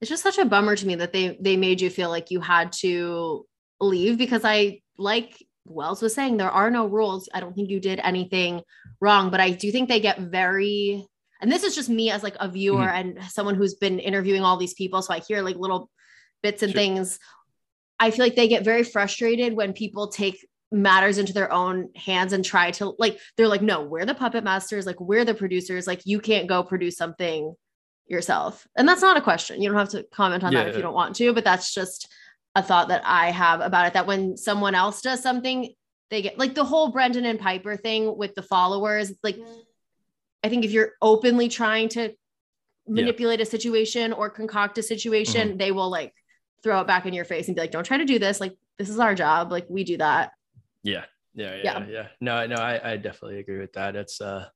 [0.00, 2.40] it's just such a bummer to me that they they made you feel like you
[2.40, 3.46] had to
[3.80, 7.28] leave because I like Wells was saying there are no rules.
[7.32, 8.62] I don't think you did anything
[9.00, 11.06] wrong, but I do think they get very
[11.40, 12.94] and this is just me as like a viewer Mhm.
[13.18, 15.88] and someone who's been interviewing all these people so I hear like little
[16.42, 16.80] bits and Sure.
[16.80, 17.20] things.
[18.00, 22.32] I feel like they get very frustrated when people take matters into their own hands
[22.32, 25.86] and try to like they're like no, we're the puppet masters, like we're the producers,
[25.86, 27.54] like you can't go produce something
[28.06, 28.66] yourself.
[28.76, 29.62] And that's not a question.
[29.62, 32.12] You don't have to comment on that if you don't want to, but that's just
[32.54, 35.72] a thought that I have about it that when someone else does something,
[36.10, 39.12] they get like the whole Brendan and Piper thing with the followers.
[39.22, 39.38] Like,
[40.44, 42.12] I think if you're openly trying to
[42.86, 45.56] manipulate a situation or concoct a situation, Mm-hmm.
[45.58, 46.12] they will like
[46.62, 48.40] throw it back in your face and be like, don't try to do this.
[48.40, 49.50] Like, this is our job.
[49.50, 50.32] Like, we do that.
[50.82, 51.04] Yeah
[51.34, 51.86] yeah yeah Yeah.
[51.88, 54.46] yeah, no no I, I definitely agree with that it's uh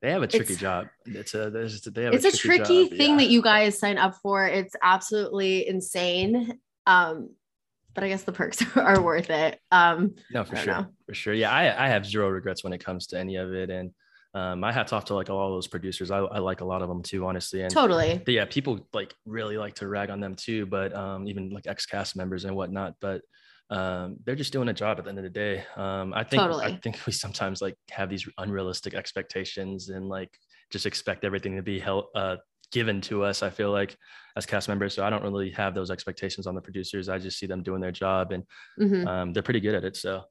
[0.00, 2.98] they have a tricky It's- job it's a there's they have it's a tricky job,
[2.98, 3.16] thing yeah.
[3.18, 4.46] that you guys sign up for.
[4.46, 6.58] It's absolutely insane.
[6.86, 7.30] Um,
[7.94, 9.60] but I guess the perks are worth it.
[9.70, 10.86] Um, No, for sure, know.
[11.06, 11.34] for sure.
[11.34, 13.92] Yeah, I, I have zero regrets when it comes to any of it, and
[14.34, 16.10] um, I hats off to like all those producers.
[16.10, 17.62] I, I like a lot of them too, honestly.
[17.62, 18.20] And totally.
[18.24, 21.66] but yeah, people like really like to rag on them too, but um, even like
[21.68, 22.94] ex cast members and whatnot.
[23.00, 23.20] But
[23.70, 25.64] um, they're just doing a job at the end of the day.
[25.76, 30.30] Um, I think I think we sometimes like have these unrealistic expectations and like
[30.70, 32.36] just expect everything to be held uh,
[32.70, 33.42] given to us.
[33.42, 33.96] I feel like
[34.36, 37.08] as cast members, so I don't really have those expectations on the producers.
[37.08, 38.44] I just see them doing their job, and
[38.78, 39.06] Mhm.
[39.06, 39.96] um, they're pretty good at it.
[39.96, 40.24] So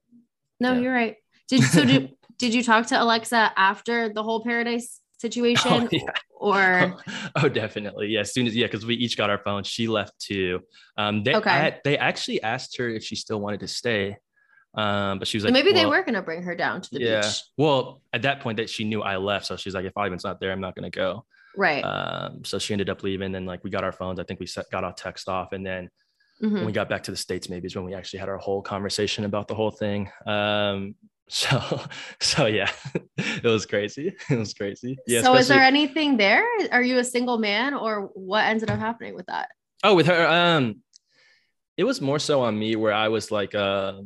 [0.60, 0.80] No, Yeah.
[0.80, 1.16] you're right.
[1.50, 5.90] Did so did, did you talk to Alexa after the whole paradise situation?
[5.92, 6.00] yeah.
[6.42, 6.98] Or
[7.36, 8.08] oh, definitely.
[8.08, 8.22] Yeah.
[8.22, 9.68] As soon as yeah, because we each got our phones.
[9.68, 10.62] She left too.
[10.98, 11.50] Um, they Okay.
[11.50, 14.18] I- they actually asked her if she still wanted to stay.
[14.74, 17.22] Um, but she was like, maybe they were gonna bring her down to the yeah.
[17.22, 17.42] beach.
[17.58, 20.40] Well, at that point, that she knew I left, so she's like, if Ivan's not
[20.40, 21.26] there, I'm not gonna go.
[21.58, 21.82] Right.
[21.84, 23.36] Um, so she ended up leaving.
[23.36, 24.20] And like we got our phones.
[24.20, 25.90] I think we set, got our text off, and then
[26.40, 26.66] when Mhm.
[26.66, 29.26] we got back to the states, maybe is when we actually had our whole conversation
[29.26, 30.10] about the whole thing.
[30.26, 30.96] Um,
[31.32, 31.82] so
[32.22, 32.70] so yeah,
[33.18, 34.14] it was crazy.
[34.30, 34.98] It was crazy.
[35.08, 35.22] Yeah.
[35.22, 36.46] so is there anything there?
[36.72, 39.50] Are you a single man or what ended up happening with that?
[39.84, 40.82] Oh, with her, um,
[41.78, 44.02] it was more so on me where I was like, uh,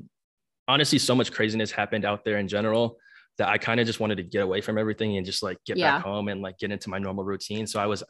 [0.67, 2.97] honestly, so much craziness happened out there in general
[3.37, 5.77] that I kind of just wanted to get away from everything and just like get
[5.77, 5.97] Yeah.
[5.97, 7.67] back home and like get into my normal routine.
[7.67, 8.01] So I was,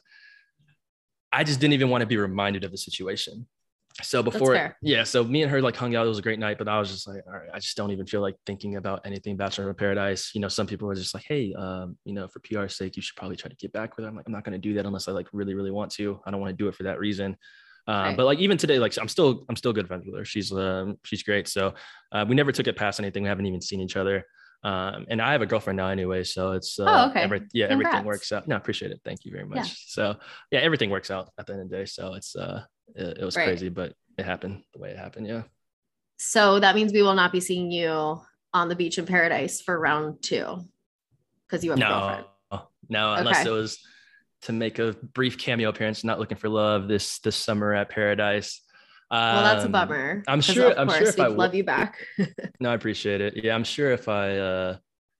[1.32, 3.46] I just didn't even want to be reminded of the situation.
[4.02, 6.04] So before yeah so me and her like hung out.
[6.04, 7.90] It was a great night but i was just like all right i just don't
[7.90, 10.32] even feel like thinking about anything bachelor in paradise.
[10.34, 13.02] You know some people were just like hey um you know for pr sake you
[13.02, 14.08] should probably try to get back with her.
[14.10, 16.20] I'm like i'm not going to do that unless i like really really want to.
[16.26, 17.36] I don't want to do it for that reason.
[17.88, 18.16] Um, Right.
[18.16, 20.24] but like even today like i'm still i'm still good friends with her.
[20.24, 21.48] She's um she's great.
[21.48, 21.74] So
[22.12, 23.22] uh, we never took it past anything.
[23.22, 24.24] We haven't even seen each other.
[24.64, 27.20] Um and i have a girlfriend now anyway so it's uh, Oh, okay.
[27.20, 28.48] every- yeah everything works out.
[28.48, 29.00] No i appreciate it.
[29.04, 29.58] Thank you very much.
[29.68, 29.74] Yeah.
[29.86, 30.14] so
[30.50, 31.84] yeah everything works out at the end of the day.
[31.84, 32.62] So it's uh
[32.94, 33.44] it, it was Right.
[33.46, 35.42] crazy but it happened the way it happened yeah
[36.18, 38.20] So that means we will not be seeing you
[38.54, 40.64] on the beach in paradise for round two
[41.46, 42.24] because you have a girlfriend.
[42.52, 43.50] no no unless Okay.
[43.50, 43.78] it was
[44.42, 48.62] to make a brief cameo appearance not looking for love this this summer at paradise
[49.10, 50.22] Well, that's a Um, bummer.
[50.26, 52.06] I'm sure- Of I'm course, sure if I w- love you back.
[52.60, 54.76] no i appreciate it yeah i'm sure if i uh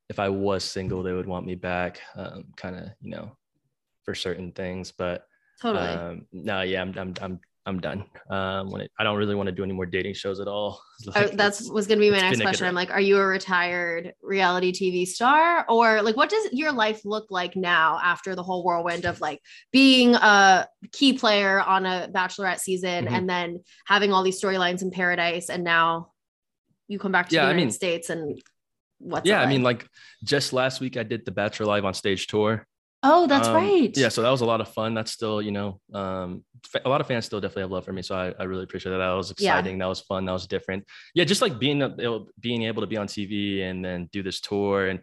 [0.09, 3.37] if i was single they would want me back um kind of you know
[4.05, 5.27] for certain things but
[5.61, 5.87] totally.
[5.91, 9.49] um no yeah i'm i'm i'm, I'm done um when it, i don't really want
[9.49, 10.81] to do any more dating shows at all
[11.15, 12.67] I- Like, that's it's- was going to be my next question.
[12.67, 17.01] I'm like, are you a retired reality TV star, or like, what does your life
[17.05, 19.41] look like now after the whole whirlwind of like
[19.73, 23.13] being a key player on a Bachelorette season Mhm.
[23.13, 26.13] and then having all these storylines in Paradise, and now
[26.89, 28.41] you come back to Yeah, the I United mean- States and
[28.99, 29.87] what's yeah it i mean like
[30.25, 32.67] just last week i did the bachelor live on stage tour
[33.03, 33.93] oh, that's Um, right.
[33.97, 34.95] Yeah, so that was a lot of fun.
[34.95, 36.45] That's still, you know, um,
[36.85, 38.03] a lot of fans still definitely have love for me.
[38.03, 38.99] So I, I really appreciate that.
[38.99, 39.59] That was Yeah.
[39.59, 39.79] exciting.
[39.79, 40.25] That was fun.
[40.25, 40.85] That was different.
[41.15, 44.41] Yeah, just like being able, being able to be on TV and then do this
[44.41, 45.01] tour and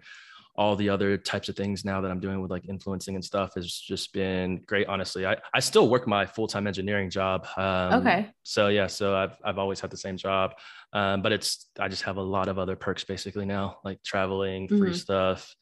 [0.55, 3.55] all the other types of things now that I'm doing with like influencing and stuff
[3.55, 4.85] has just been great.
[4.87, 7.47] Honestly, I, I still work my full time engineering job.
[7.57, 8.29] Um, Okay.
[8.43, 10.51] So yeah, so I've I've always had the same job,
[10.93, 14.67] um, but it's I just have a lot of other perks basically now, like traveling,
[14.67, 14.95] free Mhm.
[14.95, 15.55] stuff,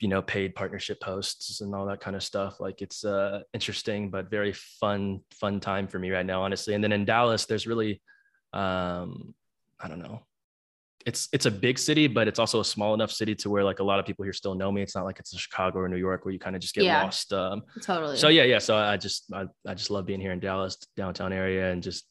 [0.00, 2.60] you know, paid partnership posts and all that kind of stuff.
[2.60, 6.74] Like it's uh interesting but very fun fun time for me right now, honestly.
[6.74, 8.00] And then in Dallas, there's really,
[8.52, 9.34] um,
[9.80, 10.22] I don't know.
[11.06, 13.78] It's it's a big city, but it's also a small enough city to where like
[13.78, 14.82] a lot of people here still know me.
[14.82, 16.84] It's not like it's a Chicago or New York where you kind of just get
[16.84, 17.02] Yeah.
[17.02, 17.32] lost.
[17.32, 18.16] Um, totally.
[18.16, 21.32] so yeah yeah so i just I, I just love being here in dallas downtown
[21.32, 22.04] area and just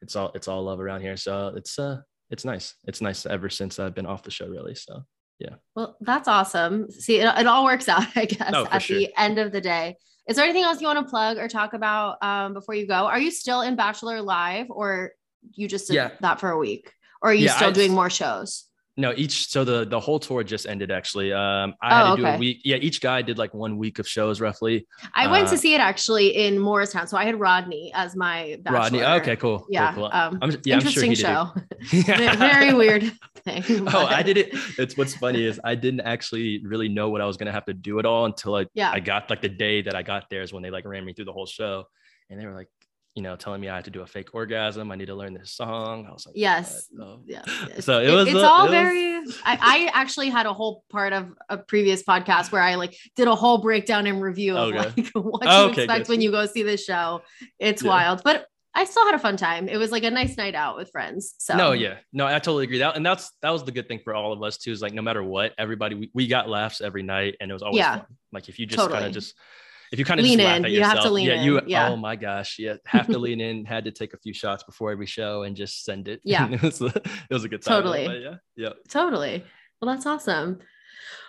[0.00, 1.98] it's all it's all love around here so it's uh
[2.30, 5.04] it's nice it's nice ever since i've been off the show really so
[5.74, 6.90] Well, that's awesome.
[6.90, 8.98] See, it, it all works out, I guess, Oh, at sure.
[8.98, 9.96] the end of the day.
[10.28, 12.94] Is there anything else you want to plug or talk about um, before you go?
[12.94, 15.12] Are you still in Bachelor Live or
[15.54, 16.10] you just did Yeah.
[16.20, 16.92] that for a week?
[17.20, 18.64] Or are you Yeah, still I doing more shows?
[18.98, 22.16] No each so the the whole tour just ended actually um i Oh, had to
[22.20, 22.34] do okay.
[22.34, 25.54] a week yeah each guy did like one week of shows roughly I went to
[25.54, 27.06] Uh, see it actually in Morristown.
[27.06, 28.78] So I had Rodney as my bachelor.
[28.78, 29.94] rodney okay cool cool, Yeah.
[29.94, 30.10] cool.
[30.12, 31.22] Um, I'm, yeah, I'm sure interesting did it.
[31.22, 32.36] show.
[32.36, 33.02] Very weird
[33.44, 33.62] thing.
[33.92, 37.24] oh i did it it's what's funny is i didn't actually really know what i
[37.26, 38.92] was gonna have to do at all until I, Yeah.
[38.92, 41.12] I got like the day that i got there is when they like ran me
[41.14, 41.84] through the whole show
[42.30, 42.68] and they were like
[43.14, 45.34] you know telling me i had to do a fake orgasm i need to learn
[45.34, 46.88] this song i was like Yes.
[46.98, 47.20] Oh.
[47.26, 47.42] Yeah.
[47.80, 49.12] So it It- was it's a- all it was- very
[49.44, 53.28] I, I actually had a whole part of a previous podcast where I like did
[53.28, 54.78] a whole breakdown and review of Okay.
[54.96, 56.12] like what Oh, to okay, expect good.
[56.12, 57.22] when you go see this show.
[57.60, 57.88] It's Yeah.
[57.90, 58.22] wild.
[58.24, 59.68] But I still had a fun time.
[59.68, 61.34] It was like a nice night out with friends.
[61.38, 62.78] So No, yeah, no, I totally agree.
[62.78, 64.72] That and that's that was the good thing for all of us too.
[64.72, 67.62] Is like no matter what, everybody we, we got laughs every night, and it was
[67.62, 67.98] always Yeah.
[67.98, 68.06] fun.
[68.32, 69.34] Like if you just kind of just
[69.92, 70.64] if you kind of Lean in.
[70.64, 71.68] at You have to yourself, lean yeah, you in.
[71.68, 71.88] Yeah.
[71.90, 73.64] oh my gosh, yeah, have to lean in.
[73.64, 76.20] Had to take a few shots before every show and just send it.
[76.24, 76.48] Yeah.
[76.50, 77.82] it was a, it was a good time.
[77.82, 78.06] Totally.
[78.06, 78.70] But yeah, yeah.
[78.88, 79.44] Totally.
[79.80, 80.60] Well, that's awesome.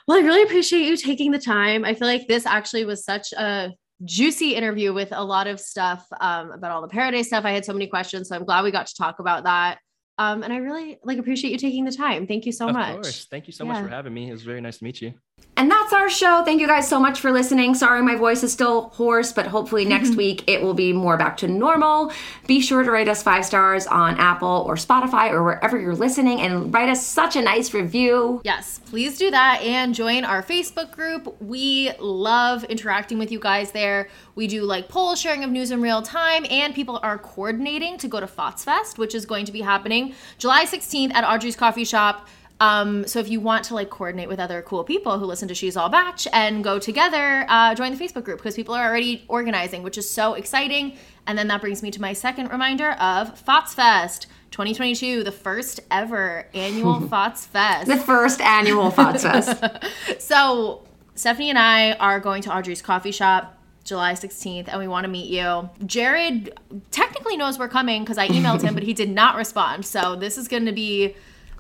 [0.08, 1.84] Well, I really appreciate you taking the time.
[1.86, 3.72] I feel like this actually was such a
[4.06, 7.46] juicy interview with a lot of stuff um, about all the Paradise stuff.
[7.46, 9.80] I had so many questions, so I'm glad we got to talk about that.
[10.18, 12.28] Um, and I really like appreciate you taking the time.
[12.28, 12.76] Thank you so much.
[12.76, 13.04] of much.
[13.04, 13.28] course.
[13.32, 13.74] Thank you so Yeah.
[13.74, 14.30] much for having me.
[14.30, 15.14] It was very nice to meet you.
[15.56, 16.44] And that's our show.
[16.44, 17.76] Thank you guys so much for listening.
[17.76, 20.18] Sorry, my voice is still hoarse, but hopefully next mm-hmm.
[20.18, 22.12] week it will be more back to normal.
[22.48, 26.42] Be sure to rate us five stars on Apple or Spotify or wherever you're listening
[26.42, 28.42] and write us such a nice review.
[28.44, 31.40] Yes, please do that and join our Facebook group.
[31.40, 34.10] We love interacting with you guys there.
[34.36, 38.08] We do like poll sharing of news in real time, and people are coordinating to
[38.08, 41.86] go to FOTS Fest, which is going to be happening July 16th at Audrey's Coffee
[41.86, 42.28] Shop.
[42.60, 45.56] Um, so if you want to like coordinate with other cool people who listen to
[45.56, 49.26] She's All Batch and go together, uh, join the Facebook group because people are already
[49.28, 50.98] organizing, which is so exciting.
[51.28, 55.80] And then that brings me to my second reminder of FOTS Fest 2022, the first
[55.90, 57.88] ever annual FOTS Fest.
[57.88, 60.22] The first annual FOTS Fest.
[60.22, 60.84] So
[61.16, 65.10] Stephanie and I are going to Audrey's coffee shop July 16th and we want to
[65.10, 65.70] meet you.
[65.86, 66.58] Jared
[66.92, 69.86] technically knows we're coming because I emailed him, but he did not respond.
[69.86, 71.16] So this is going to be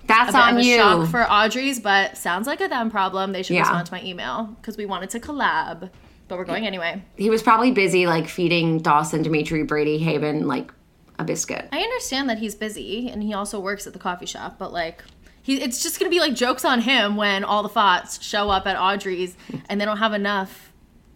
[0.07, 0.77] That's on you.
[0.77, 3.31] shock for Audrey's, but sounds like a them problem.
[3.31, 3.61] They should Yeah.
[3.61, 5.89] respond to my email because we wanted to collab,
[6.27, 7.01] but we're going anyway.
[7.15, 10.71] he was probably busy like feeding Dawson, Dimitri, Brady, Haven like
[11.19, 11.69] a biscuit.
[11.71, 15.03] I understand that he's busy and he also works at the coffee shop, but like
[15.41, 18.65] he it's just gonna be like jokes on him when all the FOTS show up
[18.67, 19.35] at Audrey's
[19.69, 20.72] and they don't have enough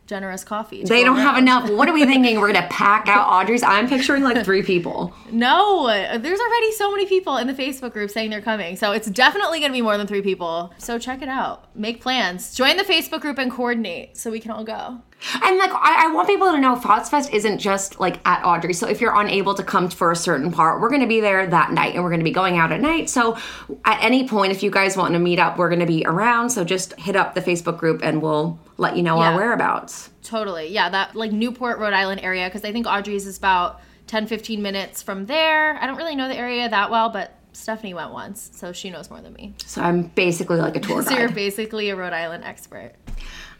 [0.07, 0.83] generous coffee.
[0.83, 1.69] They don't have enough.
[1.69, 2.39] What are we thinking?
[2.39, 3.61] We're gonna pack out Audrey's.
[3.61, 5.13] I'm picturing like three people.
[5.31, 8.75] No, there's already so many people in the Facebook group saying they're coming.
[8.75, 10.73] So it's definitely to be more than three people.
[10.77, 11.65] So check it out.
[11.75, 12.55] Make plans.
[12.55, 14.99] Join the Facebook group and coordinate so we can all go.
[15.43, 18.73] And like I, I want people to know FOTS Fest isn't just like at Audrey.
[18.73, 21.71] So if you're unable to come for a certain part, we're gonna be there that
[21.71, 23.09] night and we're gonna be going out at night.
[23.09, 23.35] So
[23.83, 26.51] at any point, if you guys want to meet up, we're gonna be around.
[26.51, 29.31] So just hit up the Facebook group and we'll let you know Yeah.
[29.31, 30.11] our whereabouts.
[30.23, 30.67] Totally.
[30.67, 34.61] Yeah, that like Newport, Rhode Island area because I think Audrey's is about 10 15
[34.61, 35.77] minutes from there.
[35.81, 39.09] I don't really know the area that well, but Stephanie went once, so she knows
[39.09, 39.55] more than me.
[39.65, 42.91] So I'm basically like a tour So you're basically a Rhode Island expert.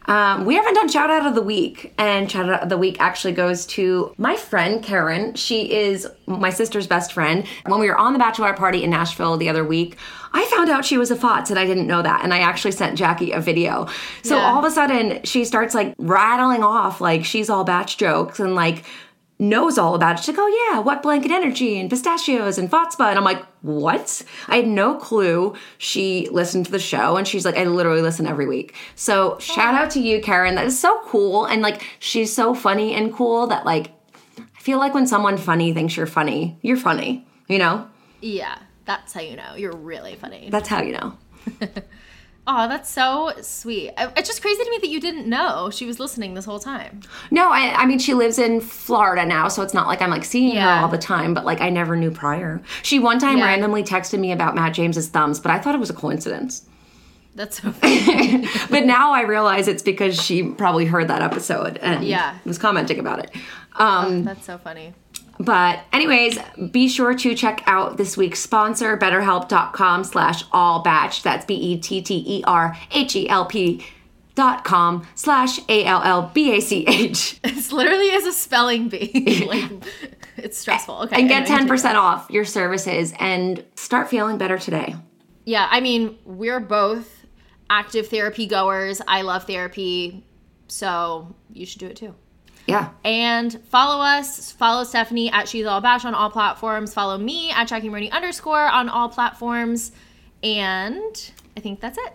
[0.08, 2.96] Um, we haven't done shout out of the week, and shout out of the week
[2.98, 5.34] actually goes to my friend Karen.
[5.34, 7.46] She is my sister's best friend.
[7.66, 9.96] When we were on the bachelorette party in Nashville the other week,
[10.32, 12.24] I found out she was a FOTS and I didn't know that.
[12.24, 13.86] And I actually sent Jackie a video.
[14.22, 14.44] So Yeah.
[14.44, 18.54] all of a sudden, she starts like rattling off like she's all batch jokes and
[18.54, 18.84] like
[19.38, 20.24] knows all about it.
[20.24, 23.08] She's like, oh yeah, wet blanket energy and pistachios and FOTSPA.
[23.08, 24.22] And I'm like, what?
[24.48, 27.16] I had no clue she listened to the show.
[27.16, 28.74] And she's like, I literally listen every week.
[28.96, 30.56] So shout out to you, Karen.
[30.56, 31.44] That is so cool.
[31.44, 33.92] And like, she's so funny and cool that like,
[34.38, 37.88] I feel like when someone funny thinks you're funny, you're funny, you know?
[38.20, 39.54] Yeah, that's how you know.
[39.54, 40.48] You're really funny.
[40.50, 41.16] That's how you know.
[42.50, 43.92] Oh, that's so sweet.
[43.98, 47.00] It's just crazy to me that you didn't know she was listening this whole time.
[47.30, 50.24] No, I, I mean, she lives in Florida now, so it's not like I'm like
[50.24, 50.78] seeing Yeah.
[50.78, 52.62] her all the time, but like I never knew prior.
[52.82, 53.44] She one time Yeah.
[53.44, 56.64] randomly texted me about Matt James's thumbs, but I thought it was a coincidence.
[57.34, 58.48] That's so funny.
[58.70, 62.34] but now I realize it's because she probably heard that episode and Yeah.
[62.46, 63.30] was commenting about it.
[63.78, 64.94] Um, that's so funny.
[65.38, 66.38] But anyways,
[66.70, 71.22] be sure to check out this week's sponsor, betterhelp.com slash all batch.
[71.22, 72.44] That's E B-E-T-T-E-R-H-E-L-P
[74.34, 77.42] dot com slash A-L-L-B-A-C-H.
[77.42, 79.44] This literally is a spelling bee.
[79.48, 79.70] like,
[80.36, 81.02] it's stressful.
[81.02, 81.20] Okay.
[81.20, 84.94] And get 10% off your services and start feeling better today.
[85.44, 87.26] Yeah, I mean, we're both
[87.70, 89.00] active therapy goers.
[89.08, 90.24] I love therapy,
[90.68, 92.14] so you should do it too.
[92.68, 92.90] Yeah.
[93.02, 96.92] And follow us, follow Stephanie at She's All Batch on all platforms.
[96.92, 99.90] Follow me at Jackie Maroney underscore on all platforms.
[100.42, 102.12] And I think that's it.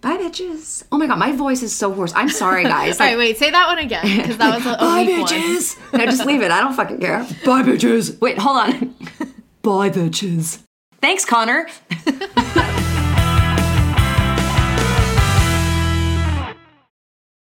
[0.00, 0.84] Bye, bitches.
[0.90, 2.12] Oh my God, my voice is so hoarse.
[2.14, 3.00] I'm sorry, guys.
[3.00, 5.92] All right, wait, say that one again because that was a, a Bye, bitches.
[5.92, 6.50] no, just leave it.
[6.50, 7.20] I don't fucking care.
[7.44, 8.20] Bye, bitches.
[8.20, 8.94] Wait, hold on.
[9.62, 10.60] Bye, bitches.
[11.00, 11.68] Thanks, Connor.